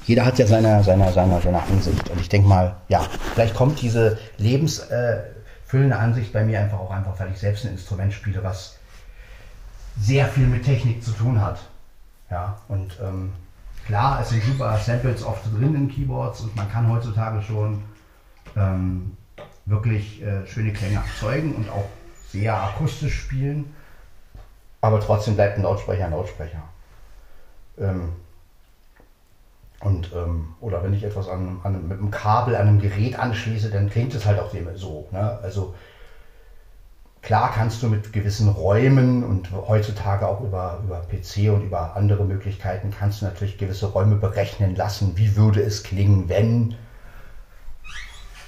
jeder 0.05 0.25
hat 0.25 0.39
ja 0.39 0.45
seine, 0.45 0.83
seine, 0.83 1.11
seine, 1.11 1.41
seine 1.41 1.61
Ansicht. 1.61 2.09
Und 2.09 2.19
ich 2.19 2.29
denke 2.29 2.47
mal, 2.47 2.75
ja, 2.89 3.01
vielleicht 3.33 3.55
kommt 3.55 3.81
diese 3.81 4.17
lebensfüllende 4.37 5.97
Ansicht 5.97 6.33
bei 6.33 6.43
mir 6.43 6.59
einfach 6.59 6.79
auch 6.79 6.91
einfach, 6.91 7.19
weil 7.19 7.31
ich 7.31 7.39
selbst 7.39 7.65
ein 7.65 7.71
Instrument 7.71 8.13
spiele, 8.13 8.43
was 8.43 8.77
sehr 9.99 10.27
viel 10.27 10.47
mit 10.47 10.65
Technik 10.65 11.03
zu 11.03 11.11
tun 11.11 11.39
hat. 11.41 11.59
Ja, 12.29 12.57
und 12.67 12.97
ähm, 13.01 13.33
klar, 13.85 14.19
es 14.21 14.29
sind 14.29 14.43
super 14.43 14.77
Samples 14.77 15.23
oft 15.23 15.45
drin 15.53 15.75
in 15.75 15.89
Keyboards 15.89 16.41
und 16.41 16.55
man 16.55 16.71
kann 16.71 16.91
heutzutage 16.91 17.41
schon 17.41 17.83
ähm, 18.55 19.15
wirklich 19.65 20.21
äh, 20.23 20.45
schöne 20.47 20.73
Klänge 20.73 20.95
erzeugen 20.95 21.53
und 21.53 21.69
auch 21.69 21.85
sehr 22.29 22.55
akustisch 22.55 23.19
spielen, 23.19 23.73
aber 24.81 24.99
trotzdem 24.99 25.35
bleibt 25.35 25.57
ein 25.57 25.63
Lautsprecher 25.63 26.05
ein 26.05 26.11
Lautsprecher. 26.11 26.63
Ähm, 27.77 28.13
und, 29.83 30.11
ähm, 30.13 30.55
oder 30.61 30.81
wenn 30.83 30.93
ich 30.93 31.03
etwas 31.03 31.27
an, 31.27 31.59
an, 31.63 31.87
mit 31.87 31.97
einem 31.97 32.09
Kabel 32.09 32.55
an 32.55 32.67
einem 32.67 32.79
Gerät 32.79 33.19
anschließe, 33.19 33.69
dann 33.69 33.89
klingt 33.89 34.15
es 34.15 34.25
halt 34.25 34.39
auch 34.39 34.53
so. 34.75 35.07
Ne? 35.11 35.39
Also 35.43 35.75
klar 37.21 37.51
kannst 37.53 37.83
du 37.83 37.89
mit 37.89 38.13
gewissen 38.13 38.47
Räumen 38.47 39.23
und 39.23 39.51
heutzutage 39.51 40.27
auch 40.27 40.41
über, 40.41 40.81
über 40.83 41.01
PC 41.01 41.53
und 41.53 41.63
über 41.63 41.97
andere 41.97 42.23
Möglichkeiten 42.23 42.91
kannst 42.97 43.21
du 43.21 43.25
natürlich 43.25 43.57
gewisse 43.57 43.87
Räume 43.87 44.15
berechnen 44.15 44.75
lassen, 44.75 45.17
wie 45.17 45.35
würde 45.35 45.61
es 45.61 45.83
klingen, 45.83 46.29
wenn. 46.29 46.75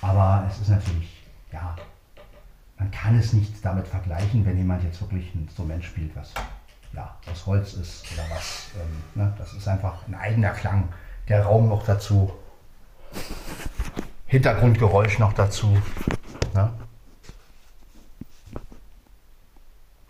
Aber 0.01 0.47
es 0.49 0.59
ist 0.59 0.69
natürlich, 0.69 1.21
ja, 1.51 1.75
man 2.77 2.91
kann 2.91 3.19
es 3.19 3.33
nicht 3.33 3.53
damit 3.63 3.87
vergleichen, 3.87 4.45
wenn 4.45 4.57
jemand 4.57 4.83
jetzt 4.83 5.01
wirklich 5.01 5.33
ein 5.35 5.43
Instrument 5.43 5.83
spielt, 5.83 6.15
was 6.15 6.33
ja, 6.93 7.13
aus 7.29 7.45
Holz 7.45 7.73
ist 7.73 8.05
oder 8.13 8.23
was. 8.33 8.67
Ähm, 8.75 9.21
ne? 9.21 9.33
Das 9.37 9.53
ist 9.53 9.67
einfach 9.67 10.07
ein 10.07 10.15
eigener 10.15 10.51
Klang. 10.51 10.87
Der 11.27 11.43
Raum 11.43 11.69
noch 11.69 11.85
dazu. 11.85 12.31
Hintergrundgeräusch 14.27 15.19
noch 15.19 15.33
dazu. 15.33 15.77
Ne? 16.53 16.71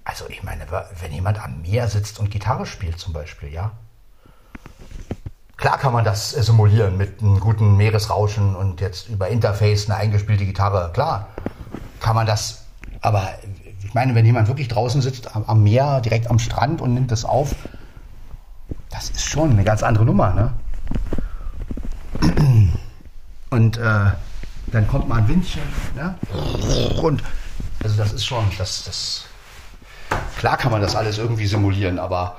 Also 0.04 0.28
ich 0.30 0.44
meine, 0.44 0.66
wenn 1.02 1.12
jemand 1.12 1.44
am 1.44 1.62
Meer 1.62 1.88
sitzt 1.88 2.20
und 2.20 2.32
Gitarre 2.32 2.66
spielt 2.66 3.00
zum 3.00 3.14
Beispiel, 3.14 3.52
ja. 3.52 3.72
Klar 5.58 5.78
kann 5.78 5.94
man 5.94 6.04
das 6.04 6.32
simulieren 6.32 6.98
mit 6.98 7.22
einem 7.22 7.40
guten 7.40 7.78
Meeresrauschen 7.78 8.56
und 8.56 8.82
jetzt 8.82 9.10
über 9.10 9.30
Interface 9.30 9.90
eine 9.90 9.98
eingespielte 9.98 10.46
Gitarre. 10.46 10.92
Klar 10.94 11.30
kann 12.02 12.16
man 12.16 12.28
das. 12.28 12.66
Aber 13.02 13.30
ich 13.84 13.94
meine, 13.94 14.16
wenn 14.16 14.26
jemand 14.26 14.48
wirklich 14.48 14.68
draußen 14.68 15.02
sitzt 15.02 15.36
am, 15.36 15.64
Meer, 15.64 16.02
direkt 16.02 16.30
am 16.30 16.40
Strand 16.40 16.82
und 16.82 16.94
nimmt 16.94 17.12
das 17.12 17.24
auf, 17.24 17.56
das 18.90 19.10
ist 19.10 19.26
schon 19.26 19.52
eine 19.52 19.64
ganz 19.64 19.82
andere 19.82 20.06
Nummer. 20.06 20.34
Ne? 20.34 20.54
Und 23.50 23.78
äh, 23.78 24.12
dann 24.68 24.88
kommt 24.88 25.08
mal 25.08 25.20
ein 25.20 25.28
Windchen. 25.28 25.62
Ne? 25.96 26.16
Und 27.02 27.24
also 27.84 27.98
das 27.98 28.14
ist 28.14 28.26
schon, 28.26 28.46
das, 28.58 28.84
das, 28.84 29.26
klar 30.38 30.58
kann 30.58 30.72
man 30.72 30.82
das 30.82 30.96
alles 30.96 31.18
irgendwie 31.18 31.48
simulieren, 31.48 32.00
aber 32.00 32.38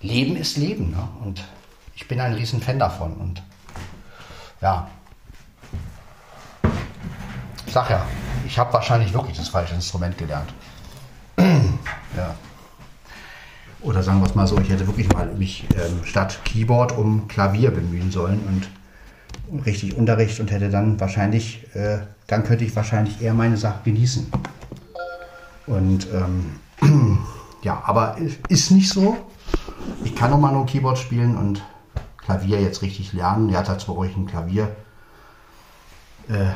Leben 0.00 0.36
ist 0.36 0.56
Leben. 0.56 0.90
Ne? 0.90 1.08
Und 1.24 1.42
ich 1.94 2.06
bin 2.08 2.20
ein 2.20 2.34
riesen 2.34 2.60
Fan 2.60 2.78
davon. 2.78 3.14
Und 3.14 3.42
ja, 4.60 4.88
ich 7.66 7.72
sag 7.72 7.88
ja, 7.88 8.04
ich 8.46 8.58
habe 8.58 8.72
wahrscheinlich 8.72 9.14
wirklich 9.14 9.36
das 9.38 9.48
falsche 9.48 9.74
Instrument 9.74 10.18
gelernt. 10.18 10.52
ja. 11.38 12.34
Oder 13.82 14.02
sagen 14.02 14.20
wir 14.20 14.26
es 14.26 14.34
mal 14.34 14.46
so, 14.46 14.58
ich 14.58 14.68
hätte 14.68 14.86
wirklich 14.86 15.12
mal 15.12 15.26
mich 15.34 15.66
ähm, 15.74 16.04
statt 16.04 16.38
Keyboard 16.44 16.96
um 16.96 17.26
Klavier 17.28 17.70
bemühen 17.70 18.10
sollen 18.10 18.40
und 18.46 19.64
richtig 19.64 19.96
Unterricht 19.96 20.38
und 20.40 20.50
hätte 20.50 20.70
dann 20.70 21.00
wahrscheinlich, 21.00 21.66
äh, 21.74 21.98
dann 22.26 22.44
könnte 22.44 22.64
ich 22.64 22.74
wahrscheinlich 22.76 23.20
eher 23.20 23.34
meine 23.34 23.56
Sache 23.56 23.80
genießen. 23.84 24.30
Und 25.66 26.06
ähm, 26.12 27.18
ja, 27.62 27.82
aber 27.84 28.16
ist 28.48 28.70
nicht 28.70 28.88
so. 28.88 29.16
Ich 30.04 30.14
kann 30.14 30.30
noch 30.30 30.38
mal 30.38 30.52
nur 30.52 30.66
Keyboard 30.66 30.98
spielen 30.98 31.36
und 31.36 31.62
Klavier 32.18 32.60
jetzt 32.60 32.82
richtig 32.82 33.12
lernen. 33.12 33.50
Er 33.50 33.66
hat 33.66 33.80
zwar 33.80 33.96
ruhig 33.96 34.16
ein 34.16 34.26
Klavier. 34.26 34.68
Äh, 36.28 36.52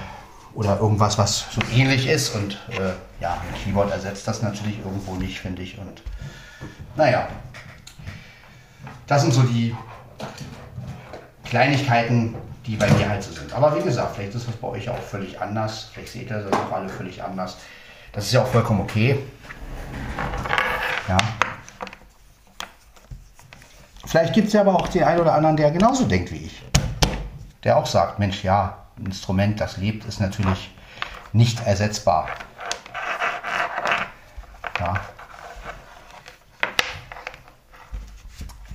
oder 0.55 0.81
irgendwas, 0.81 1.19
was 1.19 1.47
so 1.51 1.61
ähnlich 1.75 2.09
ist. 2.09 2.35
Und 2.35 2.59
äh, 2.71 2.93
ja, 3.21 3.33
ein 3.33 3.63
Keyboard 3.63 3.91
ersetzt 3.93 4.27
das 4.27 4.43
natürlich 4.43 4.79
irgendwo 4.79 5.15
nicht, 5.17 5.39
finde 5.39 5.63
ich. 5.63 5.79
Und 5.79 6.03
naja, 6.97 7.29
das 9.07 9.23
sind 9.23 9.33
so 9.33 9.43
die 9.43 9.75
Kleinigkeiten, 11.45 12.35
die 12.67 12.77
bei 12.77 12.91
mir 12.91 13.09
halt 13.09 13.23
so 13.23 13.33
sind. 13.33 13.53
Aber 13.53 13.77
wie 13.77 13.83
gesagt, 13.83 14.17
vielleicht 14.17 14.35
ist 14.35 14.49
das 14.49 14.57
bei 14.57 14.69
euch 14.69 14.89
auch 14.89 14.99
völlig 14.99 15.41
anders. 15.41 15.91
Vielleicht 15.93 16.13
seht 16.13 16.31
ihr 16.31 16.41
das 16.41 16.53
auch 16.53 16.73
alle 16.73 16.89
völlig 16.89 17.23
anders. 17.23 17.57
Das 18.13 18.25
ist 18.25 18.33
ja 18.33 18.43
auch 18.43 18.47
vollkommen 18.47 18.81
okay. 18.81 19.19
Ja. 21.09 21.19
Vielleicht 24.07 24.35
gibt 24.35 24.49
es 24.49 24.55
ja 24.55 24.63
aber 24.63 24.75
auch 24.75 24.89
den 24.89 25.05
einen 25.05 25.21
oder 25.21 25.35
anderen, 25.35 25.57
der 25.57 25.71
genauso 25.71 26.07
denkt 26.07 26.33
wie 26.33 26.47
ich. 26.47 26.63
Der 27.63 27.77
auch 27.77 27.87
sagt, 27.87 28.19
Mensch, 28.19 28.43
ja, 28.43 28.87
ein 28.99 29.07
Instrument, 29.07 29.61
das 29.61 29.77
lebt, 29.77 30.05
ist 30.05 30.21
natürlich 30.21 30.75
nicht 31.33 31.65
ersetzbar. 31.67 32.29
Ja. 34.81 35.01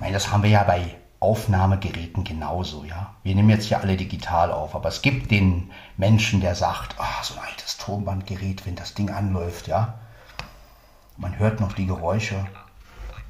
Meine, 0.02 0.14
das 0.14 0.32
haben 0.32 0.42
wir 0.42 0.50
ja 0.50 0.64
bei 0.64 0.96
Aufnahmegeräten 1.20 2.24
genauso, 2.24 2.84
ja. 2.84 3.14
Wir 3.22 3.36
nehmen 3.36 3.50
jetzt 3.50 3.66
hier 3.66 3.80
alle 3.80 3.96
digital 3.96 4.50
auf, 4.50 4.74
aber 4.74 4.88
es 4.88 5.00
gibt 5.00 5.30
den 5.30 5.70
Menschen, 5.96 6.40
der 6.40 6.56
sagt, 6.56 6.96
ah, 6.98 7.22
so 7.22 7.34
ein 7.34 7.46
altes 7.48 7.78
Tonbandgerät, 7.78 8.66
wenn 8.66 8.74
das 8.74 8.94
Ding 8.94 9.10
anläuft, 9.10 9.68
ja. 9.68 10.00
Man 11.16 11.38
hört 11.38 11.60
noch 11.60 11.72
die 11.74 11.86
Geräusche 11.86 12.44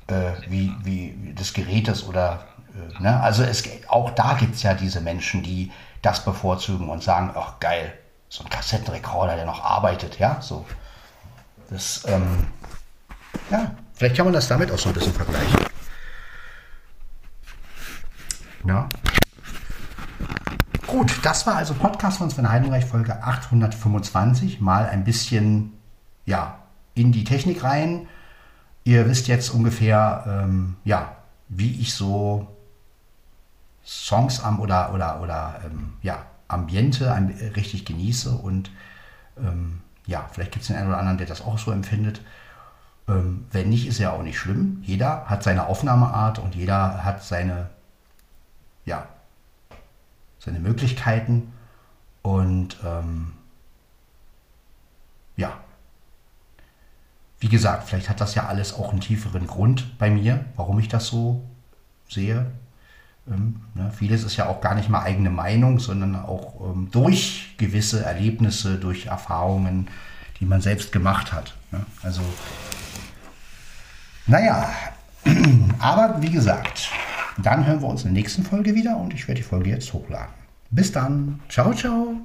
äh, 0.06 0.32
wie, 0.48 0.74
wie 0.82 1.34
des 1.34 1.52
Gerätes 1.52 2.06
oder, 2.06 2.46
äh, 2.74 3.02
ne? 3.02 3.20
Also 3.20 3.42
es, 3.42 3.64
auch 3.88 4.10
da 4.10 4.32
gibt 4.34 4.54
es 4.54 4.62
ja 4.62 4.72
diese 4.72 5.02
Menschen, 5.02 5.42
die 5.42 5.70
das 6.00 6.24
bevorzugen 6.24 6.88
und 6.88 7.02
sagen, 7.02 7.32
ach 7.34 7.60
geil, 7.60 7.92
so 8.30 8.44
ein 8.44 8.48
Kassettenrekorder, 8.48 9.36
der 9.36 9.44
noch 9.44 9.62
arbeitet, 9.62 10.18
ja, 10.18 10.40
so. 10.40 10.64
Das, 11.68 12.04
ähm, 12.08 12.46
ja, 13.50 13.72
vielleicht 13.92 14.16
kann 14.16 14.24
man 14.24 14.32
das 14.32 14.48
damit 14.48 14.72
auch 14.72 14.78
so 14.78 14.88
ein 14.88 14.94
bisschen 14.94 15.12
vergleichen. 15.12 15.71
Ja. 18.66 18.88
Gut, 20.86 21.20
das 21.22 21.46
war 21.46 21.56
also 21.56 21.74
Podcast 21.74 22.18
von 22.18 22.30
Sven 22.30 22.48
Heidenreich, 22.48 22.84
Folge 22.84 23.22
825. 23.22 24.60
Mal 24.60 24.86
ein 24.86 25.04
bisschen, 25.04 25.72
ja, 26.26 26.58
in 26.94 27.12
die 27.12 27.24
Technik 27.24 27.64
rein. 27.64 28.06
Ihr 28.84 29.08
wisst 29.08 29.28
jetzt 29.28 29.50
ungefähr, 29.50 30.24
ähm, 30.26 30.76
ja, 30.84 31.16
wie 31.48 31.80
ich 31.80 31.94
so 31.94 32.48
Songs 33.84 34.42
am 34.42 34.60
oder, 34.60 34.92
oder, 34.92 35.20
oder 35.20 35.60
ähm, 35.64 35.94
ja, 36.02 36.26
Ambiente 36.48 37.10
richtig 37.56 37.84
genieße 37.84 38.30
und 38.30 38.70
ähm, 39.38 39.80
ja, 40.06 40.28
vielleicht 40.30 40.52
gibt 40.52 40.62
es 40.62 40.68
den 40.68 40.76
einen 40.76 40.88
oder 40.88 40.98
anderen, 40.98 41.18
der 41.18 41.26
das 41.26 41.42
auch 41.42 41.58
so 41.58 41.70
empfindet. 41.70 42.20
Ähm, 43.08 43.46
wenn 43.50 43.70
nicht, 43.70 43.86
ist 43.86 43.98
ja 43.98 44.12
auch 44.12 44.22
nicht 44.22 44.38
schlimm. 44.38 44.82
Jeder 44.82 45.24
hat 45.26 45.42
seine 45.42 45.66
Aufnahmeart 45.66 46.38
und 46.38 46.54
jeder 46.54 47.04
hat 47.04 47.22
seine 47.22 47.70
ja, 48.84 49.08
seine 50.38 50.58
Möglichkeiten 50.58 51.52
und 52.22 52.76
ähm, 52.84 53.32
ja, 55.36 55.52
wie 57.40 57.48
gesagt, 57.48 57.88
vielleicht 57.88 58.08
hat 58.08 58.20
das 58.20 58.34
ja 58.34 58.46
alles 58.46 58.72
auch 58.74 58.90
einen 58.90 59.00
tieferen 59.00 59.46
Grund 59.46 59.98
bei 59.98 60.10
mir, 60.10 60.44
warum 60.56 60.78
ich 60.78 60.88
das 60.88 61.06
so 61.06 61.42
sehe. 62.08 62.46
Ähm, 63.28 63.60
ne, 63.74 63.92
vieles 63.96 64.24
ist 64.24 64.36
ja 64.36 64.46
auch 64.46 64.60
gar 64.60 64.74
nicht 64.74 64.88
mal 64.88 65.02
eigene 65.02 65.30
Meinung, 65.30 65.78
sondern 65.78 66.16
auch 66.16 66.60
ähm, 66.60 66.88
durch 66.90 67.54
gewisse 67.58 68.04
Erlebnisse, 68.04 68.78
durch 68.78 69.06
Erfahrungen, 69.06 69.88
die 70.40 70.44
man 70.44 70.60
selbst 70.60 70.92
gemacht 70.92 71.32
hat. 71.32 71.54
Ne? 71.70 71.84
Also, 72.02 72.22
naja, 74.26 74.70
aber 75.78 76.20
wie 76.20 76.30
gesagt, 76.30 76.90
dann 77.38 77.66
hören 77.66 77.80
wir 77.80 77.88
uns 77.88 78.04
in 78.04 78.14
der 78.14 78.22
nächsten 78.22 78.42
Folge 78.42 78.74
wieder 78.74 78.96
und 78.96 79.14
ich 79.14 79.28
werde 79.28 79.40
die 79.40 79.46
Folge 79.46 79.70
jetzt 79.70 79.92
hochladen. 79.92 80.34
Bis 80.70 80.92
dann. 80.92 81.40
Ciao, 81.48 81.72
ciao. 81.74 82.16